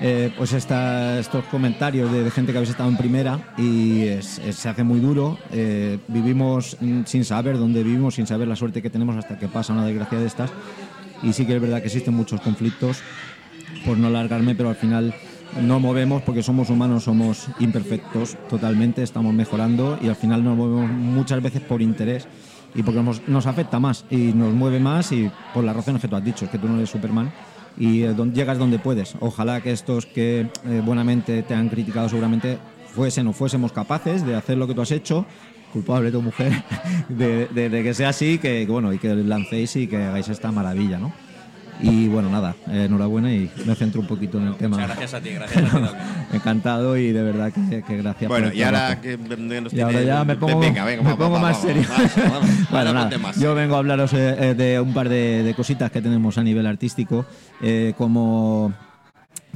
Eh, 0.01 0.31
pues 0.37 0.53
estos 0.53 1.43
comentarios 1.45 2.09
de, 2.11 2.31
gente 2.31 2.53
que 2.53 2.57
habéis 2.57 2.69
estado 2.69 2.89
en 2.89 2.95
primera 2.95 3.53
y 3.57 4.07
se 4.21 4.69
hace 4.69 4.83
muy 4.83 4.99
duro. 5.01 5.37
Eh, 5.51 5.99
vivimos 6.07 6.77
sin 7.05 7.25
saber 7.25 7.57
dónde 7.57 7.83
vivimos, 7.83 8.15
sin 8.15 8.25
saber 8.25 8.47
la 8.47 8.55
suerte 8.55 8.81
que 8.81 8.89
tenemos 8.89 9.17
hasta 9.17 9.37
que 9.37 9.49
pasa 9.49 9.73
una 9.73 9.85
desgracia 9.85 10.19
de 10.19 10.27
estas. 10.27 10.51
Y 11.21 11.33
sí 11.33 11.45
que 11.45 11.55
es 11.55 11.61
verdad 11.61 11.81
que 11.81 11.87
existen 11.87 12.13
muchos 12.13 12.39
conflictos, 12.39 13.01
por 13.85 13.97
no 13.97 14.07
alargarme, 14.07 14.55
pero 14.55 14.69
al 14.69 14.75
final 14.75 15.13
no 15.61 15.81
movemos 15.81 16.21
porque 16.21 16.43
somos 16.43 16.69
humanos, 16.69 17.03
somos 17.03 17.47
imperfectos 17.59 18.37
totalmente, 18.49 19.03
estamos 19.03 19.33
mejorando 19.33 19.99
y 20.01 20.07
al 20.07 20.15
final 20.15 20.43
nos 20.45 20.55
movemos 20.55 20.89
muchas 20.91 21.41
veces 21.41 21.61
por 21.61 21.81
interés 21.81 22.25
y 22.73 22.83
porque 22.83 23.01
nos, 23.01 23.27
nos 23.27 23.47
afecta 23.47 23.79
más 23.79 24.05
y 24.09 24.31
nos 24.33 24.53
mueve 24.53 24.79
más 24.79 25.11
y 25.11 25.29
por 25.53 25.63
las 25.63 25.75
razones 25.75 26.01
que 26.01 26.07
tú 26.07 26.15
has 26.15 26.23
dicho, 26.23 26.45
es 26.45 26.51
que 26.51 26.57
tú 26.57 26.69
no 26.69 26.77
eres 26.77 26.89
Superman 26.89 27.31
y 27.77 28.03
eh, 28.03 28.15
llegas 28.33 28.57
donde 28.57 28.79
puedes. 28.79 29.15
Ojalá 29.19 29.61
que 29.61 29.71
estos 29.71 30.05
que 30.05 30.47
eh, 30.65 30.81
buenamente 30.85 31.43
te 31.43 31.53
han 31.53 31.69
criticado 31.69 32.09
seguramente 32.09 32.57
fuesen 32.93 33.27
o 33.27 33.33
fuésemos 33.33 33.71
capaces 33.71 34.25
de 34.25 34.35
hacer 34.35 34.57
lo 34.57 34.67
que 34.67 34.73
tú 34.73 34.81
has 34.81 34.91
hecho 34.91 35.25
culpable 35.71 36.11
tu 36.11 36.21
mujer 36.21 36.51
de, 37.09 37.47
de- 37.47 37.83
que 37.83 37.93
sea 37.93 38.09
así 38.09 38.39
que, 38.39 38.65
bueno 38.65 38.91
y 38.91 38.97
que 38.97 39.13
lancéis 39.13 39.75
y 39.75 39.87
que 39.87 39.97
hagáis 39.97 40.27
esta 40.27 40.51
maravilla 40.51 40.97
¿no? 40.97 41.13
Y 41.79 42.07
bueno 42.07 42.29
nada 42.29 42.55
enhorabuena 42.67 43.31
y 43.33 43.49
me 43.65 43.75
centro 43.75 44.01
un 44.01 44.07
poquito 44.07 44.37
en 44.37 44.47
el 44.47 44.55
tema 44.55 44.77
Muchas 44.77 44.87
gracias 44.87 45.13
a 45.13 45.21
ti, 45.21 45.29
gracias 45.29 45.73
a 45.73 45.77
ti 45.77 45.97
encantado 46.33 46.97
y 46.97 47.11
de 47.11 47.23
verdad 47.23 47.51
que, 47.51 47.81
que 47.83 47.97
gracias 47.97 48.29
Bueno, 48.29 48.47
por 48.47 48.53
el 48.53 48.59
y 48.59 48.63
ahora 48.63 48.99
que 49.01 49.17
nos 49.17 49.73
Y 49.73 49.81
ahora 49.81 50.01
ya 50.01 50.23
me 50.23 50.35
pongo, 50.35 50.59
venga, 50.59 50.83
venga, 50.85 51.03
me 51.03 51.09
va, 51.11 51.17
pongo 51.17 51.35
va, 51.35 51.41
más 51.41 51.57
va, 51.57 51.61
serio. 51.61 51.83
bueno, 52.71 52.93
nada, 52.93 53.31
yo 53.37 53.55
vengo 53.55 53.75
a 53.75 53.79
hablaros 53.79 54.13
eh, 54.13 54.35
eh, 54.39 54.53
de 54.53 54.79
un 54.79 54.93
par 54.93 55.09
de, 55.09 55.43
de 55.43 55.53
cositas 55.53 55.91
que 55.91 56.01
tenemos 56.01 56.37
a 56.37 56.43
nivel 56.43 56.65
artístico. 56.65 57.25
Eh, 57.61 57.93
como, 57.97 58.73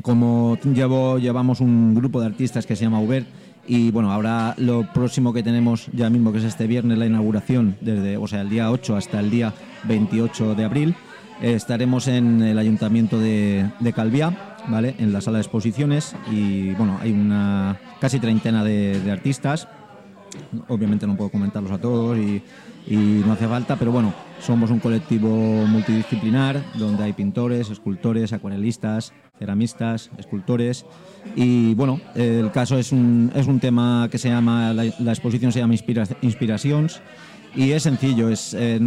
como 0.01 0.57
llevo, 0.63 1.17
llevamos 1.17 1.59
un 1.59 1.93
grupo 1.93 2.19
de 2.19 2.27
artistas 2.27 2.65
que 2.65 2.75
se 2.75 2.83
llama 2.83 2.99
Uber. 2.99 3.25
Y 3.65 3.91
bueno, 3.91 4.11
ahora 4.11 4.55
lo 4.57 4.91
próximo 4.91 5.31
que 5.31 5.41
tenemos 5.41 5.87
ya 5.93 6.09
mismo, 6.09 6.33
que 6.33 6.39
es 6.39 6.43
este 6.43 6.67
viernes, 6.67 6.97
la 6.97 7.05
inauguración, 7.05 7.77
desde, 7.79 8.17
o 8.17 8.27
sea, 8.27 8.41
el 8.41 8.49
día 8.49 8.69
8 8.69 8.97
hasta 8.97 9.21
el 9.21 9.29
día 9.29 9.53
28 9.85 10.55
de 10.55 10.65
abril, 10.65 10.95
estaremos 11.41 12.07
en 12.07 12.41
el 12.41 12.57
ayuntamiento 12.57 13.19
de, 13.19 13.69
de 13.79 13.93
Calviá, 13.93 14.55
¿vale? 14.67 14.95
En 14.99 15.11
la 15.13 15.21
sala 15.21 15.37
de 15.37 15.43
exposiciones. 15.43 16.15
Y 16.31 16.71
bueno, 16.71 16.97
hay 17.01 17.11
una 17.11 17.77
casi 17.99 18.19
treintena 18.19 18.63
de- 18.63 19.11
artistas, 19.11 19.67
obviamente 20.67 21.05
no 21.07 21.15
puedo 21.15 21.29
comentarlos 21.29 21.71
a 21.71 21.77
todos 21.77 22.17
y, 22.17 22.41
no 23.25 23.31
hace 23.31 23.47
falta, 23.47 23.77
pero 23.77 23.93
bueno, 23.93 24.13
somos 24.41 24.69
un 24.69 24.79
colectivo 24.79 25.29
multidisciplinar 25.67 26.61
donde 26.75 27.03
hay 27.05 27.13
pintores, 27.13 27.69
escultores, 27.69 28.33
acuarelistas, 28.33 29.13
ceramistas, 29.39 30.09
escultores 30.17 30.85
y 31.35 31.73
bueno, 31.75 32.01
el 32.15 32.51
caso 32.51 32.77
es 32.77 32.91
un, 32.91 33.31
es 33.35 33.47
un 33.47 33.61
tema 33.61 34.09
que 34.11 34.17
se 34.17 34.27
llama, 34.27 34.73
la, 34.73 34.83
la 34.99 35.11
exposición 35.13 35.53
se 35.53 35.59
llama 35.59 35.75
Inspira- 35.75 36.17
Inspiracions 36.21 36.99
y 37.55 37.71
es 37.71 37.83
sencillo, 37.83 38.27
es 38.27 38.53
eh, 38.53 38.79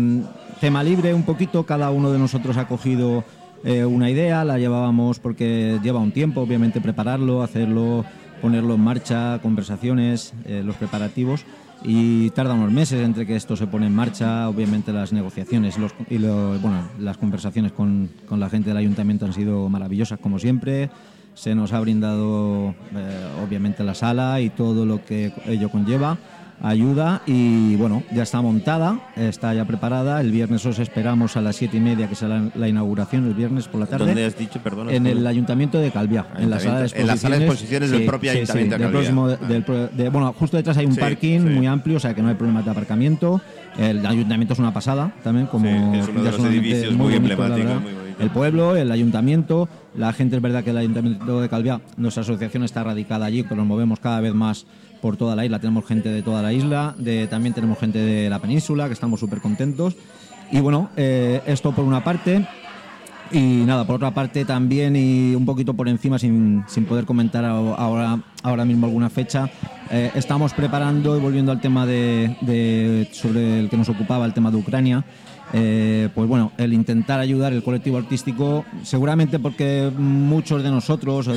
tema 0.60 0.82
libre 0.82 1.14
un 1.14 1.22
poquito, 1.24 1.64
cada 1.64 1.90
uno 1.90 2.10
de 2.10 2.18
nosotros 2.18 2.56
ha 2.56 2.66
cogido 2.68 3.24
eh, 3.64 3.84
una 3.84 4.10
idea, 4.10 4.44
la 4.44 4.58
llevábamos 4.58 5.18
porque 5.18 5.78
lleva 5.82 6.00
un 6.00 6.12
tiempo, 6.12 6.40
obviamente, 6.40 6.80
prepararlo, 6.80 7.42
hacerlo, 7.42 8.04
ponerlo 8.40 8.74
en 8.74 8.80
marcha, 8.80 9.38
conversaciones, 9.42 10.32
eh, 10.44 10.62
los 10.64 10.76
preparativos. 10.76 11.44
Y 11.84 12.30
tarda 12.30 12.54
unos 12.54 12.72
meses 12.72 13.02
entre 13.04 13.26
que 13.26 13.36
esto 13.36 13.54
se 13.54 13.66
pone 13.66 13.86
en 13.86 13.94
marcha, 13.94 14.48
obviamente 14.48 14.92
las 14.92 15.12
negociaciones 15.12 15.76
los- 15.78 15.92
y 16.08 16.18
lo- 16.18 16.58
bueno, 16.58 16.88
las 16.98 17.18
conversaciones 17.18 17.72
con, 17.72 18.08
con 18.26 18.40
la 18.40 18.48
gente 18.48 18.70
del 18.70 18.78
ayuntamiento 18.78 19.26
han 19.26 19.34
sido 19.34 19.68
maravillosas 19.68 20.18
como 20.18 20.38
siempre. 20.38 20.88
Se 21.34 21.54
nos 21.54 21.74
ha 21.74 21.80
brindado 21.80 22.70
eh, 22.94 23.26
obviamente 23.46 23.84
la 23.84 23.94
sala 23.94 24.40
y 24.40 24.48
todo 24.48 24.86
lo 24.86 25.04
que 25.04 25.32
ello 25.46 25.68
conlleva 25.68 26.16
ayuda 26.62 27.22
y 27.26 27.76
bueno, 27.76 28.02
ya 28.12 28.22
está 28.22 28.40
montada, 28.42 28.98
está 29.16 29.52
ya 29.54 29.64
preparada. 29.64 30.20
El 30.20 30.30
viernes 30.30 30.64
os 30.66 30.78
esperamos 30.78 31.36
a 31.36 31.40
las 31.40 31.56
siete 31.56 31.76
y 31.76 31.80
media, 31.80 32.08
que 32.08 32.14
será 32.14 32.38
la, 32.40 32.50
la 32.54 32.68
inauguración, 32.68 33.26
el 33.26 33.34
viernes 33.34 33.68
por 33.68 33.80
la 33.80 33.86
tarde. 33.86 34.06
¿Dónde 34.06 34.24
has 34.24 34.36
dicho? 34.38 34.60
En 34.90 35.06
el 35.06 35.26
ayuntamiento 35.26 35.78
de 35.78 35.90
Calviá, 35.90 36.26
en 36.38 36.50
la 36.50 36.58
sala 36.60 36.78
de 36.80 36.84
Ayuntamiento- 36.84 37.00
en 37.00 37.06
la 37.06 37.16
sala 37.16 37.38
de 37.38 37.44
exposiciones 37.46 37.90
del 37.90 38.04
propio 38.06 38.30
ayuntamiento 38.32 38.76
de 38.76 38.78
del 38.78 38.92
Calviá. 38.92 39.00
próximo 39.00 39.26
Ah. 39.26 39.46
del 39.46 39.64
de- 39.96 40.08
bueno, 40.08 40.32
justo 40.38 40.56
detrás 40.56 40.76
hay 40.76 40.86
un 40.86 40.96
parking 40.96 41.40
muy 41.40 41.66
amplio, 41.66 41.96
o 41.96 42.00
sea 42.00 42.14
que 42.14 42.22
no 42.22 42.28
hay 42.28 42.34
problema 42.34 42.62
de 42.62 42.70
aparcamiento. 42.70 43.40
El 43.78 44.04
ayuntamiento 44.06 44.54
es 44.54 44.58
una 44.58 44.72
pasada 44.72 45.12
también, 45.22 45.46
como 45.46 45.68
es 45.68 46.08
uno 46.08 46.20
de 46.20 46.24
ya 46.24 46.30
los 46.30 46.36
solamente 46.36 46.68
edificios 46.68 46.94
muy 46.94 47.12
bonito, 47.12 47.20
la 47.28 47.34
emblemáticos, 47.34 47.58
verdad. 47.66 47.80
muy 47.82 47.92
bonito. 47.92 48.22
El 48.22 48.30
pueblo, 48.30 48.76
el 48.76 48.90
ayuntamiento, 48.90 49.68
la 49.94 50.12
gente 50.14 50.36
es 50.36 50.42
verdad 50.42 50.64
que 50.64 50.70
el 50.70 50.78
ayuntamiento 50.78 51.40
de 51.42 51.48
Calviá, 51.50 51.82
nuestra 51.98 52.22
asociación 52.22 52.64
está 52.64 52.82
radicada 52.82 53.26
allí, 53.26 53.42
pero 53.42 53.56
nos 53.56 53.66
movemos 53.66 54.00
cada 54.00 54.20
vez 54.20 54.32
más 54.32 54.66
por 55.00 55.16
toda 55.16 55.36
la 55.36 55.44
isla. 55.44 55.58
Tenemos 55.58 55.86
gente 55.86 56.08
de 56.08 56.22
toda 56.22 56.42
la 56.42 56.52
isla, 56.52 56.94
de, 56.98 57.26
también 57.26 57.54
tenemos 57.54 57.78
gente 57.78 57.98
de 57.98 58.28
la 58.30 58.38
península, 58.38 58.86
que 58.86 58.92
estamos 58.94 59.20
súper 59.20 59.40
contentos. 59.40 59.94
Y 60.50 60.60
bueno, 60.60 60.90
eh, 60.96 61.42
esto 61.46 61.72
por 61.72 61.84
una 61.84 62.02
parte. 62.04 62.46
Y 63.32 63.64
nada, 63.66 63.84
por 63.84 63.96
otra 63.96 64.12
parte 64.12 64.44
también 64.44 64.94
y 64.94 65.34
un 65.34 65.44
poquito 65.44 65.74
por 65.74 65.88
encima, 65.88 66.16
sin, 66.16 66.62
sin 66.68 66.84
poder 66.84 67.04
comentar 67.04 67.44
ahora, 67.44 68.20
ahora 68.44 68.64
mismo 68.64 68.86
alguna 68.86 69.10
fecha, 69.10 69.50
eh, 69.90 70.12
estamos 70.14 70.52
preparando 70.54 71.16
y 71.16 71.20
volviendo 71.20 71.50
al 71.50 71.60
tema 71.60 71.86
de- 71.86 73.08
sobre 73.12 73.58
el 73.58 73.68
que 73.68 73.76
nos 73.76 73.88
ocupaba, 73.88 74.26
el 74.26 74.32
tema 74.32 74.52
de 74.52 74.58
Ucrania. 74.58 75.04
Eh, 75.58 76.10
pues 76.14 76.28
bueno, 76.28 76.52
el 76.58 76.74
intentar 76.74 77.18
ayudar 77.18 77.54
el 77.54 77.62
colectivo 77.62 77.96
artístico, 77.96 78.66
seguramente 78.82 79.38
porque 79.38 79.90
muchos 79.96 80.62
de 80.62 80.70
nosotros, 80.70 81.30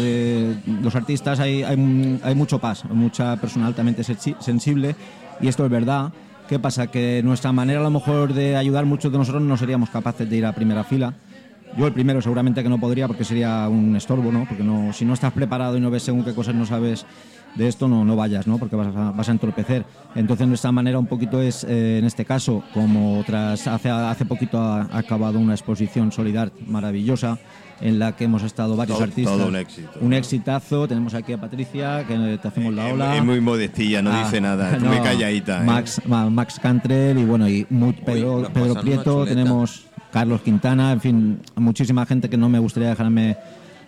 los 0.81 0.95
artistas, 0.95 1.39
hay, 1.39 1.63
hay, 1.63 1.77
mucho 2.35 2.59
paz, 2.59 2.83
mucha 2.83 3.37
persona 3.37 3.65
altamente 3.67 4.01
sensi- 4.01 4.35
sensible, 4.41 4.93
y 5.39 5.47
esto 5.47 5.63
es 5.63 5.71
verdad. 5.71 6.11
¿Qué 6.49 6.59
pasa? 6.59 6.87
Que 6.87 7.21
nuestra 7.23 7.53
manera 7.53 7.79
a 7.79 7.83
lo 7.83 7.91
mejor 7.91 8.33
de 8.33 8.57
ayudar, 8.57 8.85
muchos 8.85 9.09
de 9.09 9.19
nosotros 9.19 9.41
no 9.41 9.55
seríamos 9.55 9.89
capaces 9.89 10.29
de 10.29 10.35
ir 10.35 10.45
a 10.45 10.51
primera 10.51 10.83
fila 10.83 11.13
Yo 11.77 11.87
el 11.87 11.93
primero 11.93 12.21
seguramente 12.21 12.61
que 12.61 12.69
no 12.69 12.79
podría 12.79 13.07
porque 13.07 13.23
sería 13.23 13.69
un 13.69 13.95
estorbo, 13.95 14.31
¿no? 14.33 14.45
Porque 14.49 14.63
no, 14.63 14.91
si 14.91 15.05
no 15.05 15.13
estás 15.13 15.31
preparado 15.31 15.77
y 15.77 15.79
no 15.79 15.91
ves 15.91 16.03
según 16.03 16.25
qué 16.25 16.33
cosas 16.33 16.55
no 16.55 16.65
sabes 16.65 17.05
de 17.55 17.67
esto, 17.67 17.87
no, 17.87 18.05
no 18.05 18.15
vayas, 18.15 18.47
¿no? 18.47 18.57
Porque 18.57 18.75
vas 18.75 18.95
a, 18.95 19.11
vas 19.11 19.27
a 19.27 19.31
entorpecer. 19.31 19.85
Entonces 20.15 20.47
nuestra 20.47 20.71
manera 20.71 20.97
un 20.99 21.07
poquito 21.07 21.41
es, 21.41 21.63
eh, 21.63 21.97
en 21.99 22.05
este 22.05 22.23
caso, 22.25 22.63
como 22.73 23.23
tras 23.25 23.67
hace, 23.67 23.89
hace 23.89 24.25
poquito 24.25 24.59
ha, 24.61 24.81
ha 24.91 24.97
acabado 24.99 25.39
una 25.39 25.53
exposición 25.53 26.11
Solidar 26.11 26.51
maravillosa 26.67 27.37
en 27.81 27.97
la 27.97 28.13
que 28.15 28.25
hemos 28.25 28.43
estado 28.43 28.75
varios 28.75 28.97
Todo- 28.97 29.07
artistas. 29.07 29.37
todo 29.37 29.47
un 29.47 29.55
éxito. 29.55 29.89
Un 30.01 30.13
exitazo. 30.13 30.87
Tenemos 30.87 31.13
aquí 31.13 31.31
a 31.33 31.39
Patricia, 31.39 32.05
que 32.05 32.37
te 32.41 32.47
hacemos 32.47 32.73
la 32.73 32.87
ola. 32.87 33.15
Es 33.17 33.23
muy 33.23 33.39
modestilla, 33.39 34.01
no 34.01 34.11
Ah, 34.11 34.23
dice 34.25 34.41
nada, 34.41 34.71
es 34.75 34.81
no, 34.83 34.89
muy 34.89 34.99
calladita. 34.99 35.61
¿eh? 35.61 35.65
Max, 35.65 36.01
Ma- 36.05 36.29
Max 36.29 36.59
Cantrell 36.61 37.17
y 37.19 37.25
bueno, 37.25 37.47
y 37.47 37.63
Pedro, 38.05 38.49
Pedro 38.53 38.75
Prieto, 38.81 39.25
tenemos 39.25 39.85
Carlos 40.11 40.41
Quintana, 40.41 40.91
en 40.91 40.99
fin, 41.01 41.39
muchísima 41.55 42.05
gente 42.05 42.29
que 42.29 42.35
no 42.37 42.49
me 42.49 42.59
gustaría 42.59 42.89
dejarme 42.89 43.37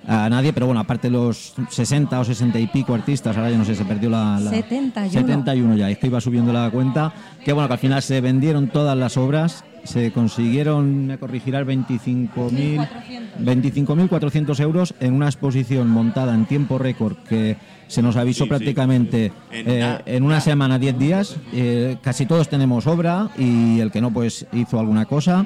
a 0.08 0.28
nadie, 0.30 0.52
pero 0.54 0.66
bueno, 0.66 0.82
aparte 0.82 1.10
los 1.10 1.54
60 1.70 2.20
o 2.20 2.24
60 2.24 2.60
y 2.60 2.68
pico 2.68 2.94
artistas, 2.94 3.36
ahora 3.38 3.52
ya 3.52 3.58
no 3.58 3.66
sé, 3.66 3.76
se 3.76 3.86
perdió 3.86 4.10
la... 4.10 4.40
la 4.40 4.50
71. 4.50 5.12
71 5.28 5.76
ya, 5.78 5.90
es 5.90 5.98
que 5.98 6.08
iba 6.08 6.20
subiendo 6.22 6.52
la 6.52 6.70
cuenta, 6.72 7.14
que 7.46 7.54
bueno, 7.54 7.68
que 7.68 7.74
al 7.74 7.80
final 7.80 8.02
se 8.02 8.20
vendieron 8.22 8.68
todas 8.70 8.98
las 8.98 9.16
obras, 9.18 9.64
se 9.84 10.12
consiguieron, 10.12 11.08
me 11.08 11.18
corregirá, 11.18 11.64
25.000 11.64 12.88
25.400 13.40 14.60
euros 14.60 14.94
en 15.00 15.14
una 15.14 15.26
exposición 15.28 15.90
montada 15.90 16.34
en 16.36 16.46
tiempo 16.46 16.78
récord 16.78 17.16
que 17.28 17.58
se 17.88 18.02
nos 18.02 18.16
avisó 18.16 18.44
Sí, 18.44 18.44
sí. 18.46 18.50
prácticamente 18.50 19.32
En 19.52 19.70
eh, 19.70 19.80
na- 19.80 20.02
en 20.06 20.24
una 20.24 20.40
semana, 20.42 20.80
10 20.80 20.98
días. 20.98 21.36
Eh, 21.54 21.98
casi 22.02 22.26
todos 22.26 22.48
tenemos 22.50 22.88
obra 22.88 23.30
y 23.38 23.80
el 23.80 23.92
que 23.92 24.02
no, 24.02 24.12
pues 24.12 24.46
hizo 24.54 24.80
alguna 24.80 25.06
cosa. 25.06 25.46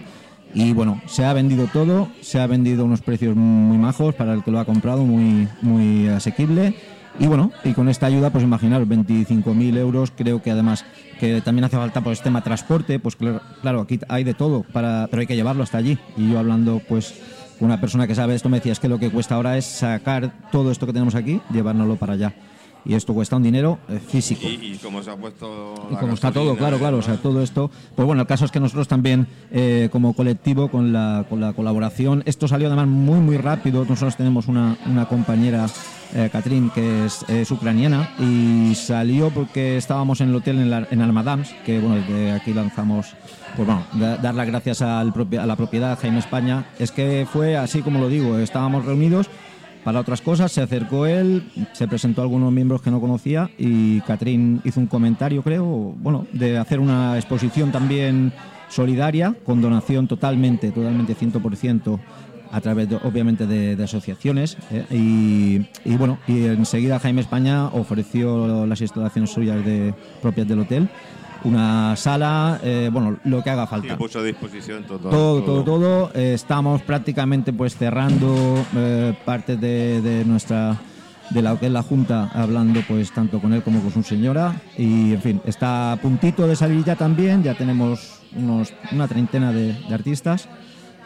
Y 0.55 0.71
bueno, 0.71 1.01
se 1.05 1.25
ha 1.25 1.33
vendido 1.33 1.67
todo, 1.67 2.07
se 2.21 2.39
ha 2.39 2.47
vendido 2.47 2.85
unos 2.85 3.01
precios 3.01 3.35
muy 3.35 3.77
majos 3.77 4.15
para 4.15 4.33
el 4.33 4.41
que 4.41 4.51
lo 4.51 4.59
ha 4.59 4.65
comprado, 4.65 5.03
muy, 5.03 5.49
muy 5.61 6.07
asequible. 6.07 6.73
Y 7.19 7.27
bueno, 7.27 7.51
y 7.65 7.73
con 7.73 7.89
esta 7.89 8.05
ayuda, 8.05 8.29
pues 8.29 8.43
imaginaros, 8.43 8.87
25.000 8.87 9.77
euros, 9.77 10.11
creo 10.15 10.41
que 10.41 10.51
además 10.51 10.85
que 11.19 11.41
también 11.41 11.65
hace 11.65 11.75
falta 11.75 12.01
pues 12.01 12.21
tema 12.21 12.41
transporte, 12.41 12.99
pues 12.99 13.17
claro, 13.17 13.41
claro, 13.61 13.81
aquí 13.81 13.99
hay 14.07 14.23
de 14.23 14.33
todo, 14.33 14.63
para, 14.63 15.07
pero 15.09 15.21
hay 15.21 15.27
que 15.27 15.35
llevarlo 15.35 15.63
hasta 15.63 15.77
allí. 15.77 15.97
Y 16.15 16.31
yo 16.31 16.39
hablando 16.39 16.81
pues 16.87 17.13
con 17.59 17.67
una 17.67 17.81
persona 17.81 18.07
que 18.07 18.15
sabe 18.15 18.35
esto 18.35 18.47
me 18.47 18.57
decía, 18.57 18.71
es 18.71 18.79
que 18.79 18.89
lo 18.89 18.97
que 18.97 19.11
cuesta 19.11 19.35
ahora 19.35 19.57
es 19.57 19.65
sacar 19.65 20.31
todo 20.51 20.71
esto 20.71 20.85
que 20.85 20.93
tenemos 20.93 21.15
aquí, 21.15 21.41
llevárnoslo 21.51 21.97
para 21.97 22.13
allá. 22.13 22.33
Y 22.85 22.93
esto 22.93 23.13
cuesta 23.15 23.35
un 23.35 23.43
dinero 23.43 23.79
eh, 23.89 23.99
físico. 23.99 24.41
Y, 24.47 24.73
y 24.73 24.77
como 24.77 25.01
se 25.01 25.09
ha 25.09 25.15
puesto. 25.15 25.73
Y 25.89 25.93
la 25.93 25.99
como 25.99 26.13
está 26.13 26.31
todo, 26.31 26.55
claro, 26.55 26.77
claro, 26.77 26.97
o 26.97 27.01
sea, 27.01 27.17
todo 27.17 27.41
esto. 27.41 27.71
Pues 27.95 28.05
bueno, 28.05 28.21
el 28.21 28.27
caso 28.27 28.45
es 28.45 28.51
que 28.51 28.59
nosotros 28.59 28.87
también, 28.87 29.25
eh, 29.51 29.89
como 29.91 30.13
colectivo, 30.13 30.69
con 30.69 30.93
la, 30.93 31.25
con 31.27 31.41
la 31.41 31.53
colaboración, 31.53 32.21
esto 32.27 32.47
salió 32.47 32.67
además 32.67 32.87
muy, 32.87 33.19
muy 33.19 33.37
rápido. 33.37 33.85
Nosotros 33.85 34.15
tenemos 34.15 34.47
una, 34.47 34.77
una 34.85 35.07
compañera, 35.07 35.65
eh, 36.13 36.29
Catrín, 36.31 36.69
que 36.69 37.05
es, 37.05 37.23
es 37.27 37.49
ucraniana, 37.49 38.11
y 38.19 38.75
salió 38.75 39.31
porque 39.31 39.77
estábamos 39.77 40.21
en 40.21 40.29
el 40.29 40.35
hotel 40.35 40.59
en, 40.59 40.69
la- 40.69 40.87
en 40.91 41.01
Almadams, 41.01 41.49
que 41.65 41.79
bueno, 41.79 41.95
desde 41.95 42.31
aquí 42.33 42.53
lanzamos. 42.53 43.15
Pues 43.55 43.65
bueno, 43.67 43.83
da- 43.93 44.17
dar 44.17 44.35
las 44.35 44.45
gracias 44.47 44.81
al 44.83 45.11
a 45.39 45.45
la 45.45 45.55
propiedad 45.55 45.97
Jaime 45.99 46.19
España. 46.19 46.65
Es 46.77 46.91
que 46.91 47.25
fue 47.31 47.57
así 47.57 47.81
como 47.81 47.99
lo 47.99 48.09
digo, 48.09 48.37
estábamos 48.37 48.85
reunidos 48.85 49.27
para 49.85 49.99
otras 49.99 50.19
cosas. 50.19 50.51
Se 50.51 50.61
acercó 50.61 51.05
él, 51.05 51.43
se 51.71 51.87
presentó 51.87 52.21
a 52.21 52.23
algunos 52.25 52.51
miembros 52.51 52.81
que 52.81 52.91
no 52.91 52.99
conocía 52.99 53.49
y 53.57 54.01
Catrín 54.01 54.59
hizo 54.65 54.81
un 54.81 54.87
comentario, 54.87 55.43
creo, 55.43 55.63
bueno, 55.63 56.27
de 56.33 56.57
hacer 56.57 56.81
una 56.81 57.15
exposición 57.15 57.71
también 57.71 58.33
solidaria, 58.67 59.35
con 59.45 59.61
donación 59.61 60.07
totalmente, 60.07 60.71
totalmente 60.71 61.15
100%. 61.15 61.99
A 62.51 62.61
través, 62.61 62.87
obviamente, 63.03 63.47
de, 63.47 63.75
de 63.75 63.83
asociaciones. 63.83 64.55
¿eh? 64.71 64.85
Y, 64.89 65.67
y 65.83 65.97
bueno, 65.97 66.19
y 66.25 66.45
enseguida 66.45 66.99
Jaime 66.99 67.19
España 67.19 67.65
ofreció 67.67 68.65
las 68.65 68.79
instalaciones 68.79 69.31
suyas 69.31 69.65
de, 69.65 69.93
propias 70.21 70.47
del 70.47 70.59
hotel, 70.59 70.87
una 71.45 71.95
sala, 71.95 72.59
eh, 72.63 72.89
bueno, 72.91 73.17
lo 73.23 73.41
que 73.43 73.49
haga 73.49 73.63
Sí, 73.65 73.69
falta 73.69 73.97
puso 73.97 74.19
a 74.19 74.23
disposición 74.23 74.83
todo. 74.83 75.09
todo, 75.09 75.41
todo, 75.43 75.63
todo. 75.63 76.11
Eh, 76.13 76.33
estamos 76.33 76.81
prácticamente 76.81 77.53
pues 77.53 77.77
cerrando 77.77 78.65
eh, 78.75 79.13
parte 79.23 79.55
de, 79.55 80.01
de 80.01 80.25
nuestra 80.25 80.77
de 81.29 81.41
la 81.41 81.57
que 81.59 81.65
es 81.65 81.71
la 81.71 81.81
junta 81.81 82.29
hablando 82.33 82.81
pues 82.87 83.11
tanto 83.11 83.39
con 83.39 83.53
él 83.53 83.63
como 83.63 83.79
con 83.81 83.91
su 83.91 84.03
señora. 84.03 84.61
Y 84.77 85.13
en 85.13 85.21
fin 85.21 85.41
está 85.45 85.93
a 85.93 85.95
puntito 85.97 86.47
de 86.47 86.55
salir 86.55 86.83
ya 86.83 86.95
también. 86.95 87.41
Ya 87.43 87.53
tenemos 87.55 88.19
unos, 88.35 88.73
una 88.91 89.07
treintena 89.07 89.51
de, 89.51 89.73
de 89.73 89.93
artistas. 89.93 90.47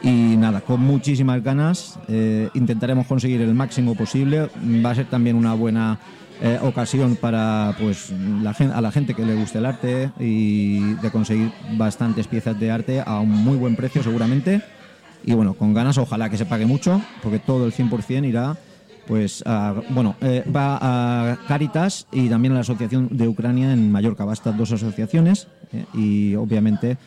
Y 0.01 0.37
nada 0.37 0.61
con 0.61 0.79
muchísimas 0.79 1.43
ganas 1.43 1.99
eh, 2.07 2.47
intentaremos 2.53 3.05
conseguir 3.05 3.41
el 3.41 3.53
máximo 3.53 3.95
posible. 3.95 4.49
Va 4.85 4.91
a 4.91 4.95
ser 4.95 5.07
también 5.07 5.35
una 5.35 5.53
buena 5.53 5.99
eh, 6.41 6.57
ocasión 6.61 7.15
para 7.15 7.73
pues 7.79 8.11
la 8.11 8.51
a 8.51 8.81
la 8.81 8.91
gente 8.91 9.13
que 9.13 9.25
le 9.25 9.35
guste 9.35 9.57
el 9.57 9.65
arte 9.65 10.11
y 10.19 10.93
de 10.95 11.11
conseguir 11.11 11.51
bastantes 11.77 12.27
piezas 12.27 12.59
de 12.59 12.71
arte 12.71 13.03
a 13.05 13.19
un 13.19 13.29
muy 13.29 13.57
buen 13.57 13.75
precio 13.75 14.01
seguramente 14.03 14.61
y 15.25 15.33
bueno 15.33 15.53
con 15.53 15.73
ganas 15.73 15.97
ojalá 15.97 16.29
que 16.29 16.37
se 16.37 16.45
pague 16.45 16.65
mucho 16.65 17.01
porque 17.21 17.39
todo 17.39 17.65
el 17.65 17.73
100% 17.73 18.25
irá 18.27 18.55
pues 19.05 19.43
a- 19.45 19.73
bueno 19.89 20.15
eh, 20.21 20.43
va 20.55 20.77
a 20.81 21.37
Caritas 21.47 22.07
y 22.11 22.29
también 22.29 22.53
a 22.53 22.55
la 22.55 22.61
asociación 22.61 23.09
de 23.11 23.27
Ucrania 23.27 23.73
en 23.73 23.91
Mallorca 23.91 24.23
va 24.23 24.31
a 24.31 24.33
estas 24.35 24.55
dos 24.55 24.71
asociaciones 24.71 25.47
eh, 25.73 25.83
y 25.93 26.35
obviamente 26.35 26.97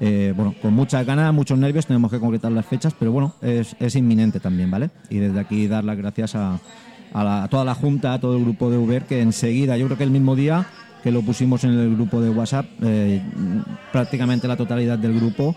eh, 0.00 0.32
bueno, 0.34 0.54
con 0.60 0.72
muchas 0.74 1.04
ganas, 1.06 1.32
muchos 1.34 1.58
nervios, 1.58 1.86
tenemos 1.86 2.10
que 2.10 2.18
concretar 2.18 2.50
las 2.50 2.64
fechas, 2.64 2.94
pero 2.98 3.12
bueno, 3.12 3.34
es, 3.42 3.76
es 3.78 3.94
inminente 3.94 4.40
también, 4.40 4.70
¿vale? 4.70 4.88
Y 5.10 5.18
desde 5.18 5.38
aquí 5.38 5.68
dar 5.68 5.84
las 5.84 5.98
gracias 5.98 6.34
a, 6.34 6.58
a 7.14 7.24
la- 7.24 7.44
a 7.44 7.48
toda 7.48 7.64
la 7.64 7.74
Junta, 7.74 8.14
a 8.14 8.18
todo 8.20 8.36
el 8.36 8.42
grupo 8.44 8.70
de 8.70 8.78
Uber, 8.78 9.04
que 9.04 9.20
enseguida, 9.20 9.76
yo 9.76 9.86
creo 9.86 9.98
que 9.98 10.04
el 10.04 10.10
mismo 10.10 10.34
día 10.36 10.66
que 11.02 11.10
lo 11.10 11.22
pusimos 11.22 11.64
en 11.64 11.70
el 11.72 11.94
grupo 11.94 12.20
de 12.20 12.30
WhatsApp, 12.30 12.66
eh, 12.82 13.20
prácticamente 13.90 14.46
la 14.48 14.56
totalidad 14.56 14.98
del 14.98 15.14
grupo 15.14 15.54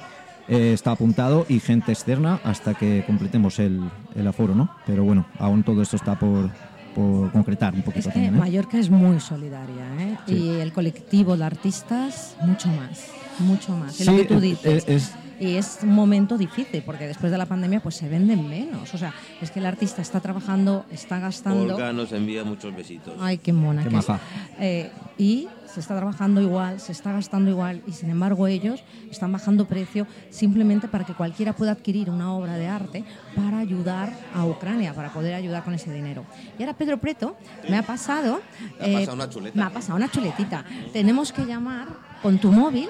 eh, 0.48 0.74
está 0.74 0.92
apuntado 0.92 1.46
y 1.50 1.60
gente 1.60 1.92
externa 1.92 2.40
hasta 2.44 2.74
que 2.76 3.04
completemos 3.08 3.58
el, 3.60 3.90
el 4.16 4.28
aforo, 4.28 4.54
¿no? 4.56 4.70
Pero 4.86 5.04
bueno, 5.04 5.26
aún 5.40 5.64
todo 5.64 5.82
esto 5.82 5.96
está 5.96 6.18
por, 6.20 6.50
por 6.94 7.32
concretar 7.32 7.74
un 7.74 7.80
Es 7.80 7.86
poquito 7.86 8.10
que 8.10 8.14
también, 8.14 8.36
¿eh? 8.36 8.38
Mallorca 8.40 8.78
es 8.78 8.90
muy 8.90 9.20
solidaria, 9.20 9.86
¿eh? 10.00 10.18
Y 10.28 10.50
el 10.60 10.72
colectivo 10.72 11.36
de 11.38 11.46
artistas, 11.46 12.36
mucho 12.42 12.68
más, 12.70 13.08
mucho 13.40 13.76
más. 13.76 14.00
Es 14.00 14.06
lo 14.08 14.16
que 14.18 14.26
tú 14.26 14.36
es- 14.36 14.42
dices. 14.42 14.84
es- 14.88 15.12
y 15.40 15.56
es 15.56 15.80
un 15.84 15.90
momento 15.90 16.38
difícil, 16.38 16.84
porque 16.86 17.08
después 17.08 17.32
de 17.32 17.38
la 17.38 17.46
pandemia 17.46 17.80
pues 17.82 17.96
se 17.96 18.08
venden 18.10 18.48
menos. 18.48 18.94
O 18.94 18.98
sea, 18.98 19.14
es 19.42 19.52
que 19.52 19.60
el 19.60 19.66
artista 19.66 20.02
está 20.02 20.20
trabajando, 20.20 20.86
está 20.92 21.20
gastando... 21.20 21.76
Olga 21.76 21.94
nos 21.94 22.12
envía 22.12 22.44
muchos 22.44 22.76
besitos. 22.76 23.16
Ay, 23.20 23.38
qué 23.38 23.54
mona. 23.54 23.84
Qué 23.84 23.90
que 23.90 23.98
es. 23.98 24.08
maja. 24.08 24.22
Eh, 24.60 24.92
y 25.18 25.48
se 25.76 25.82
está 25.82 25.98
trabajando 25.98 26.42
igual, 26.42 26.80
se 26.80 26.94
está 26.94 27.12
gastando 27.12 27.52
igual, 27.52 27.84
y 27.86 27.92
sin 27.92 28.10
embargo 28.10 28.48
ellos 28.48 28.82
están 29.12 29.34
bajando 29.34 29.68
precio 29.68 30.08
simplemente 30.30 30.88
para 30.88 31.04
que 31.04 31.14
cualquiera 31.14 31.54
pueda 31.54 31.74
adquirir 31.74 32.10
una 32.10 32.34
obra 32.34 32.56
de 32.56 32.66
arte 32.66 33.04
para 33.36 33.60
ayudar 33.60 34.14
a 34.34 34.46
Ucrania, 34.46 34.94
para 34.94 35.12
poder 35.12 35.34
ayudar 35.34 35.66
con 35.66 35.74
ese 35.74 35.92
dinero. 35.92 36.24
Y 36.58 36.64
ahora 36.64 36.78
Pedro 36.78 36.98
Preto 36.98 37.36
me 37.70 37.78
ha 37.78 37.84
pasado... 37.84 38.42
Te 38.80 38.96
ha 38.96 39.00
pasado 39.00 39.16
una 39.16 39.30
chuleta. 39.30 39.60
Me 39.60 39.66
ha 39.66 39.70
pasado 39.70 39.98
una 39.98 40.10
chuletita. 40.10 40.64
Tenemos 40.94 41.34
que 41.34 41.46
llamar 41.46 41.90
con 42.22 42.38
tu 42.38 42.54
móvil. 42.54 42.88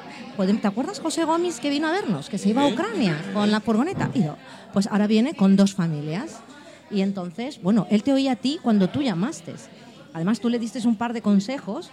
¿Te 0.61 0.67
acuerdas 0.67 0.99
José 0.99 1.25
Gómez 1.25 1.59
que 1.59 1.71
vino 1.71 1.87
a 1.87 1.91
vernos, 1.91 2.29
que 2.29 2.37
se 2.37 2.49
iba 2.49 2.61
a 2.61 2.67
Ucrania 2.67 3.19
con 3.33 3.49
la 3.49 3.61
furgoneta? 3.61 4.11
Pues 4.73 4.85
ahora 4.85 5.07
viene 5.07 5.33
con 5.33 5.55
dos 5.55 5.73
familias. 5.73 6.39
Y 6.91 7.01
entonces, 7.01 7.59
bueno, 7.63 7.87
él 7.89 8.03
te 8.03 8.13
oía 8.13 8.33
a 8.33 8.35
ti 8.35 8.59
cuando 8.61 8.89
tú 8.89 9.01
llamaste. 9.01 9.55
Además, 10.13 10.39
tú 10.39 10.49
le 10.49 10.59
diste 10.59 10.87
un 10.87 10.95
par 10.95 11.13
de 11.13 11.21
consejos 11.21 11.89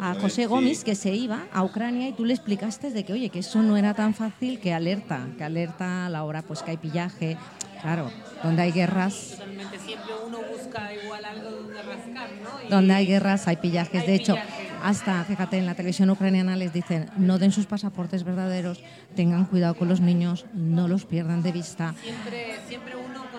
a 0.00 0.14
José 0.14 0.46
Gómez 0.46 0.84
que 0.84 0.94
se 0.94 1.14
iba 1.14 1.46
a 1.52 1.62
Ucrania 1.64 2.08
y 2.08 2.12
tú 2.12 2.24
le 2.24 2.34
explicaste 2.34 2.90
de 2.90 3.04
que, 3.04 3.12
oye, 3.12 3.30
que 3.30 3.40
eso 3.40 3.62
no 3.62 3.76
era 3.76 3.94
tan 3.94 4.14
fácil, 4.14 4.60
que 4.60 4.72
alerta, 4.72 5.28
que 5.38 5.44
alerta 5.44 6.06
a 6.06 6.08
la 6.08 6.24
hora 6.24 6.42
pues 6.42 6.62
que 6.62 6.72
hay 6.72 6.76
pillaje. 6.76 7.36
Claro, 7.80 8.10
donde 8.42 8.60
hay 8.60 8.72
guerras, 8.72 9.36
Totalmente, 9.38 9.78
siempre 9.78 10.10
uno 10.26 10.38
busca 10.54 10.92
igual 11.02 11.24
algo 11.24 11.50
donde 11.50 11.80
rascar, 11.82 12.28
¿no? 12.42 12.50
Y- 12.66 12.70
donde 12.70 12.92
hay 12.92 13.06
guerras 13.06 13.48
hay 13.48 13.56
pillajes. 13.56 14.02
Hay 14.02 14.06
De 14.06 14.14
hecho, 14.16 14.34
pillajes. 14.34 14.70
hasta, 14.82 15.24
fíjate, 15.24 15.56
en 15.56 15.64
la 15.64 15.74
televisión 15.74 16.10
ucraniana 16.10 16.56
les 16.56 16.74
dicen, 16.74 17.08
no 17.16 17.38
den 17.38 17.52
sus 17.52 17.64
pasaportes 17.64 18.22
verdaderos, 18.22 18.82
tengan 19.16 19.46
cuidado 19.46 19.74
con 19.76 19.88
los 19.88 20.00
niños, 20.02 20.44
no 20.52 20.88
los 20.88 21.06
pierdan 21.06 21.42
de 21.42 21.52
vista. 21.52 21.94
Siempre, 22.02 22.56
siempre 22.68 22.96
uno 22.96 23.29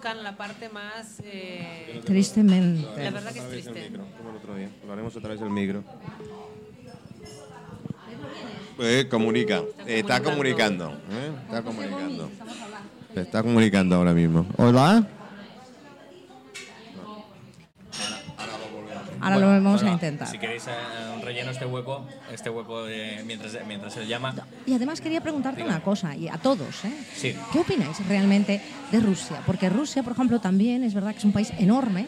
buscan 0.00 0.24
la 0.24 0.34
parte 0.34 0.70
más... 0.70 1.20
eh, 1.24 2.00
Tristemente. 2.06 2.88
la 3.04 3.10
verdad 3.10 3.32
que 3.34 3.38
es 3.40 3.48
triste. 3.50 3.90
como 4.16 4.30
el 4.30 4.36
otro 4.36 4.54
día. 4.56 4.70
Lo 4.86 4.94
haremos 4.94 5.14
otra 5.14 5.28
vez 5.30 5.42
el 5.42 5.50
micro. 5.50 5.84
Eh, 8.78 9.06
comunica. 9.10 9.58
Eh, 9.86 9.98
Está 9.98 10.22
comunicando. 10.22 10.90
eh, 11.10 11.32
Está 11.44 11.62
comunicando. 11.62 12.30
Se 13.12 13.20
está 13.20 13.42
comunicando 13.42 13.94
ahora 13.96 14.14
mismo. 14.14 14.46
Hola. 14.56 15.06
Ahora 19.20 19.38
lo 19.38 19.46
vamos 19.46 19.82
a 19.82 19.90
intentar. 19.90 20.28
Si 20.28 20.38
queréis 20.38 20.66
eh, 20.66 20.70
relleno 21.22 21.50
este 21.50 21.66
hueco, 21.66 22.06
este 22.32 22.50
hueco 22.50 22.84
mientras, 23.24 23.56
mientras 23.66 23.92
se 23.92 24.06
llama. 24.06 24.34
Y 24.66 24.74
además 24.74 25.00
quería 25.00 25.20
preguntarte 25.20 25.62
una 25.62 25.82
cosa, 25.82 26.16
y 26.16 26.28
a 26.28 26.38
todos, 26.38 26.84
¿eh? 26.84 26.92
Sí. 27.14 27.36
¿Qué 27.52 27.58
opináis 27.60 28.06
realmente 28.06 28.60
de 28.90 29.00
Rusia? 29.00 29.42
Porque 29.46 29.68
Rusia, 29.68 30.02
por 30.02 30.14
ejemplo, 30.14 30.40
también 30.40 30.84
es 30.84 30.94
verdad 30.94 31.12
que 31.12 31.18
es 31.18 31.24
un 31.24 31.32
país 31.32 31.52
enorme, 31.58 32.06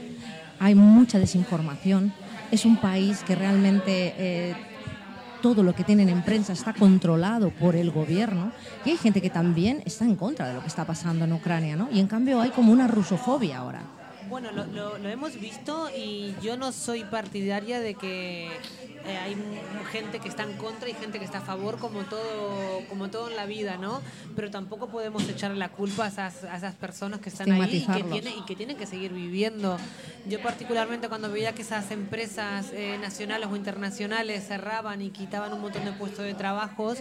hay 0.58 0.74
mucha 0.74 1.18
desinformación, 1.18 2.12
es 2.50 2.64
un 2.64 2.76
país 2.76 3.22
que 3.26 3.34
realmente 3.34 4.14
eh, 4.16 4.54
todo 5.42 5.62
lo 5.62 5.74
que 5.74 5.84
tienen 5.84 6.08
en 6.08 6.22
prensa 6.22 6.52
está 6.52 6.72
controlado 6.72 7.50
por 7.50 7.74
el 7.74 7.90
gobierno 7.90 8.52
y 8.84 8.90
hay 8.90 8.96
gente 8.96 9.20
que 9.20 9.30
también 9.30 9.82
está 9.84 10.04
en 10.04 10.16
contra 10.16 10.46
de 10.46 10.54
lo 10.54 10.60
que 10.60 10.68
está 10.68 10.86
pasando 10.86 11.24
en 11.24 11.32
Ucrania, 11.32 11.76
¿no? 11.76 11.88
Y 11.92 11.98
en 11.98 12.06
cambio 12.06 12.40
hay 12.40 12.50
como 12.50 12.72
una 12.72 12.86
rusofobia 12.86 13.58
ahora. 13.58 13.82
Bueno, 14.32 14.50
lo, 14.50 14.64
lo- 14.64 14.96
lo 14.96 15.08
hemos 15.10 15.38
visto 15.38 15.90
y 15.94 16.34
yo 16.40 16.56
no 16.56 16.72
soy 16.72 17.04
partidaria 17.04 17.80
de 17.80 17.92
que 17.92 18.48
eh, 19.04 19.16
hay 19.16 19.36
gente 19.90 20.20
que 20.20 20.28
está 20.28 20.44
en 20.44 20.56
contra 20.56 20.88
y 20.88 20.94
gente 20.94 21.18
que 21.18 21.24
está 21.24 21.38
a 21.38 21.42
favor, 21.42 21.78
como 21.78 22.02
todo, 22.04 22.80
como 22.88 23.10
todo 23.10 23.30
en 23.30 23.36
la 23.36 23.46
vida, 23.46 23.76
¿no? 23.76 24.00
Pero 24.36 24.50
tampoco 24.50 24.88
podemos 24.88 25.28
echarle 25.28 25.58
la 25.58 25.70
culpa 25.70 26.04
a 26.04 26.08
esas, 26.08 26.44
a 26.44 26.56
esas 26.56 26.74
personas 26.74 27.20
que 27.20 27.28
están 27.28 27.50
ahí 27.50 27.76
y 27.76 27.86
que, 27.86 28.04
tienen, 28.04 28.38
y 28.38 28.44
que 28.44 28.56
tienen 28.56 28.76
que 28.76 28.86
seguir 28.86 29.12
viviendo. 29.12 29.76
Yo 30.26 30.40
particularmente 30.40 31.08
cuando 31.08 31.30
veía 31.30 31.52
que 31.52 31.62
esas 31.62 31.90
empresas 31.90 32.66
eh, 32.72 32.96
nacionales 33.00 33.48
o 33.50 33.56
internacionales 33.56 34.46
cerraban 34.46 35.02
y 35.02 35.10
quitaban 35.10 35.52
un 35.52 35.60
montón 35.60 35.84
de 35.84 35.92
puestos 35.92 36.24
de 36.24 36.34
trabajos, 36.34 36.98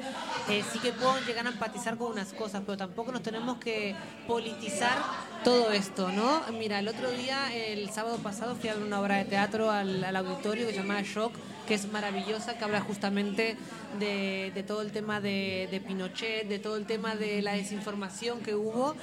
eh, 0.49 0.63
sí 0.71 0.79
que 0.79 0.91
puedo 0.91 1.19
llegar 1.27 1.45
a 1.45 1.49
empatizar 1.51 1.97
con 1.97 2.11
unas 2.11 2.33
cosas, 2.33 2.63
pero 2.65 2.77
tampoco 2.77 3.11
nos 3.11 3.21
tenemos 3.21 3.57
que 3.57 3.95
politizar 4.27 4.97
todo 5.43 5.71
esto, 5.71 6.11
¿no? 6.11 6.41
Mira, 6.57 6.79
el 6.79 6.87
otro 6.87 7.11
día, 7.11 7.53
el 7.53 7.89
sábado 7.89 8.17
pasado, 8.17 8.55
fui 8.55 8.69
a 8.69 8.73
ver 8.73 8.83
una 8.83 8.99
obra 8.99 9.17
de 9.17 9.25
teatro 9.25 9.71
al, 9.71 10.03
al 10.03 10.15
auditorio 10.15 10.67
que 10.67 10.73
se 10.73 10.79
llama 10.79 11.01
Shock, 11.01 11.33
que 11.67 11.73
es 11.73 11.91
maravillosa, 11.91 12.57
que 12.57 12.63
habla 12.63 12.81
justamente 12.81 13.57
de, 13.99 14.63
todo 14.67 14.81
el 14.81 14.91
tema 14.91 15.21
de, 15.21 15.67
de 15.71 15.79
Pinochet, 15.79 16.47
de 16.47 16.59
todo 16.59 16.75
el 16.77 16.85
tema 16.85 17.15
de 17.15 17.41
la 17.41 17.53
desinformación 17.53 18.39
que 18.39 18.55
hubo, 18.55 18.95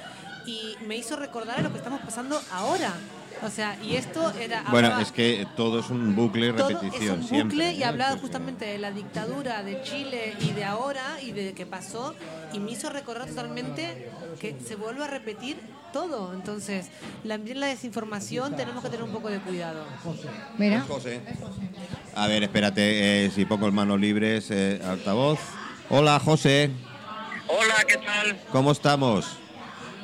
y 0.45 0.75
me 0.85 0.95
hizo 0.95 1.15
recordar 1.15 1.59
a 1.59 1.61
lo 1.61 1.71
que 1.71 1.77
estamos 1.77 2.01
pasando 2.01 2.41
ahora. 2.51 2.93
O 3.41 3.49
sea, 3.49 3.77
y 3.81 3.95
esto 3.95 4.33
era... 4.39 4.63
Bueno, 4.69 4.87
hablaba- 4.87 5.01
es 5.01 5.11
que 5.13 5.47
todo 5.55 5.79
es 5.79 5.89
un 5.89 6.13
bucle 6.15 6.51
todo 6.51 6.67
repetición 6.67 7.19
es 7.21 7.31
un 7.31 7.39
bucle 7.43 7.63
siempre. 7.65 7.71
y 7.73 7.83
hablaba 7.83 8.17
justamente 8.17 8.65
de 8.65 8.77
la 8.79 8.91
dictadura 8.91 9.63
de 9.63 9.81
Chile 9.83 10.35
y 10.41 10.51
de 10.51 10.65
ahora 10.65 11.21
y 11.21 11.31
de 11.31 11.53
qué 11.53 11.65
pasó 11.65 12.15
y 12.53 12.59
me 12.59 12.71
hizo 12.71 12.89
recordar 12.89 13.27
totalmente 13.29 14.09
que 14.41 14.55
se 14.65 14.75
vuelve 14.75 15.03
a 15.05 15.07
repetir 15.07 15.57
todo. 15.93 16.33
Entonces, 16.33 16.87
la, 17.23 17.37
la 17.37 17.67
desinformación 17.67 18.55
tenemos 18.57 18.83
que 18.83 18.89
tener 18.89 19.03
un 19.03 19.11
poco 19.11 19.29
de 19.29 19.39
cuidado. 19.39 19.85
Mira, 20.57 20.81
José. 20.81 21.21
A 22.15 22.27
ver, 22.27 22.43
espérate, 22.43 23.25
eh, 23.25 23.31
si 23.31 23.45
pongo 23.45 23.65
el 23.67 23.71
manos 23.71 23.99
libres, 23.99 24.51
eh, 24.51 24.81
altavoz. 24.85 25.39
Hola, 25.89 26.19
José, 26.19 26.69
Hola, 27.47 27.75
¿qué 27.87 27.95
tal? 27.97 28.37
¿cómo 28.51 28.71
estamos? 28.73 29.25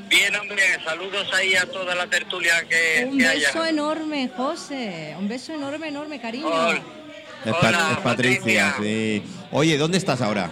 Bien, 0.10 0.36
hombre, 0.36 0.62
saludos 0.84 1.28
ahí 1.34 1.56
a 1.56 1.66
toda 1.66 1.96
la 1.96 2.08
tertulia 2.08 2.64
que, 2.70 3.08
un 3.10 3.18
que 3.18 3.28
haya. 3.28 3.48
beso 3.48 3.66
enorme, 3.66 4.30
José, 4.36 5.16
un 5.18 5.28
beso 5.28 5.54
enorme, 5.54 5.88
enorme, 5.88 6.20
cariño. 6.22 6.48
Hola. 6.48 6.82
Es, 7.44 7.52
Pa- 7.54 7.68
Hola, 7.70 7.90
es 7.92 7.98
Patricia, 8.00 8.72
Patricia. 8.72 8.76
sí. 8.82 9.24
Oye, 9.52 9.78
¿dónde 9.78 9.98
estás 9.98 10.22
ahora? 10.22 10.52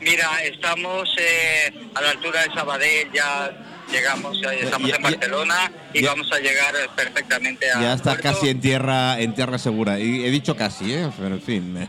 Mira, 0.00 0.42
estamos 0.44 1.08
eh, 1.18 1.72
a 1.94 2.00
la 2.02 2.10
altura 2.10 2.42
de 2.42 2.52
Sabadell, 2.52 3.10
ya 3.12 3.52
llegamos, 3.90 4.38
ya 4.40 4.52
estamos 4.52 4.88
Ya- 4.90 4.96
en 4.96 5.02
ya- 5.02 5.08
Barcelona 5.10 5.72
y 5.94 6.02
ya- 6.02 6.10
vamos 6.10 6.30
a 6.32 6.38
llegar 6.40 6.74
eh, 6.76 6.88
perfectamente 6.94 7.70
a 7.70 7.80
Ya 7.80 7.94
estás 7.94 8.16
Puerto. 8.18 8.38
casi 8.38 8.48
en 8.50 8.60
tierra, 8.60 9.18
en 9.20 9.34
tierra 9.34 9.56
segura. 9.58 9.98
Y 9.98 10.24
he 10.24 10.30
dicho 10.30 10.56
casi, 10.56 10.92
¿eh? 10.92 11.10
Pero 11.16 11.36
en 11.36 11.42
fin. 11.42 11.88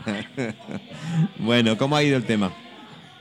bueno, 1.38 1.76
¿cómo 1.76 1.96
ha 1.96 2.02
ido 2.02 2.16
el 2.16 2.24
tema? 2.24 2.52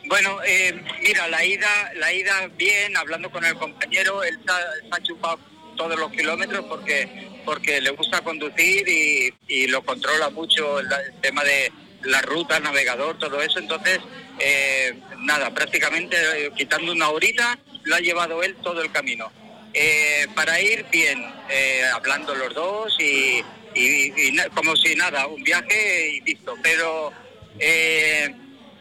Bueno, 0.08 0.38
eh, 0.46 0.74
mira, 1.02 1.28
la 1.28 1.44
ida, 1.44 1.68
la 1.96 2.14
ida 2.14 2.48
bien, 2.58 2.96
hablando 2.96 3.30
con 3.32 3.44
el 3.44 3.56
compañero, 3.56 4.24
él 4.24 4.40
se 4.46 4.52
ha, 4.52 5.02
chupado 5.02 5.40
todos 5.76 5.98
los 6.00 6.12
kilómetros 6.12 6.66
porque 6.66 7.30
porque 7.44 7.80
le 7.80 7.92
gusta 7.92 8.22
conducir 8.22 8.88
y, 8.88 9.32
y 9.48 9.68
lo 9.68 9.84
controla 9.84 10.30
mucho 10.30 10.80
el, 10.80 10.88
el 10.92 11.22
tema 11.22 11.44
de 11.44 11.72
la 12.04 12.22
ruta, 12.22 12.60
navegador, 12.60 13.20
todo 13.20 13.40
eso. 13.42 13.60
Entonces, 13.60 14.00
eh, 14.40 15.00
nada, 15.20 15.54
prácticamente 15.54 16.18
eh, 16.18 16.52
quitando 16.56 16.92
una 16.92 17.10
horita, 17.10 17.60
lo 17.84 17.96
ha 17.96 18.00
llevado 18.00 18.42
él 18.42 18.56
todo 18.64 18.82
el 18.82 18.92
camino. 18.92 19.32
Eh, 19.74 20.28
para 20.36 20.60
ir 20.60 20.86
bien, 20.92 21.24
eh, 21.50 21.84
hablando 21.94 22.34
los 22.34 22.54
dos 22.56 22.96
y, 23.00 23.44
y- 23.76 24.38
como 24.56 24.76
si 24.76 24.96
nada, 24.96 25.28
un 25.28 25.44
viaje 25.44 26.10
y 26.16 26.22
listo. 26.22 26.56
Pero 26.64 27.12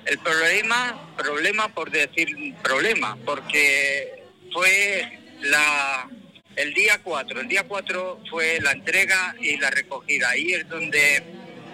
el 0.06 0.18
problema, 0.18 1.14
problema 1.16 1.68
por 1.68 1.90
decir 1.90 2.54
problema, 2.62 3.16
porque 3.24 4.24
fue 4.52 5.20
la 5.42 6.08
el 6.56 6.72
día 6.72 7.00
4, 7.02 7.40
el 7.40 7.48
día 7.48 7.64
4 7.66 8.20
fue 8.30 8.60
la 8.60 8.72
entrega 8.72 9.34
y 9.40 9.56
la 9.56 9.70
recogida. 9.70 10.30
Ahí 10.30 10.52
es 10.52 10.68
donde, 10.68 11.22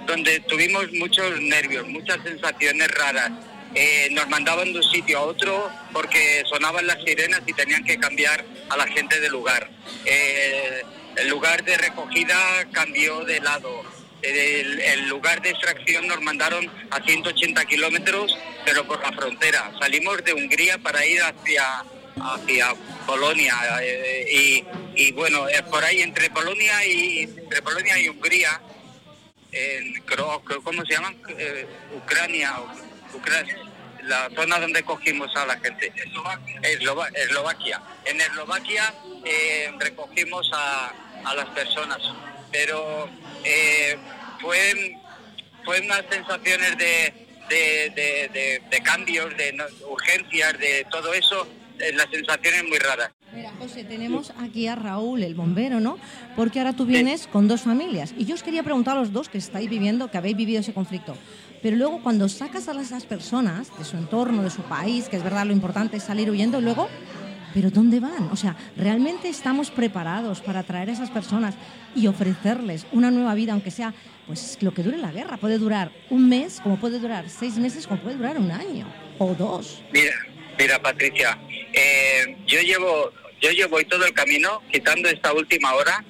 donde 0.06 0.40
tuvimos 0.40 0.90
muchos 0.92 1.38
nervios, 1.40 1.86
muchas 1.86 2.18
sensaciones 2.22 2.88
raras. 2.88 3.30
Eh, 3.74 4.08
nos 4.12 4.28
mandaban 4.28 4.72
de 4.72 4.78
un 4.78 4.84
sitio 4.84 5.18
a 5.18 5.22
otro 5.22 5.70
porque 5.92 6.42
sonaban 6.48 6.86
las 6.86 7.02
sirenas 7.04 7.42
y 7.46 7.52
tenían 7.52 7.84
que 7.84 7.98
cambiar 7.98 8.44
a 8.68 8.76
la 8.76 8.86
gente 8.86 9.20
del 9.20 9.32
lugar. 9.32 9.70
Eh, 10.06 10.82
el 11.16 11.28
lugar 11.28 11.62
de 11.64 11.76
recogida 11.76 12.38
cambió 12.72 13.24
de 13.24 13.40
lado. 13.40 13.99
El, 14.22 14.80
el 14.80 15.08
lugar 15.08 15.40
de 15.42 15.50
extracción 15.50 16.06
nos 16.06 16.20
mandaron 16.20 16.70
a 16.90 17.00
180 17.02 17.64
kilómetros, 17.64 18.36
pero 18.64 18.86
por 18.86 19.00
la 19.02 19.12
frontera. 19.12 19.72
Salimos 19.80 20.22
de 20.24 20.34
Hungría 20.34 20.78
para 20.78 21.04
ir 21.06 21.20
hacia, 21.22 21.84
hacia 22.22 22.74
Polonia. 23.06 23.54
eh, 23.82 24.26
y, 24.30 24.64
y 24.94 25.12
bueno, 25.12 25.48
es 25.48 25.62
por 25.62 25.82
ahí 25.84 26.02
entre 26.02 26.28
Polonia 26.30 26.84
y, 26.84 27.20
entre 27.22 27.62
Polonia 27.62 27.98
y 27.98 28.08
Hungría, 28.08 28.60
en 29.52 29.94
Kro- 30.06 30.42
¿cómo 30.62 30.84
se 30.84 30.92
llaman? 30.94 31.16
Eh, 31.36 31.66
Ucrania, 31.96 32.54
Ucrania, 33.14 33.56
la 34.04 34.30
zona 34.36 34.58
donde 34.60 34.82
cogimos 34.82 35.34
a 35.36 35.46
la 35.46 35.58
gente. 35.58 35.92
Eslova- 36.62 37.10
Eslovaquia. 37.14 37.80
En 38.04 38.20
Eslovaquia 38.20 38.94
eh, 39.24 39.70
recogimos 39.78 40.48
a, 40.54 40.92
a 41.24 41.34
las 41.34 41.46
personas, 41.50 41.98
pero 42.52 43.08
eh, 43.44 43.96
fue, 44.40 44.96
fue 45.64 45.80
unas 45.80 46.02
sensaciones 46.10 46.76
de, 46.78 47.26
de, 47.48 47.90
de- 47.94 48.30
de- 48.32 48.62
de 48.70 48.80
cambios, 48.82 49.36
de 49.36 49.52
no- 49.52 49.64
urgencias, 49.88 50.58
de 50.58 50.86
todo 50.90 51.12
eso, 51.14 51.46
eh, 51.78 51.92
las 51.94 52.06
sensaciones 52.10 52.64
muy 52.68 52.78
raras. 52.78 53.10
Mira, 53.32 53.52
José, 53.60 53.84
tenemos 53.84 54.32
aquí 54.40 54.66
a 54.66 54.74
Raúl, 54.74 55.22
el 55.22 55.36
bombero, 55.36 55.78
¿no? 55.78 55.98
Porque 56.34 56.58
ahora 56.58 56.72
tú 56.72 56.84
vienes 56.84 57.28
con 57.28 57.46
dos 57.46 57.60
familias. 57.62 58.12
Y 58.18 58.24
yo 58.24 58.34
os 58.34 58.42
quería 58.42 58.64
preguntar 58.64 58.96
a 58.96 59.00
los 59.00 59.12
dos 59.12 59.28
que 59.28 59.38
estáis 59.38 59.70
viviendo, 59.70 60.10
que 60.10 60.18
habéis 60.18 60.36
vivido 60.36 60.60
ese 60.60 60.72
conflicto. 60.74 61.16
Pero 61.62 61.76
luego, 61.76 62.02
cuando 62.02 62.28
sacas 62.28 62.66
a 62.68 62.74
las- 62.74 62.86
esas 62.86 63.06
personas 63.06 63.68
de 63.78 63.84
su 63.84 63.96
entorno, 63.96 64.42
de 64.42 64.50
su 64.50 64.62
país, 64.62 65.08
que 65.08 65.16
es 65.16 65.22
verdad, 65.22 65.46
lo 65.46 65.52
importante 65.52 65.98
es 65.98 66.02
salir 66.02 66.28
huyendo, 66.28 66.60
luego, 66.60 66.88
¿pero 67.54 67.70
dónde 67.70 68.00
van? 68.00 68.28
O 68.32 68.36
sea, 68.36 68.56
¿realmente 68.76 69.28
estamos 69.28 69.70
preparados 69.70 70.40
para 70.40 70.62
traer 70.62 70.90
a 70.90 70.92
esas 70.92 71.10
personas 71.10 71.54
y 71.94 72.06
ofrecerles 72.06 72.86
una 72.92 73.10
nueva 73.10 73.34
vida, 73.34 73.52
aunque 73.52 73.70
sea 73.70 73.92
pues 74.26 74.58
lo 74.60 74.72
que 74.72 74.82
dure 74.82 74.96
la 74.98 75.10
guerra? 75.12 75.36
Puede 75.36 75.58
durar 75.58 75.90
un 76.10 76.28
mes, 76.28 76.60
como 76.62 76.78
puede 76.78 76.98
durar 76.98 77.28
seis 77.28 77.56
meses, 77.56 77.86
como 77.86 78.00
puede 78.00 78.16
durar 78.16 78.38
un 78.38 78.50
año 78.50 78.86
o 79.18 79.34
dos. 79.34 79.82
Mira, 79.92 80.14
mira 80.58 80.80
Patricia, 80.80 81.38
eh, 81.72 82.36
yo 82.46 82.60
llevo 82.60 83.12
yo 83.40 83.50
llevo 83.50 83.76
hoy 83.76 83.86
todo 83.86 84.04
el 84.04 84.12
camino, 84.12 84.60
quitando 84.70 85.08
esta 85.08 85.32
última 85.32 85.72
hora, 85.74 86.04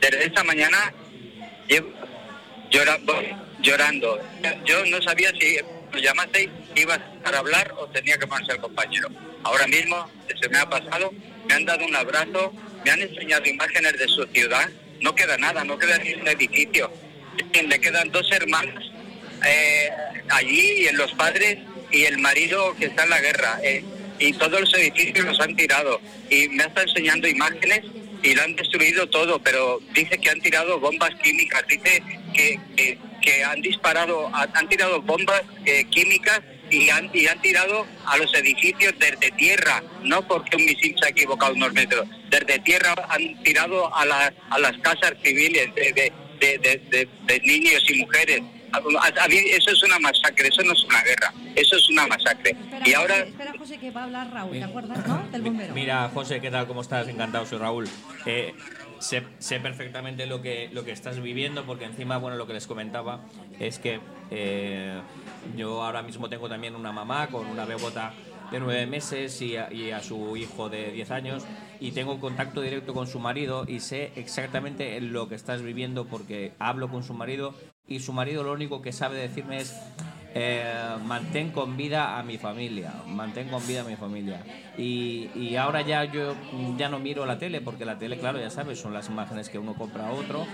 desde 0.00 0.26
esta 0.26 0.44
mañana 0.44 0.92
llevo 1.66 1.88
llora- 2.70 2.98
voy 3.04 3.34
llorando. 3.62 4.18
Yo 4.66 4.84
no 4.86 5.00
sabía 5.00 5.30
si 5.40 5.56
lo 5.92 5.98
llamasteis, 5.98 6.50
ibas 6.74 7.00
para 7.22 7.38
hablar 7.38 7.74
o 7.78 7.86
tenía 7.88 8.18
que 8.18 8.26
ponerse 8.26 8.52
el 8.52 8.58
compañero. 8.58 9.08
Ahora 9.42 9.66
mismo 9.66 10.08
se 10.40 10.48
me 10.48 10.58
ha 10.58 10.68
pasado, 10.68 11.12
me 11.46 11.54
han 11.54 11.64
dado 11.64 11.84
un 11.84 11.94
abrazo, 11.94 12.52
me 12.84 12.90
han 12.90 13.02
enseñado 13.02 13.46
imágenes 13.46 13.98
de 13.98 14.08
su 14.08 14.24
ciudad, 14.26 14.68
no 15.00 15.14
queda 15.14 15.36
nada, 15.38 15.64
no 15.64 15.78
queda 15.78 15.98
ni 15.98 16.14
un 16.14 16.28
edificio. 16.28 16.90
Le 17.52 17.80
quedan 17.80 18.10
dos 18.10 18.30
hermanas 18.30 18.84
eh, 19.44 19.90
allí 20.30 20.82
y 20.82 20.86
en 20.86 20.96
los 20.96 21.12
padres 21.12 21.58
y 21.90 22.04
el 22.04 22.18
marido 22.18 22.74
que 22.76 22.86
está 22.86 23.04
en 23.04 23.10
la 23.10 23.20
guerra. 23.20 23.58
eh, 23.62 23.84
y 24.18 24.32
todos 24.34 24.60
los 24.60 24.74
edificios 24.74 25.24
los 25.26 25.40
han 25.40 25.56
tirado. 25.56 26.00
Y 26.30 26.48
me 26.50 26.64
está 26.64 26.82
enseñando 26.82 27.28
imágenes 27.28 27.80
y 28.22 28.34
lo 28.34 28.42
han 28.42 28.56
destruido 28.56 29.08
todo, 29.08 29.38
pero 29.38 29.80
dice 29.92 30.18
que 30.18 30.30
han 30.30 30.40
tirado 30.40 30.80
bombas 30.80 31.10
químicas, 31.22 31.62
dice 31.68 32.02
que, 32.32 32.58
que, 32.76 32.98
que 33.20 33.44
han 33.44 33.60
disparado, 33.60 34.30
han 34.32 34.68
tirado 34.68 35.02
bombas 35.02 35.42
eh, 35.66 35.84
químicas 35.90 36.40
y 36.74 36.90
han, 36.90 37.10
y 37.14 37.26
han 37.26 37.40
tirado 37.40 37.86
a 38.06 38.16
los 38.16 38.32
edificios 38.34 38.92
desde 38.98 39.30
tierra, 39.36 39.82
no 40.02 40.26
porque 40.26 40.56
un 40.56 40.64
misil 40.64 40.94
se 41.00 41.06
ha 41.06 41.10
equivocado 41.10 41.54
unos 41.54 41.72
metros, 41.72 42.06
desde 42.30 42.58
tierra 42.60 42.94
han 43.08 43.42
tirado 43.42 43.94
a, 43.94 44.04
la- 44.04 44.32
a 44.50 44.58
las 44.58 44.76
casas 44.78 45.14
civiles 45.22 45.74
de, 45.74 45.92
de- 45.92 46.12
de, 46.40 46.58
de- 46.58 46.78
de- 46.90 47.08
de 47.26 47.40
niños 47.40 47.82
y 47.88 47.98
mujeres. 47.98 48.42
A- 48.72 48.78
a- 48.78 49.24
a 49.24 49.28
mí 49.28 49.36
eso 49.52 49.70
es 49.70 49.82
una 49.84 49.98
masacre, 50.00 50.48
eso 50.48 50.62
no 50.64 50.72
es 50.72 50.82
una 50.84 51.00
guerra, 51.02 51.32
eso 51.54 51.76
es 51.76 51.88
una 51.90 52.06
masacre. 52.08 52.50
Espera, 52.50 52.88
Y 52.88 52.92
ahora 52.94 53.14
José, 53.14 53.28
espera, 53.28 53.52
José, 53.56 53.78
que 53.78 53.90
va 53.92 54.00
a 54.00 54.04
hablar 54.04 54.30
Raúl, 54.32 54.58
¿te 54.58 54.64
acuerdas, 54.64 55.06
no? 55.06 55.28
Del 55.30 55.42
Mi- 55.42 55.48
bombero. 55.50 55.74
Mira, 55.74 56.10
José, 56.12 56.40
¿qué 56.40 56.50
tal? 56.50 56.66
¿Cómo 56.66 56.80
estás? 56.82 57.06
Encantado, 57.08 57.46
soy 57.46 57.58
Raúl. 57.58 57.88
Eh, 58.26 58.52
sé, 59.04 59.60
perfectamente 59.60 60.26
lo 60.26 60.40
que, 60.40 60.70
lo 60.72 60.84
que 60.84 60.92
estás 60.92 61.20
viviendo, 61.20 61.64
porque 61.64 61.84
encima, 61.84 62.18
bueno, 62.18 62.36
lo 62.36 62.46
que 62.46 62.54
les 62.54 62.66
comentaba 62.66 63.20
es 63.58 63.78
que 63.78 64.00
eh, 64.30 65.00
yo 65.56 65.82
ahora 65.82 66.02
mismo 66.02 66.28
tengo 66.28 66.48
también 66.48 66.74
una 66.74 66.92
mamá 66.92 67.28
con 67.28 67.46
una 67.46 67.64
bebota 67.64 68.12
de 68.50 68.60
nueve 68.60 68.86
meses 68.86 69.40
y 69.40 69.56
a, 69.56 70.00
su 70.00 70.36
hijo 70.36 70.68
de 70.68 70.92
10 70.92 71.10
años 71.10 71.44
y 71.80 71.92
tengo 71.92 72.20
contacto 72.20 72.60
directo 72.60 72.94
con 72.94 73.06
su 73.06 73.18
marido 73.18 73.64
y 73.66 73.80
sé 73.80 74.12
exactamente 74.16 75.00
lo 75.00 75.28
que 75.28 75.34
estás 75.34 75.62
viviendo 75.62 76.04
porque 76.04 76.52
hablo 76.58 76.88
con 76.88 77.02
su 77.02 77.14
marido 77.14 77.54
y 77.88 78.00
su 78.00 78.12
marido 78.12 78.42
lo 78.44 78.52
único 78.52 78.82
que 78.82 78.92
sabe 78.92 79.16
decirme 79.16 79.58
es 79.58 79.74
eh, 80.34 80.96
mantén 81.04 81.50
con 81.52 81.76
vida 81.76 82.18
a 82.18 82.22
mi 82.22 82.38
familia, 82.38 82.92
mantén 83.06 83.48
con 83.48 83.64
vida 83.66 83.82
a 83.82 83.84
mi 83.84 83.96
familia. 83.96 84.40
Y, 84.76 85.30
y 85.34 85.54
ahora 85.56 85.82
ya 85.82 86.04
yo 86.04 86.34
ya 86.76 86.88
no 86.88 86.98
miro 86.98 87.24
la 87.26 87.38
tele, 87.38 87.60
porque 87.60 87.84
la 87.84 87.98
tele, 87.98 88.18
claro, 88.18 88.40
ya 88.40 88.50
sabes, 88.50 88.80
son 88.80 88.92
las 88.92 89.08
imágenes 89.08 89.48
que 89.48 89.58
uno 89.58 89.74
compra 89.74 90.08
a 90.08 90.10
otro. 90.10 90.44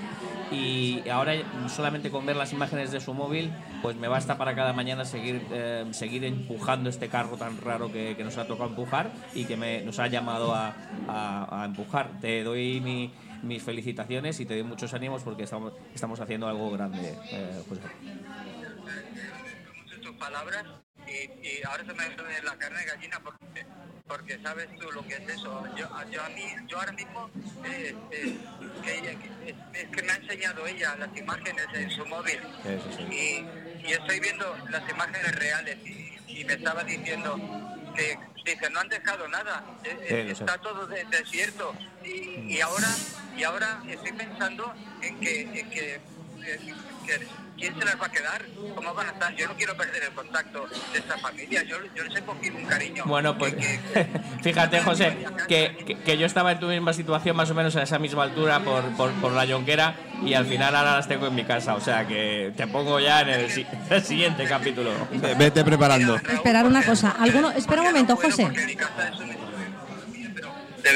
Y 0.53 1.09
ahora 1.09 1.33
solamente 1.69 2.11
con 2.11 2.27
ver 2.27 2.37
las 2.37 2.53
imágenes 2.53 2.91
de 2.91 3.01
su 3.01 3.15
móvil, 3.15 3.51
pues 3.83 3.97
me 3.97 4.09
basta 4.09 4.37
para 4.37 4.55
cada 4.55 4.73
mañana 4.73 5.05
seguir, 5.05 5.41
eh, 5.53 5.87
seguir 5.93 6.25
empujando 6.25 6.91
este 6.91 7.09
carro 7.09 7.37
tan 7.37 7.57
raro 7.57 7.91
que, 7.93 8.15
que 8.17 8.25
nos 8.25 8.37
ha 8.37 8.47
tocado 8.47 8.69
empujar 8.71 9.11
y 9.35 9.45
que 9.45 9.57
me, 9.57 9.83
nos 9.83 9.99
ha 10.01 10.09
llamado 10.09 10.55
a, 10.55 10.75
a- 11.09 11.63
a 11.63 11.65
empujar. 11.65 12.11
Te 12.21 12.43
doy 12.43 12.81
mi- 12.81 13.11
mis 13.43 13.63
felicitaciones 13.63 14.39
y 14.41 14.45
te 14.45 14.55
doy 14.55 14.65
muchos 14.65 14.93
ánimos 14.93 15.23
porque 15.23 15.45
estamos, 15.45 15.73
estamos 15.95 16.21
haciendo 16.21 16.49
algo 16.49 16.71
grande, 16.73 17.15
eh, 17.33 17.63
José. 17.69 17.81
Palabras 20.25 20.65
y, 21.09 21.13
y 21.49 21.63
ahora 21.65 21.85
se 21.85 21.95
me 21.95 22.05
sube 22.17 22.43
la 22.45 22.57
carne 22.57 22.79
de 22.81 22.85
gallina 22.85 23.19
porque, 23.25 23.67
porque 24.07 24.39
sabes 24.43 24.69
tú 24.79 24.93
lo 24.93 25.03
que 25.09 25.15
es 25.15 25.29
eso. 25.29 25.65
Yo, 25.77 25.89
yo, 26.13 26.23
a 26.23 26.29
mí, 26.29 26.45
yo 26.69 26.79
ahora 26.79 26.93
mismo 26.93 27.29
eh, 27.65 27.97
eh, 28.13 28.37
que 28.85 28.99
ella- 28.99 29.19
que- 29.19 29.51
es, 29.51 29.57
es 29.83 29.89
que 29.97 30.03
me 30.03 30.13
ha 30.13 30.17
enseñado 30.17 30.67
ella 30.67 30.95
las 30.97 31.17
imágenes 31.17 31.67
en 31.75 31.91
su 31.91 32.07
móvil 32.07 32.39
sí. 32.97 33.03
y, 33.11 33.89
y 33.89 33.93
estoy 33.93 34.21
viendo 34.21 34.57
las 34.71 34.89
imágenes 34.89 35.35
reales 35.37 35.79
y, 35.85 36.17
y 36.29 36.45
me 36.45 36.53
estaba 36.53 36.85
diciendo 36.85 37.37
que 37.97 38.17
dice 38.45 38.71
no 38.71 38.81
han 38.81 38.89
dejado 38.89 39.27
nada 39.29 39.65
eh, 39.85 40.25
Sí, 40.27 40.33
está 40.33 40.59
todo 40.59 40.87
de- 40.87 41.05
desierto 41.07 41.75
y, 42.05 42.55
y 42.55 42.61
ahora 42.61 42.89
y 43.37 43.43
ahora 43.45 43.83
estoy 43.89 44.13
pensando 44.13 44.73
en 45.03 45.19
que, 45.21 45.41
en 45.61 45.71
que- 45.71 46.01
quién 47.57 47.79
se 47.79 47.85
las 47.85 48.01
va 48.01 48.07
a 48.07 48.11
quedar 48.11 48.43
cómo 48.75 48.95
van 48.95 49.09
a 49.09 49.13
estar 49.13 49.35
yo 49.37 49.47
no 49.49 49.55
quiero 49.55 49.77
perder 49.77 50.05
el 50.05 50.11
contacto 50.13 50.67
de 50.93 50.99
esta 50.99 51.19
familia 51.19 51.63
yo, 51.65 51.77
yo 51.95 52.05
les 52.05 52.17
he 52.17 52.23
cogido 52.23 52.57
un 52.57 52.65
cariño 52.65 53.05
Bueno, 53.07 53.37
pues 53.37 53.55
que- 53.55 53.81
que- 53.95 54.07
fíjate, 54.43 54.81
José, 54.81 55.19
que, 55.49 55.99
que- 56.05 56.17
yo 56.19 56.25
estaba 56.27 56.53
en 56.53 56.61
tu 56.61 56.67
misma 56.69 56.93
situación, 56.93 57.37
más 57.37 57.51
o 57.51 57.55
menos 57.55 57.77
a 57.77 57.83
esa 57.83 57.99
misma 57.99 58.23
altura, 58.25 58.61
por, 58.61 58.83
por, 58.97 59.11
por 59.21 59.33
la 59.33 59.45
yonquera, 59.45 59.95
y 60.25 60.35
al 60.35 60.47
final 60.47 60.75
ahora 60.75 60.97
las 60.97 61.09
tengo 61.09 61.27
en 61.27 61.35
mi 61.35 61.45
casa. 61.45 61.75
O 61.75 61.81
sea 61.81 62.07
que 62.07 62.53
te 62.57 62.67
pongo 62.67 62.99
ya 63.01 63.21
en 63.23 63.29
el, 63.31 63.51
si- 63.51 63.67
el 63.91 64.03
siguiente 64.03 64.45
capítulo. 64.45 64.91
Ve- 65.13 65.35
Vete 65.35 65.65
preparando. 65.65 66.17
Esperar 66.17 66.67
una 66.67 66.83
cosa. 66.83 67.11
¿Alguno? 67.19 67.51
Espera 67.53 67.83
un 67.83 67.89
momento, 67.89 68.17
José. 68.17 68.49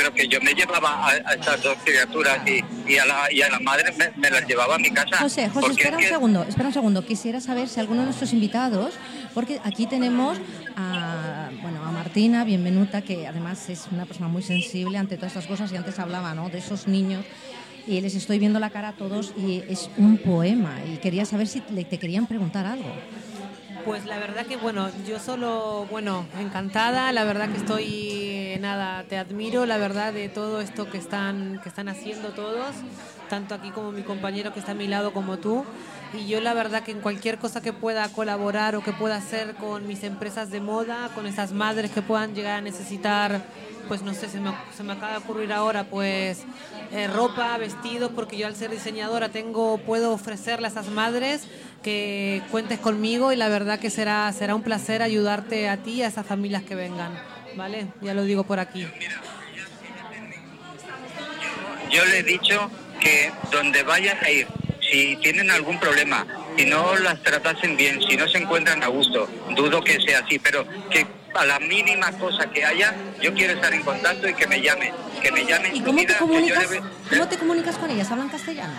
Lo 0.03 0.12
que 0.12 0.26
yo 0.28 0.40
me 0.40 0.53
llevaba 0.55 1.07
a, 1.07 1.11
a 1.11 1.34
estas 1.34 1.62
dos 1.62 1.76
criaturas 1.84 2.38
y, 2.47 2.64
y 2.92 2.99
a 2.99 3.05
la, 3.07 3.32
y 3.32 3.42
a 3.42 3.49
la 3.51 3.61
madre 3.61 3.92
me, 3.97 4.11
me 4.16 4.30
las 4.30 4.47
llevaba 4.47 4.74
a 4.74 4.78
mi 4.78 4.90
casa. 4.90 5.16
José, 5.18 5.49
José, 5.49 5.70
espera 5.72 5.88
es 5.90 5.95
un 5.97 6.01
que- 6.01 6.09
segundo, 6.09 6.42
espera 6.45 6.68
un 6.68 6.74
segundo. 6.74 7.07
Quisiera 7.07 7.40
saber 7.40 7.68
si 7.68 7.80
alguno 7.80 8.01
de 8.01 8.07
nuestros 8.07 8.32
invitados, 8.32 8.95
porque 9.34 9.61
aquí 9.64 9.86
tenemos 9.86 10.38
a, 10.76 11.51
bueno, 11.62 11.84
a 11.84 11.90
Martina 11.92 12.45
Bienvenuta, 12.45 13.03
que 13.03 13.26
además 13.26 13.68
es 13.68 13.86
una 13.90 14.07
persona 14.07 14.28
muy 14.28 14.42
sensible 14.42 14.99
ante 14.99 15.16
todas 15.16 15.32
estas 15.32 15.47
cosas 15.47 15.70
y 15.72 15.76
antes 15.76 15.99
hablaba 15.99 16.34
¿no? 16.34 16.49
de 16.49 16.59
esos 16.59 16.86
niños 16.88 17.24
y 17.86 18.01
les 18.01 18.14
estoy 18.14 18.38
viendo 18.38 18.59
la 18.61 18.70
cara 18.70 18.88
a 18.88 18.92
todos 18.95 19.34
y 19.36 19.62
es 19.68 19.90
un 19.99 20.16
poema 20.16 20.78
y 20.90 20.97
quería 20.97 21.26
saber 21.26 21.47
si 21.47 21.61
te 21.61 21.99
querían 21.99 22.26
preguntar 22.26 22.64
algo. 22.66 22.90
Pues 23.85 24.07
la 24.07 24.18
verdad 24.18 24.47
que 24.47 24.57
bueno, 24.57 24.89
yo 25.07 25.18
solo, 25.18 25.87
bueno, 25.91 26.24
encantada, 26.41 27.12
la 27.12 27.24
verdad 27.24 27.51
que 27.51 27.59
estoy, 27.59 27.85
eh, 28.22 28.59
nada, 28.59 29.05
te 29.05 29.18
admiro, 29.18 29.66
la 29.66 29.76
verdad 29.76 30.11
de 30.11 30.30
todo 30.30 30.62
esto 30.62 30.89
que 30.89 30.97
están, 30.97 31.61
que 31.62 31.68
están 31.68 31.91
haciendo 31.91 32.30
todos, 32.30 32.74
tanto 33.28 33.55
aquí 33.55 33.70
como 33.70 33.93
mi 33.93 34.03
compañero 34.03 34.55
que 34.55 34.61
está 34.61 34.72
a 34.72 34.74
mi 34.74 34.89
lado 34.89 35.12
como 35.12 35.37
tú. 35.37 35.66
Y 36.14 36.26
yo 36.26 36.41
la 36.41 36.55
verdad 36.55 36.82
que 36.82 36.93
en 36.93 37.01
cualquier 37.01 37.39
cosa 37.39 37.61
que 37.61 37.74
pueda 37.74 38.09
colaborar 38.09 38.74
o 38.74 38.82
que 38.82 38.93
pueda 38.93 39.16
hacer 39.16 39.55
con 39.57 39.87
mis 39.87 40.03
empresas 40.03 40.51
de 40.51 40.61
moda, 40.61 41.11
con 41.14 41.26
esas 41.26 41.53
madres 41.53 41.91
que 41.91 42.01
puedan 42.01 42.35
llegar 42.35 42.59
a 42.59 42.61
necesitar, 42.62 43.43
pues 43.87 44.03
no 44.03 44.14
sé, 44.14 44.30
se 44.30 44.41
me, 44.41 44.51
se 44.74 44.82
me 44.82 44.95
acaba 44.95 45.12
de 45.12 45.18
ocurrir 45.18 45.53
ahora, 45.53 45.85
pues 45.85 46.45
eh, 46.91 47.07
ropa, 47.09 47.59
vestidos, 47.59 48.12
porque 48.14 48.37
yo 48.39 48.47
al 48.47 48.55
ser 48.55 48.70
diseñadora 48.70 49.28
tengo, 49.28 49.78
puedo 49.78 50.12
ofrecerle 50.12 50.68
a 50.68 50.70
esas 50.70 50.89
madres 50.89 51.49
que 51.85 52.43
cuentes 52.51 52.78
conmigo 52.80 53.30
y 53.30 53.37
la 53.37 53.49
verdad 53.49 53.78
que 53.78 53.91
será, 53.91 54.32
será 54.32 54.55
un 54.55 54.62
placer 54.62 55.03
ayudarte 55.03 55.68
a 55.68 55.76
ti 55.76 55.93
y 55.93 56.03
a 56.03 56.09
esas 56.09 56.26
familias 56.26 56.62
que 56.62 56.74
vengan, 56.74 57.12
¿vale? 57.57 57.89
Ya 58.01 58.14
lo 58.14 58.24
digo 58.24 58.43
por 58.45 58.59
aquí. 58.59 58.89
Yo 61.91 62.05
le 62.07 62.18
he 62.20 62.22
dicho 62.22 62.70
que 62.99 63.30
donde 63.53 63.82
vayan 63.82 64.16
a 64.24 64.30
ir, 64.30 64.49
si 64.91 65.16
tienen 65.16 65.51
algún 65.51 65.78
problema, 65.78 66.26
si 66.57 66.64
no 66.64 66.97
las 66.97 67.22
tratasen 67.22 67.76
bien, 67.76 68.01
si 68.09 68.16
no 68.16 68.26
se 68.28 68.39
encuentran 68.39 68.82
a 68.82 68.87
gusto, 68.89 69.28
dudo 69.55 69.85
que 69.85 70.01
sea 70.01 70.20
así, 70.20 70.39
pero 70.39 70.66
que 70.91 71.07
a 71.35 71.45
la 71.45 71.59
mínima 71.61 72.11
cosa 72.12 72.51
que 72.51 72.64
haya, 72.64 72.95
yo 73.20 73.35
quiero 73.35 73.55
estar 73.55 73.72
en 73.74 73.82
contacto 73.82 74.26
y 74.28 74.35
que 74.35 74.47
me 74.47 74.61
llamen, 74.62 74.93
que 75.22 75.30
me 75.30 75.45
llamen. 75.45 75.76
¿Y 75.76 75.80
cómo 75.82 75.99
te 75.99 76.07
Mira, 76.07 76.14
que 76.14 76.20
yo 76.20 76.26
comunicas? 76.26 76.70
le 76.70 76.80
¿Cómo 77.11 77.28
te 77.28 77.37
comunicas 77.37 77.76
con 77.76 77.91
ellas? 77.91 78.11
¿Hablan 78.11 78.28
castellano? 78.30 78.72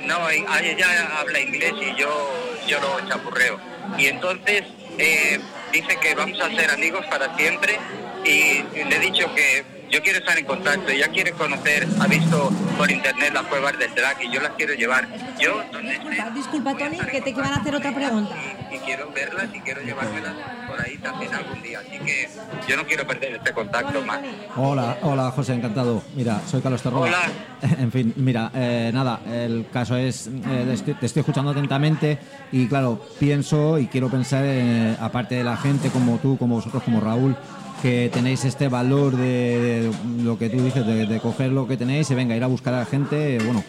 No, 0.00 0.28
ella 0.30 1.18
habla 1.18 1.40
inglés 1.40 1.72
y 1.80 1.98
yo, 1.98 2.32
yo 2.66 2.80
lo 2.80 3.08
chapurreo. 3.08 3.58
Y 3.98 4.06
entonces 4.06 4.64
eh, 4.98 5.40
dice 5.72 5.98
que 6.00 6.14
vamos 6.14 6.40
a 6.40 6.50
ser 6.50 6.70
amigos 6.70 7.04
para 7.06 7.34
siempre 7.36 7.78
y 8.24 8.62
le 8.84 8.96
he 8.96 9.00
dicho 9.00 9.32
que 9.34 9.75
yo 9.96 10.02
quiero 10.02 10.18
estar 10.18 10.36
en 10.38 10.44
contacto, 10.44 10.90
ella 10.90 11.08
quiere 11.08 11.32
conocer, 11.32 11.86
ha 12.00 12.06
visto 12.06 12.50
por 12.76 12.90
internet 12.90 13.32
las 13.32 13.44
cuevas 13.44 13.78
del 13.78 13.94
drag 13.94 14.22
y 14.22 14.30
yo 14.30 14.42
las 14.42 14.52
quiero 14.52 14.74
llevar. 14.74 15.08
Yo, 15.40 15.62
donde 15.72 15.92
esté, 15.94 16.06
Disculpa, 16.10 16.30
disculpa 16.30 16.74
Tony, 16.76 16.98
que 17.10 17.20
te 17.22 17.32
van 17.32 17.52
a 17.52 17.56
hacer 17.56 17.74
otra 17.74 17.94
pregunta. 17.94 18.34
Y, 18.70 18.74
y 18.74 18.78
quiero 18.80 19.10
verlas 19.10 19.46
y 19.54 19.60
quiero 19.60 19.80
llevármelas 19.80 20.34
por 20.68 20.80
ahí 20.80 20.98
también 20.98 21.32
algún 21.34 21.62
día. 21.62 21.78
Así 21.80 21.98
que 22.04 22.28
yo 22.68 22.76
no 22.76 22.84
quiero 22.84 23.06
perder 23.06 23.36
este 23.36 23.52
contacto 23.52 24.02
más. 24.02 24.20
Hola, 24.56 24.98
hola 25.00 25.30
José, 25.30 25.54
encantado. 25.54 26.02
Mira, 26.14 26.40
soy 26.46 26.60
Carlos 26.60 26.82
Terroba. 26.82 27.06
Hola. 27.06 27.18
En 27.78 27.90
fin, 27.90 28.12
mira, 28.16 28.50
eh, 28.54 28.90
nada, 28.92 29.20
el 29.26 29.66
caso 29.72 29.96
es, 29.96 30.26
eh, 30.26 30.70
estoy- 30.74 30.92
te 30.94 31.06
estoy 31.06 31.20
escuchando 31.20 31.52
atentamente 31.52 32.18
y 32.52 32.68
claro, 32.68 33.00
pienso 33.18 33.78
y 33.78 33.86
quiero 33.86 34.10
pensar, 34.10 34.42
eh, 34.46 34.94
aparte 35.00 35.36
de 35.36 35.44
la 35.44 35.56
gente 35.56 35.88
como 35.88 36.18
tú, 36.18 36.36
como 36.36 36.56
vosotros, 36.56 36.82
como 36.82 37.00
Raúl, 37.00 37.34
que 37.82 38.10
tenéis 38.12 38.44
este 38.44 38.68
valor 38.68 39.16
de, 39.16 39.90
de 39.90 40.22
lo 40.22 40.38
que 40.38 40.48
tú 40.48 40.62
dices, 40.62 40.86
de, 40.86 41.06
de 41.06 41.20
coger 41.20 41.52
lo 41.52 41.66
que 41.66 41.76
tenéis 41.76 42.10
y 42.10 42.14
venga, 42.14 42.36
ir 42.36 42.42
a 42.42 42.46
buscar 42.46 42.74
a 42.74 42.78
la 42.80 42.84
gente, 42.86 43.38
bueno, 43.44 43.62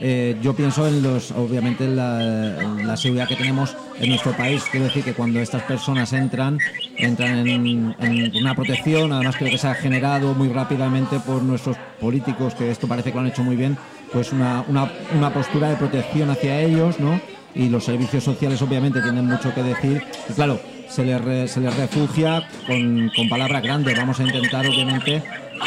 eh, 0.00 0.36
yo 0.42 0.54
pienso 0.54 0.88
en 0.88 1.02
los, 1.02 1.30
obviamente, 1.30 1.84
en 1.84 1.96
la, 1.96 2.62
en 2.62 2.86
la 2.86 2.96
seguridad 2.96 3.28
que 3.28 3.36
tenemos 3.36 3.76
en 4.00 4.08
nuestro 4.08 4.32
país. 4.32 4.64
Quiero 4.68 4.86
decir 4.86 5.04
que 5.04 5.12
cuando 5.12 5.38
estas 5.40 5.62
personas 5.62 6.12
entran, 6.12 6.58
entran 6.96 7.46
en, 7.46 7.94
en 8.00 8.36
una 8.36 8.56
protección. 8.56 9.12
Además, 9.12 9.36
creo 9.36 9.50
que 9.50 9.58
se 9.58 9.68
ha 9.68 9.74
generado 9.74 10.34
muy 10.34 10.48
rápidamente 10.48 11.20
por 11.20 11.42
nuestros 11.42 11.76
políticos, 12.00 12.54
que 12.56 12.72
esto 12.72 12.88
parece 12.88 13.10
que 13.10 13.14
lo 13.14 13.20
han 13.20 13.28
hecho 13.28 13.44
muy 13.44 13.54
bien, 13.54 13.78
pues 14.12 14.32
una, 14.32 14.64
una, 14.68 14.90
una 15.16 15.32
postura 15.32 15.70
de 15.70 15.76
protección 15.76 16.28
hacia 16.28 16.60
ellos, 16.60 16.98
¿no? 16.98 17.20
Y 17.54 17.68
los 17.68 17.84
servicios 17.84 18.24
sociales, 18.24 18.60
obviamente, 18.62 19.00
tienen 19.00 19.26
mucho 19.26 19.54
que 19.54 19.62
decir. 19.62 20.02
Y 20.28 20.32
claro, 20.32 20.58
se 20.94 21.04
les, 21.04 21.20
re- 21.20 21.48
se 21.48 21.60
les 21.60 21.74
refugia 21.76 22.46
con, 22.66 23.10
con 23.16 23.28
palabras 23.28 23.62
grandes. 23.62 23.96
Vamos 23.96 24.20
a 24.20 24.24
intentar, 24.24 24.64
obviamente, 24.66 25.22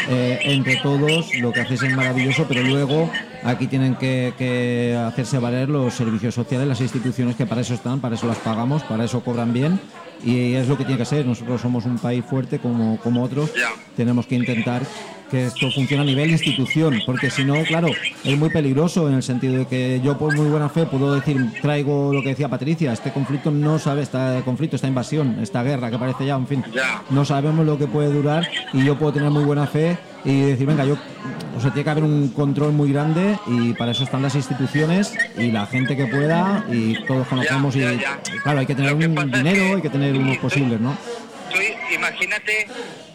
eh, 0.10 0.40
entre 0.44 0.78
todos, 0.78 1.34
lo 1.40 1.52
que 1.52 1.62
hacéis 1.62 1.84
es 1.84 1.94
maravilloso, 1.96 2.46
pero 2.48 2.64
luego 2.64 3.10
aquí 3.44 3.68
tienen 3.68 3.96
que, 3.96 4.34
que 4.38 4.96
hacerse 5.08 5.40
valer 5.40 5.68
los 5.70 5.94
servicios 5.94 6.34
sociales, 6.36 6.68
las 6.68 6.80
instituciones 6.82 7.36
que 7.36 7.46
para 7.46 7.62
eso 7.62 7.74
están, 7.74 8.00
para 8.00 8.16
eso 8.16 8.28
las 8.28 8.38
pagamos, 8.38 8.84
para 8.84 9.04
eso 9.06 9.22
cobran 9.22 9.52
bien 9.54 9.80
y 10.24 10.54
es 10.54 10.68
lo 10.68 10.78
que 10.78 10.84
tiene 10.86 10.98
que 11.00 11.06
ser. 11.06 11.26
Nosotros 11.26 11.60
somos 11.62 11.86
un 11.86 11.98
país 11.98 12.24
fuerte 12.24 12.60
como, 12.60 12.98
como 13.00 13.24
otros, 13.24 13.52
tenemos 13.96 14.28
que 14.28 14.36
intentar 14.36 14.82
que 15.30 15.48
esto 15.48 15.70
funcione 15.72 16.04
a 16.04 16.06
nivel 16.06 16.32
institución, 16.32 17.02
porque 17.06 17.30
si 17.30 17.44
no, 17.44 17.56
claro, 17.64 17.90
es 18.24 18.38
muy 18.38 18.50
peligroso 18.50 19.08
en 19.10 19.16
el 19.16 19.24
sentido 19.24 19.58
de 19.58 19.66
que 19.68 20.00
yo 20.04 20.18
por 20.18 20.36
muy 20.36 20.48
buena 20.48 20.70
fe 20.70 20.86
puedo 20.86 21.14
decir, 21.16 21.38
traigo 21.62 22.14
lo 22.14 22.22
que 22.22 22.30
decía 22.30 22.48
Patricia, 22.48 22.94
este 22.94 23.12
conflicto 23.12 23.52
no 23.52 23.78
sabe, 23.80 24.04
este 24.04 24.18
conflicto, 24.46 24.76
esta 24.78 24.88
invasión, 24.88 25.38
esta 25.42 25.64
guerra 25.64 25.92
que 25.92 25.98
parece 25.98 26.26
ya, 26.26 26.36
en 26.36 26.48
fin, 26.48 26.64
no 27.10 27.26
sabemos 27.26 27.66
lo 27.66 27.78
que 27.78 27.88
puede 27.88 28.10
durar 28.12 28.48
y 28.74 28.84
yo 28.86 28.98
puedo 28.98 29.14
tener 29.14 29.30
muy 29.30 29.44
buena 29.44 29.68
fe 29.68 29.98
y 30.24 30.42
decir, 30.42 30.66
venga, 30.66 30.86
yo, 30.86 30.98
o 31.58 31.62
sea, 31.62 31.72
tiene 31.72 31.84
que 31.84 31.90
haber 31.90 32.04
un 32.04 32.30
control 32.30 32.72
muy 32.74 32.92
grande 32.92 33.38
y 33.48 33.74
para 33.74 33.92
eso 33.92 34.04
están 34.04 34.22
las 34.22 34.36
instituciones 34.36 35.14
y 35.38 35.52
la 35.52 35.66
gente 35.66 35.96
que 35.98 36.06
pueda 36.08 36.66
y 36.72 37.04
todos 37.06 37.28
conocemos 37.28 37.74
Ya, 37.76 37.94
y, 37.94 37.98
ya, 38.00 38.20
ya. 38.24 38.36
y 38.36 38.40
claro, 38.40 38.60
hay 38.60 38.66
que 38.66 38.76
tener 38.76 38.98
que 38.98 39.08
un 39.08 39.32
dinero, 39.32 39.64
que- 39.66 39.76
hay 39.76 39.82
que 39.82 39.90
tener 39.90 40.16
unos 40.18 40.38
posibles, 40.38 40.80
¿no? 40.80 40.98
Tú 41.52 41.58
imagínate, 41.96 42.68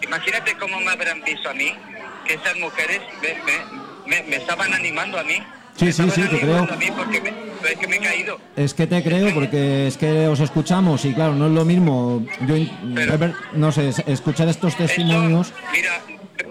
imagínate 0.02 0.54
cómo 0.58 0.80
me 0.80 0.90
habrán 0.90 1.20
visto 1.22 1.50
a 1.50 1.54
mí, 1.54 1.68
que 2.27 2.35
esas 2.35 2.57
mujeres 2.59 3.01
me, 3.20 3.29
me- 3.45 4.16
me- 4.23 4.29
me 4.29 4.37
estaban 4.37 4.73
animando 4.75 5.18
a 5.18 5.25
mí. 5.25 5.43
Sí, 5.77 5.91
sí, 5.91 6.03
sí, 6.11 6.23
te 6.23 6.39
creo. 6.41 6.66
A 6.70 6.77
mí 6.77 6.87
porque 6.95 7.20
me, 7.20 7.31
es 7.70 7.79
que 7.79 7.87
me 7.89 7.97
he 7.97 8.01
caído. 8.01 8.39
Es 8.57 8.75
que 8.75 8.87
te 8.87 9.03
creo 9.03 9.33
porque 9.33 9.87
es 9.87 9.97
que 9.97 10.27
os 10.29 10.39
escuchamos 10.41 11.05
y 11.07 11.14
claro, 11.14 11.33
no 11.35 11.47
es 11.47 11.53
lo 11.53 11.64
mismo. 11.64 12.25
Yo 12.47 12.55
Pero- 12.95 13.35
no 13.55 13.73
sé, 13.73 13.89
es- 13.89 14.01
escuchar 14.07 14.49
estos 14.49 14.77
testimonios. 14.77 15.47
Esto, 15.49 15.61
mira, 15.73 16.01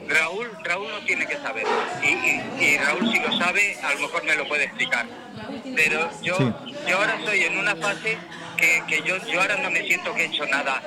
Raúl, 0.07 0.47
Raúl 0.63 0.87
no 0.89 1.05
tiene 1.05 1.27
que 1.27 1.37
saber. 1.37 1.65
Y, 2.03 2.07
y- 2.07 2.65
y 2.73 2.77
Raúl 2.77 3.11
si 3.11 3.19
lo 3.19 3.37
sabe, 3.37 3.77
a 3.83 3.93
lo 3.93 3.99
mejor 4.01 4.23
me 4.25 4.35
lo 4.35 4.47
puede 4.47 4.63
explicar. 4.65 5.05
Pero 5.75 6.09
yo, 6.23 6.37
Sí. 6.37 6.51
yo 6.89 6.97
ahora 6.97 7.15
estoy 7.19 7.41
en 7.43 7.57
una 7.59 7.75
fase 7.75 8.17
que, 8.61 8.83
que 8.87 9.01
yo, 9.01 9.17
yo 9.25 9.41
ahora 9.41 9.57
no 9.57 9.69
me 9.71 9.81
siento 9.85 10.13
que 10.13 10.21
he 10.23 10.25
hecho 10.27 10.45
nada 10.45 10.81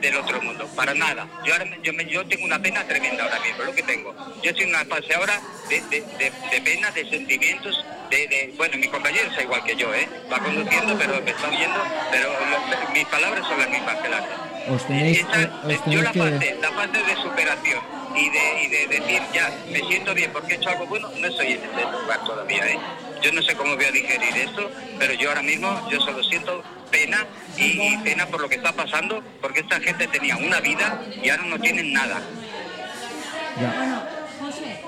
del 0.00 0.16
otro 0.16 0.40
mundo, 0.40 0.66
para 0.74 0.94
nada. 0.94 1.26
Yo 1.44 1.52
ahora 1.52 1.66
yo, 1.82 1.92
me- 1.92 2.06
yo 2.06 2.24
tengo 2.26 2.44
una 2.46 2.58
pena 2.60 2.84
tremenda 2.84 3.24
ahora 3.24 3.40
mismo, 3.40 3.64
lo 3.64 3.74
que 3.74 3.82
tengo. 3.82 4.14
Yo 4.42 4.50
estoy 4.50 4.64
en 4.64 4.70
una 4.70 4.84
fase 4.84 5.12
ahora 5.14 5.40
de, 5.68 5.80
de, 5.82 6.00
de, 6.18 6.32
de 6.50 6.60
pena, 6.62 6.90
de 6.92 7.04
sentimientos, 7.10 7.84
de, 8.10 8.28
de- 8.28 8.54
bueno, 8.56 8.78
mi 8.78 8.88
compañero 8.88 9.28
es 9.36 9.42
igual 9.42 9.62
que 9.64 9.76
yo, 9.76 9.92
¿eh? 9.94 10.08
Va 10.32 10.38
conduciendo, 10.38 10.96
pero 10.96 11.20
me 11.20 11.30
está 11.30 11.48
oyendo, 11.48 11.80
pero 12.10 12.28
lo- 12.30 12.90
mis 12.92 13.04
palabras 13.06 13.46
son 13.46 13.58
las 13.58 13.68
mismas 13.68 13.96
que 13.96 14.08
las. 14.08 14.24
Os 14.70 14.86
tenéis, 14.86 15.24
yo 15.86 16.02
la 16.02 16.12
que. 16.12 16.18
fase, 16.20 16.56
la 16.62 16.70
fase 16.72 17.02
de 17.02 17.16
superación 17.22 17.80
y 18.16 18.30
de, 18.30 18.62
y 18.62 18.68
de 18.68 18.86
decir 18.88 19.22
ya, 19.32 19.50
me 19.70 19.80
siento 19.80 20.14
bien 20.14 20.30
porque 20.32 20.54
he 20.54 20.56
hecho 20.56 20.70
algo 20.70 20.86
bueno, 20.86 21.10
no 21.16 21.26
estoy 21.26 21.52
en 21.52 21.60
ese 21.64 21.82
lugar 21.90 22.24
todavía. 22.24 22.66
¿eh? 22.68 22.78
Yo 23.22 23.32
no 23.32 23.42
sé 23.42 23.54
cómo 23.54 23.74
voy 23.76 23.84
a 23.84 23.90
digerir 23.92 24.36
esto, 24.36 24.70
pero 24.98 25.14
yo 25.14 25.28
ahora 25.28 25.42
mismo 25.42 25.88
yo 25.90 26.00
solo 26.00 26.22
siento 26.22 26.62
pena 26.90 27.26
y, 27.56 27.80
y 27.80 27.98
pena 27.98 28.26
por 28.26 28.40
lo 28.40 28.48
que 28.48 28.56
está 28.56 28.72
pasando, 28.72 29.22
porque 29.40 29.60
esta 29.60 29.80
gente 29.80 30.06
tenía 30.08 30.36
una 30.36 30.60
vida 30.60 31.00
y 31.22 31.28
ahora 31.28 31.44
no 31.44 31.58
tienen 31.58 31.92
nada. 31.92 32.20
ya. 33.60 33.74
Bueno, 33.76 34.02
José, 34.40 34.80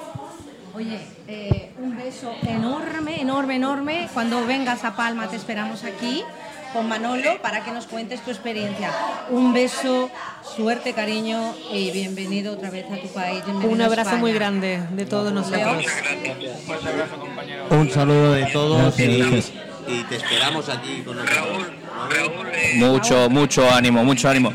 oye, 0.75 1.01
eh, 1.29 1.73
un 1.79 1.97
beso 1.97 2.35
enorme, 2.47 3.21
enorme, 3.21 3.57
enorme. 3.57 4.09
Cuando 4.15 4.47
vengas 4.47 4.85
a 4.85 4.97
Palma 4.97 5.29
te 5.29 5.37
esperamos 5.37 5.85
aquí 5.85 6.25
con 6.73 6.89
Manolo 6.89 7.41
para 7.43 7.65
que 7.65 7.71
nos 7.73 7.87
cuentes 7.87 8.21
tu 8.23 8.31
experiencia. 8.31 8.91
Un 9.31 9.53
beso, 9.53 10.11
suerte, 10.57 10.93
cariño 10.93 11.55
y 11.73 11.91
bienvenido 11.91 12.53
otra 12.55 12.71
vez 12.71 12.85
a 12.91 12.97
tu 12.97 13.09
país. 13.09 13.45
bienvenido 13.45 13.73
Un 13.75 13.83
abrazo 13.83 14.17
muy 14.17 14.33
grande 14.33 14.81
de 14.91 15.07
todos 15.07 15.33
nosotros. 15.33 15.77
Muchas 15.77 16.03
gracias. 16.03 17.71
Un 17.71 17.91
saludo 17.91 18.33
de 18.35 18.47
todos 18.47 18.97
Gracias, 18.97 19.53
y, 19.89 20.05
te 20.05 20.17
esperamos 20.17 20.69
aquí 20.69 21.03
con 21.03 21.17
nosotros. 21.17 21.37
Raúl, 21.47 21.67
Raúl, 22.11 22.47
eh, 22.53 22.73
Mucho, 22.77 23.29
mucho 23.31 23.69
ánimo, 23.71 24.05
mucho 24.05 24.29
ánimo. 24.29 24.53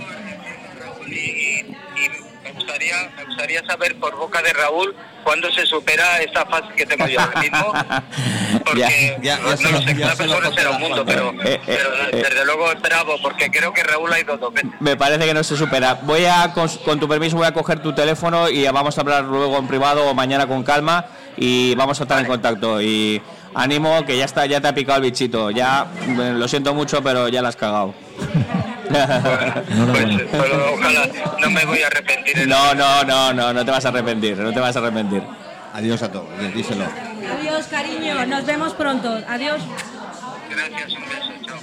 y, 1.07 1.13
y- 1.13 1.59
y 1.59 2.09
me 2.43 2.51
gustaría 2.53 2.95
me 3.17 3.25
gustaría 3.25 3.65
saber 3.65 3.99
por 3.99 4.15
boca 4.17 4.41
de 4.41 4.53
Raúl 4.53 4.95
cuándo 5.25 5.51
se 5.51 5.65
supera 5.65 6.21
esta 6.21 6.45
fase 6.45 6.67
que 6.77 6.85
tengo 6.85 7.05
yo 7.07 7.19
ahora 7.19 7.41
mismo 7.41 7.73
porque 8.65 9.17
Ya, 9.21 9.35
ya, 9.37 9.37
no, 9.39 9.49
ya 9.49 9.51
no 9.51 9.57
se 9.57 9.63
lo 9.63 9.71
lo- 9.71 9.81
sé 9.81 9.95
cada 9.99 10.15
persona 10.15 10.51
será 10.53 10.69
un 10.69 10.79
mundo 10.79 11.03
pero. 11.05 11.31
Eh, 11.43 11.53
eh, 11.55 11.61
pero 11.65 11.89
eh. 12.11 12.23
desde 12.29 12.45
luego 12.45 12.71
es 12.71 12.81
bravo 12.81 13.15
porque 13.21 13.49
creo 13.51 13.73
que 13.73 13.83
Raúl 13.83 14.13
ha 14.13 14.19
ido 14.19 14.37
dos 14.37 14.53
veces 14.53 14.69
Me 14.79 14.95
parece 14.95 15.25
que 15.25 15.33
no 15.33 15.43
se 15.43 15.57
supera. 15.57 15.95
Voy 16.03 16.25
a, 16.25 16.53
con, 16.53 16.69
con 16.85 16.99
tu 16.99 17.07
permiso, 17.09 17.35
voy 17.37 17.47
a 17.47 17.53
coger 17.53 17.79
tu 17.79 17.93
teléfono 17.93 18.47
y 18.49 18.65
vamos 18.67 18.97
a 18.97 19.01
hablar 19.01 19.23
luego 19.25 19.57
en 19.57 19.67
privado 19.67 20.05
o 20.09 20.13
mañana 20.13 20.47
con 20.47 20.63
calma 20.63 21.05
y 21.35 21.75
vamos 21.75 21.99
a 21.99 22.03
estar 22.03 22.19
en 22.19 22.27
contacto. 22.27 22.81
Y 22.81 23.21
ánimo, 23.55 24.05
que 24.05 24.17
ya 24.17 24.25
está, 24.25 24.45
ya 24.45 24.61
te 24.61 24.67
ha 24.67 24.75
picado 24.75 24.97
el 24.97 25.03
bichito. 25.03 25.49
Ya, 25.51 25.87
eh, 26.07 26.33
lo 26.35 26.47
siento 26.47 26.73
mucho, 26.73 27.01
pero 27.03 27.27
ya 27.29 27.41
la 27.41 27.49
has 27.49 27.55
cagado. 27.55 27.93
pues, 28.89 30.23
pues 30.31 30.51
ojalá 30.73 31.07
no 31.41 31.49
me 31.49 31.65
voy 31.65 31.81
a 31.81 31.87
arrepentir 31.87 32.39
en- 32.39 32.49
No, 32.49 32.73
no, 32.75 33.03
no, 33.03 33.33
no, 33.33 33.53
no 33.53 33.65
te 33.65 33.71
vas 33.71 33.85
a 33.85 33.89
arrepentir, 33.89 34.37
no 34.37 34.51
te 34.53 34.59
vas 34.59 34.75
a 34.75 34.79
arrepentir. 34.79 35.23
Adiós 35.73 36.01
a 36.03 36.11
todos, 36.11 36.27
díselo. 36.53 36.85
Adiós, 37.39 37.65
cariño. 37.67 38.25
Nos 38.25 38.45
vemos 38.45 38.73
pronto. 38.73 39.19
Adiós. 39.27 39.61
gracias 40.49 40.93
un 40.93 41.01
beso 41.09 41.31
chao 41.45 41.57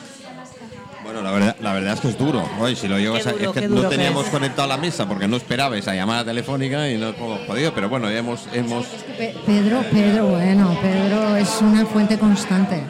Bueno, 1.03 1.23
la 1.23 1.31
verdad, 1.33 1.57
la 1.61 1.73
verdad 1.73 1.95
es 1.95 2.01
que 2.01 2.09
es 2.09 2.19
duro. 2.19 2.47
Oye, 2.61 2.77
si 2.77 2.89
lo 2.89 2.99
llevas 2.99 3.27
a- 3.27 3.31
es 3.31 3.37
que 3.37 3.69
no 3.69 3.83
que 3.83 3.89
teníamos 3.89 4.27
es. 4.27 4.31
conectado 4.31 4.69
la 4.69 4.77
mesa 4.77 5.07
porque 5.09 5.27
no 5.29 5.37
esperaba 5.37 5.77
esa 5.79 5.95
llamada 5.95 6.25
telefónica 6.27 6.89
y 6.91 6.99
no 6.99 7.09
hemos 7.09 7.41
podido, 7.41 7.73
pero 7.75 7.89
bueno, 7.89 8.11
ya 8.11 8.19
hemos, 8.19 8.47
hemos 8.53 8.85
Pe- 8.87 9.35
Pedro, 9.47 9.83
Pedro, 9.91 10.27
bueno, 10.27 10.77
Pedro 10.83 11.37
es 11.37 11.49
una 11.61 11.87
fuente 11.87 12.19
constante. 12.19 12.83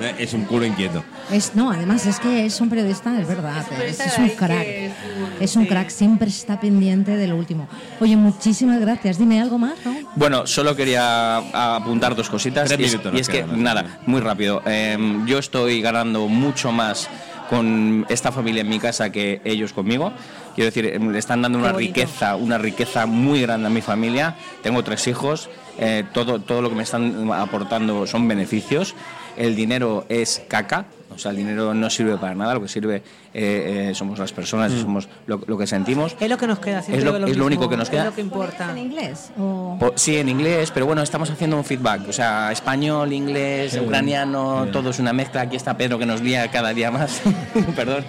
Eh, 0.00 0.14
es 0.18 0.32
un 0.34 0.44
culo 0.44 0.64
inquieto. 0.64 1.02
Es, 1.30 1.54
no, 1.54 1.70
además 1.70 2.06
es 2.06 2.18
que 2.20 2.46
es 2.46 2.60
un 2.60 2.68
periodista, 2.68 3.18
es 3.20 3.26
verdad, 3.26 3.58
es, 3.60 3.66
periodista 3.66 4.04
es 4.04 4.16
de 4.16 4.22
un 4.22 4.28
crack. 4.30 4.66
es 4.66 4.90
un- 4.92 5.42
Es 5.42 5.56
un 5.56 5.62
sí. 5.64 5.68
crack, 5.68 5.88
siempre 5.90 6.28
está 6.28 6.58
pendiente 6.60 7.16
de 7.16 7.26
lo 7.26 7.36
último. 7.36 7.68
Oye, 8.00 8.16
muchísimas 8.16 8.80
gracias. 8.80 9.18
Dime 9.18 9.40
algo 9.40 9.58
más, 9.58 9.74
¿no? 9.84 9.94
Bueno, 10.14 10.46
solo 10.46 10.74
quería 10.76 11.36
apuntar 11.76 12.14
dos 12.14 12.28
cositas. 12.30 12.68
Tres 12.68 12.80
y 12.80 12.84
es, 12.84 12.90
minutos 12.92 13.12
y 13.12 13.16
nos 13.18 13.20
es 13.22 13.28
que, 13.28 13.44
nada, 13.56 14.00
muy 14.06 14.20
rápido. 14.20 14.62
Eh, 14.66 14.96
yo 15.26 15.38
estoy 15.38 15.80
ganando 15.82 16.26
mucho 16.28 16.72
más 16.72 17.08
con 17.48 18.06
esta 18.08 18.32
familia 18.32 18.62
en 18.62 18.68
mi 18.68 18.78
casa 18.78 19.10
que 19.10 19.40
ellos 19.44 19.72
conmigo. 19.72 20.12
Quiero 20.54 20.66
decir, 20.66 20.86
eh, 20.86 20.98
le 20.98 21.18
están 21.18 21.42
dando 21.42 21.58
una 21.58 21.72
riqueza, 21.72 22.36
una 22.36 22.58
riqueza 22.58 23.06
muy 23.06 23.42
grande 23.42 23.66
a 23.66 23.70
mi 23.70 23.82
familia. 23.82 24.36
Tengo 24.62 24.82
tres 24.82 25.06
hijos. 25.06 25.48
eh, 25.78 26.04
todo, 26.14 26.40
todo 26.40 26.62
lo 26.62 26.70
que 26.70 26.74
me 26.74 26.82
están 26.82 27.30
aportando 27.32 28.06
son 28.06 28.26
beneficios. 28.26 28.94
El 29.36 29.54
dinero 29.54 30.06
es 30.08 30.42
caca. 30.48 30.86
O 31.16 31.18
sea, 31.18 31.30
el 31.32 31.38
dinero 31.38 31.74
no 31.74 31.90
sirve 31.90 32.16
para 32.18 32.34
nada, 32.34 32.54
lo 32.54 32.62
que 32.62 32.68
sirve 32.68 32.96
eh, 33.34 33.88
eh, 33.90 33.94
somos 33.94 34.18
las 34.18 34.32
personas, 34.32 34.70
Mm. 34.72 34.80
somos 34.82 35.08
lo, 35.26 35.40
lo 35.46 35.58
que 35.58 35.66
sentimos. 35.66 36.14
Es 36.20 36.28
lo 36.30 36.38
que 36.38 36.46
nos 36.46 36.58
queda. 36.58 36.78
Es 36.80 37.02
lo- 37.02 37.16
es 37.26 37.36
lo 37.36 37.46
único 37.46 37.68
que 37.68 37.76
nos 37.76 37.90
queda. 37.90 38.02
Es 38.02 38.06
lo 38.06 38.14
que 38.14 38.20
importa. 38.20 38.70
¿En 38.70 38.78
inglés? 38.78 39.30
O... 39.38 39.78
Sí, 39.96 40.16
en 40.16 40.28
inglés, 40.28 40.70
pero 40.72 40.86
bueno, 40.86 41.02
estamos 41.02 41.30
haciendo 41.30 41.56
un 41.56 41.64
feedback. 41.64 42.08
O 42.08 42.12
sea, 42.12 42.52
español, 42.52 43.12
inglés, 43.12 43.78
ucraniano, 43.82 44.60
bien. 44.62 44.72
todo 44.72 44.90
es 44.90 44.98
una 44.98 45.12
mezcla. 45.12 45.40
Aquí 45.42 45.56
está 45.56 45.76
Pedro 45.76 45.98
que 45.98 46.06
nos 46.06 46.20
lía 46.20 46.48
cada 46.50 46.72
día 46.72 46.90
más. 46.90 47.20
Perdón. 47.76 48.04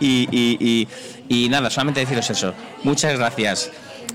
Y, 0.00 0.28
y- 0.30 0.56
y- 0.60 0.88
y 1.44 1.48
nada, 1.48 1.70
solamente 1.70 2.00
deciros 2.00 2.28
eso. 2.30 2.54
Muchas 2.84 3.18
gracias. 3.18 3.70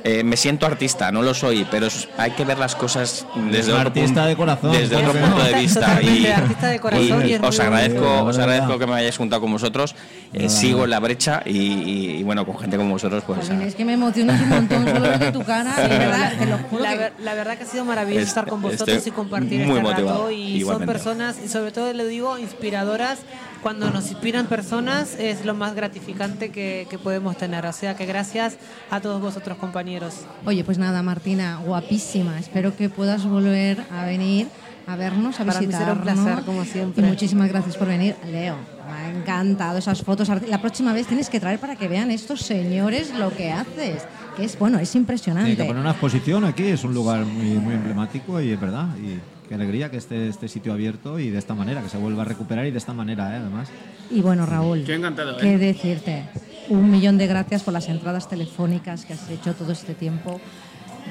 Eh, 0.05 0.21
me 0.21 0.35
siento 0.35 0.65
artista, 0.65 1.13
no 1.13 1.21
lo 1.21 1.33
soy, 1.33 1.65
pero 1.71 1.87
hay 2.17 2.31
que 2.31 2.43
ver 2.43 2.57
las 2.57 2.75
cosas 2.75 3.25
desde 3.49 3.71
un 3.71 3.79
otro 3.79 3.87
artista 3.87 4.07
punto, 4.07 4.25
de 4.25 4.35
corazón, 4.35 4.71
desde 4.73 4.95
otro 4.97 5.13
punto 5.13 5.43
de 5.43 5.53
vista. 5.53 6.01
Y, 6.01 6.25
artista 6.25 6.67
de 6.67 6.79
corazón 6.79 7.29
y 7.29 7.35
os 7.35 7.59
agradezco, 7.59 8.23
os 8.23 8.37
agradezco 8.37 8.77
que 8.77 8.85
me 8.85 8.95
hayáis 8.95 9.15
juntado 9.15 9.41
con 9.41 9.53
vosotros. 9.53 9.95
Eh, 10.33 10.49
sigo 10.49 10.87
la 10.87 10.99
brecha 10.99 11.41
y, 11.45 11.51
y- 11.57 12.09
y 12.17 12.23
bueno, 12.23 12.45
con 12.45 12.57
gente 12.57 12.75
como 12.77 12.91
vosotros, 12.91 13.23
pues. 13.25 13.47
Jolín, 13.47 13.61
es 13.61 13.75
que 13.75 13.85
me 13.85 13.93
emocionas 13.93 14.41
un 14.41 14.49
montón 14.49 14.85
solo 14.87 15.17
de 15.17 15.31
tu 15.31 15.43
cara, 15.43 15.75
de 15.81 15.87
verdad, 15.97 16.33
te 16.39 16.45
lo 16.47 16.57
juro 16.57 16.81
La, 16.83 16.89
que... 16.91 16.97
ver- 16.97 17.13
la 17.19 17.33
verdad 17.35 17.57
que 17.57 17.63
ha 17.63 17.67
sido 17.67 17.85
maravilloso 17.85 18.21
Est- 18.21 18.29
estar 18.29 18.47
con 18.47 18.61
vosotros 18.61 19.05
y 19.05 19.11
compartir 19.11 19.59
muy 19.65 19.77
este 19.77 19.81
motivado, 19.83 20.17
rato. 20.23 20.31
Y 20.31 20.43
son 20.47 20.57
igualmente. 20.57 20.93
personas, 20.93 21.35
y 21.43 21.47
sobre 21.47 21.71
todo 21.71 21.93
le 21.93 22.05
digo, 22.07 22.37
inspiradoras. 22.39 23.19
Cuando 23.61 23.89
nos 23.91 24.09
inspiran 24.11 24.47
personas 24.47 25.15
es 25.17 25.45
lo 25.45 25.53
más 25.53 25.73
gratificante 25.73 26.49
que, 26.49 26.85
que 26.89 26.97
podemos 26.97 27.37
tener. 27.37 27.65
O 27.65 27.71
sea 27.71 27.95
que 27.95 28.05
gracias 28.05 28.57
a 28.91 28.99
todos 28.99 29.21
vosotros, 29.21 29.57
compañeros. 29.57 30.15
Oye, 30.45 30.65
pues 30.65 30.77
nada, 30.79 31.01
Martina, 31.01 31.61
guapísima. 31.65 32.37
Espero 32.39 32.75
que 32.75 32.89
puedas 32.89 33.23
volver 33.25 33.81
a 33.89 34.03
venir 34.05 34.47
a 34.87 34.95
vernos, 34.95 35.39
a 35.39 35.45
Para 35.45 35.59
mí 35.61 35.67
será 35.67 35.93
un 35.93 36.01
visitarnos. 36.01 36.23
placer, 36.25 36.45
como 36.45 36.65
siempre. 36.65 37.05
Y 37.05 37.09
muchísimas 37.09 37.49
gracias 37.49 37.77
por 37.77 37.87
venir. 37.87 38.15
Leo, 38.29 38.55
me 38.87 38.93
ha 38.93 39.09
encantado 39.17 39.77
esas 39.77 40.01
fotos. 40.01 40.27
La 40.47 40.61
próxima 40.61 40.93
vez 40.93 41.07
tienes 41.07 41.29
que 41.29 41.39
traer 41.39 41.59
para 41.59 41.75
que 41.75 41.87
vean 41.87 42.11
estos 42.11 42.41
señores 42.41 43.13
lo 43.17 43.31
que 43.35 43.51
haces. 43.51 44.03
Que 44.35 44.45
es, 44.45 44.57
bueno, 44.57 44.79
es 44.79 44.89
Tiene 44.91 45.03
impresionante. 45.03 45.55
que 45.57 45.63
poner 45.63 45.81
una 45.81 45.91
exposición 45.91 46.43
aquí, 46.43 46.63
es 46.63 46.83
un 46.83 46.93
lugar 46.93 47.23
muy, 47.25 47.45
muy 47.59 47.75
emblemático 47.75 48.41
y 48.41 48.51
es 48.51 48.59
verdad. 48.59 48.87
Y 48.97 49.19
qué 49.47 49.55
alegría 49.55 49.91
que 49.91 49.97
esté 49.97 50.27
este 50.27 50.47
sitio 50.47 50.73
abierto 50.73 51.19
y 51.19 51.29
de 51.29 51.37
esta 51.37 51.53
manera, 51.53 51.81
que 51.81 51.89
se 51.89 51.97
vuelva 51.97 52.23
a 52.23 52.25
recuperar 52.25 52.65
y 52.65 52.71
de 52.71 52.77
esta 52.77 52.93
manera, 52.93 53.31
¿eh? 53.33 53.39
además. 53.39 53.69
Y 54.09 54.21
bueno, 54.21 54.45
Raúl, 54.45 54.83
Yo 54.85 54.93
encantado, 54.95 55.37
¿qué 55.37 55.53
¿eh? 55.53 55.57
decirte? 55.57 56.25
Un 56.69 56.89
millón 56.89 57.17
de 57.17 57.27
gracias 57.27 57.61
por 57.61 57.73
las 57.73 57.87
entradas 57.89 58.27
telefónicas 58.27 59.05
que 59.05 59.13
has 59.13 59.29
hecho 59.29 59.53
todo 59.53 59.71
este 59.71 59.93
tiempo. 59.93 60.39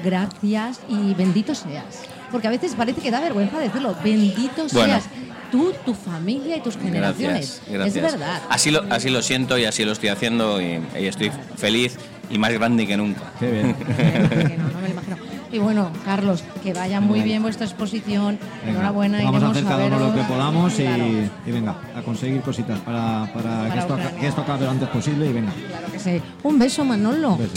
Gracias 0.03 0.81
y 0.89 1.13
bendito 1.13 1.53
seas. 1.55 2.01
Porque 2.33 2.47
a 2.47 2.51
veces 2.51 2.73
parece 2.75 2.99
que 2.99 3.11
da 3.11 3.21
vergüenza 3.21 3.59
decirlo. 3.59 3.95
Bendito 4.03 4.65
Bueno. 4.73 4.93
seas. 4.95 5.03
Tú, 5.51 5.71
tu 5.85 5.93
familia 5.93 6.57
y 6.57 6.61
tus 6.61 6.75
generaciones. 6.77 7.61
Gracias, 7.69 7.93
gracias. 7.93 7.95
Es 8.05 8.11
verdad. 8.19 8.41
Así 8.49 8.71
lo, 8.71 8.83
así 8.89 9.11
lo 9.11 9.21
siento 9.21 9.55
y 9.59 9.65
así 9.65 9.85
lo 9.85 9.91
estoy 9.91 10.09
haciendo 10.09 10.59
y, 10.59 10.81
y 10.99 11.05
estoy 11.05 11.31
feliz 11.57 11.95
y 12.31 12.39
más 12.39 12.51
grande 12.53 12.87
que 12.87 12.97
nunca. 12.97 13.21
Qué 13.39 13.51
bien. 13.51 13.75
Que 13.85 14.57
no, 14.57 14.67
no 14.69 14.79
me 14.81 14.87
lo 14.87 14.93
imagino. 14.93 15.17
Y 15.51 15.59
bueno, 15.59 15.91
Carlos, 16.03 16.43
que 16.63 16.73
vaya 16.73 16.99
muy 16.99 17.21
bien 17.21 17.43
vuestra 17.43 17.67
exposición. 17.67 18.39
Venga, 18.65 18.71
Enhorabuena. 18.79 19.23
Vamos 19.23 19.43
a 19.43 19.49
hacer 19.51 19.63
cada 19.65 19.85
uno 19.85 19.99
lo 19.99 20.15
que 20.15 20.21
podamos 20.23 20.73
y, 20.79 20.83
Claro, 20.83 21.05
y 21.45 21.51
venga, 21.51 21.75
a 21.95 22.01
conseguir 22.01 22.41
cositas 22.41 22.79
para, 22.79 23.31
para 23.31 23.71
que, 23.71 23.77
esto, 23.77 23.97
que 24.19 24.27
esto 24.27 24.41
acabe 24.41 24.65
lo 24.65 24.71
antes 24.71 24.89
posible 24.89 25.27
y 25.27 25.33
venga. 25.33 25.51
claro 25.67 25.91
que 25.91 25.99
sí. 25.99 26.19
Un 26.41 26.57
beso, 26.57 26.83
Manolo. 26.83 27.37
Beso. 27.37 27.51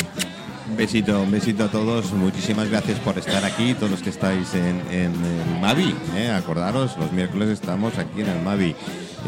Un 0.69 0.77
besito, 0.77 1.23
un 1.23 1.31
besito 1.31 1.64
a 1.64 1.69
todos. 1.69 2.12
Muchísimas 2.12 2.69
gracias 2.69 2.99
por 2.99 3.17
estar 3.19 3.45
aquí, 3.45 3.75
todos 3.75 3.91
los 3.91 4.03
que 4.03 4.11
estáis 4.11 4.53
en, 4.55 4.81
en 4.91 5.12
el 5.14 5.61
Mavi. 5.61 5.95
¿eh? 6.17 6.31
Acordaros, 6.31 6.97
los 6.99 7.12
miércoles 7.12 7.49
estamos 7.51 7.99
aquí 7.99 8.23
en 8.23 8.29
el 8.29 8.43
Mavi. 8.43 8.75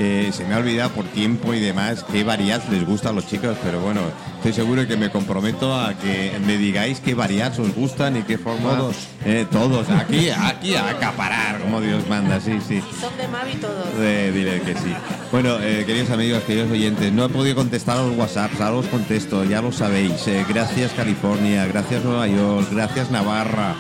Eh, 0.01 0.31
se 0.33 0.45
me 0.45 0.55
ha 0.55 0.59
olvidado 0.59 0.91
por 0.91 1.05
tiempo 1.07 1.55
y 1.55 1.61
demás 1.61 2.05
qué 2.11 2.23
variedad 2.23 2.63
les 2.71 2.87
gusta 2.87 3.09
a 3.09 3.13
los 3.13 3.27
chicos, 3.27 3.57
pero 3.65 3.81
bueno, 3.81 4.01
estoy 4.37 4.53
seguro 4.53 4.87
que 4.87 4.97
me 4.97 5.11
comprometo 5.11 5.75
a 5.75 5.95
que 5.95 6.39
me 6.47 6.57
digáis 6.57 7.01
qué 7.01 7.15
variedades 7.15 7.59
os 7.59 7.75
gustan 7.75 8.17
y 8.17 8.23
qué 8.23 8.39
forma. 8.39 8.77
Todos. 8.77 8.97
Eh, 9.25 9.45
todos. 9.51 9.91
Aquí, 9.91 10.31
aquí 10.31 10.77
a 10.77 10.91
acaparar, 10.91 11.61
como 11.61 11.81
Dios 11.81 12.09
manda, 12.09 12.41
sí, 12.41 12.59
sí. 12.67 12.81
Son 13.01 13.17
de 13.17 13.27
Mavi 13.27 13.55
todos. 13.55 13.89
Eh, 13.99 14.31
dile 14.33 14.61
que 14.61 14.75
sí. 14.75 14.95
Bueno, 15.33 15.59
eh, 15.61 15.83
queridos 15.85 16.11
amigos, 16.11 16.45
queridos 16.45 16.71
oyentes, 16.71 17.13
no 17.13 17.25
he 17.25 17.29
podido 17.29 17.57
contestar 17.57 17.99
a 17.99 18.03
los 18.03 18.17
WhatsApps, 18.17 18.61
ahora 18.61 18.79
os 18.79 18.87
contesto, 18.87 19.45
ya 19.45 19.61
lo 19.61 19.73
sabéis. 19.73 20.29
Eh, 20.29 20.45
gracias 20.49 20.93
California, 20.93 21.67
gracias 21.67 22.05
Nueva 22.05 22.29
York, 22.29 22.69
gracias 22.71 23.11
Navarra. 23.11 23.75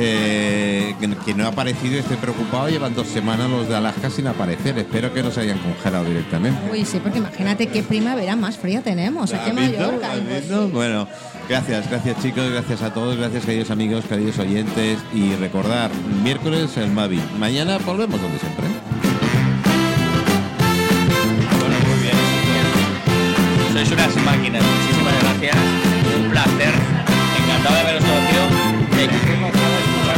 Eh, 0.00 0.94
que, 1.24 1.34
no 1.34 1.44
ha 1.44 1.48
aparecido, 1.48 1.98
estoy 1.98 2.18
preocupado, 2.18 2.68
llevan 2.68 2.94
dos 2.94 3.08
semanas 3.08 3.50
los 3.50 3.68
de 3.68 3.74
Alaska 3.74 4.08
sin 4.10 4.28
aparecer, 4.28 4.78
espero 4.78 5.12
que 5.12 5.24
no 5.24 5.32
se 5.32 5.40
hayan 5.40 5.58
congelado 5.58 6.04
directamente. 6.04 6.60
Uy, 6.70 6.84
sí, 6.84 7.00
porque 7.02 7.18
imagínate 7.18 7.66
qué 7.66 7.82
primavera 7.82 8.36
más 8.36 8.56
fría 8.56 8.80
tenemos 8.80 9.34
aquí 9.34 9.50
en. 9.50 9.56
Mallorca. 9.56 10.12
¿Has 10.12 10.18
y 10.18 10.20
visto? 10.20 10.68
Bueno, 10.68 11.08
gracias, 11.48 11.90
gracias 11.90 12.22
chicos, 12.22 12.48
gracias 12.48 12.80
a 12.82 12.94
todos, 12.94 13.16
gracias 13.16 13.44
queridos 13.44 13.72
amigos, 13.72 14.04
queridos 14.04 14.38
oyentes 14.38 15.00
y 15.12 15.34
recordar, 15.34 15.90
miércoles 16.22 16.76
el 16.76 16.92
Mavi, 16.92 17.20
mañana 17.36 17.78
volvemos 17.78 18.22
donde 18.22 18.38
siempre. 18.38 18.66
Bueno, 21.58 21.76
muy 21.88 22.02
bien. 22.02 22.16
Sois 23.72 23.90
unas 23.90 24.16
máquinas. 24.24 24.62
Muchísimas 24.62 25.22
gracias. 25.22 25.56
Un 26.22 26.30
placer. 26.30 26.72
Encantado 27.42 27.74
de 27.74 27.80
haberos 27.80 28.04
conocido. 28.04 29.57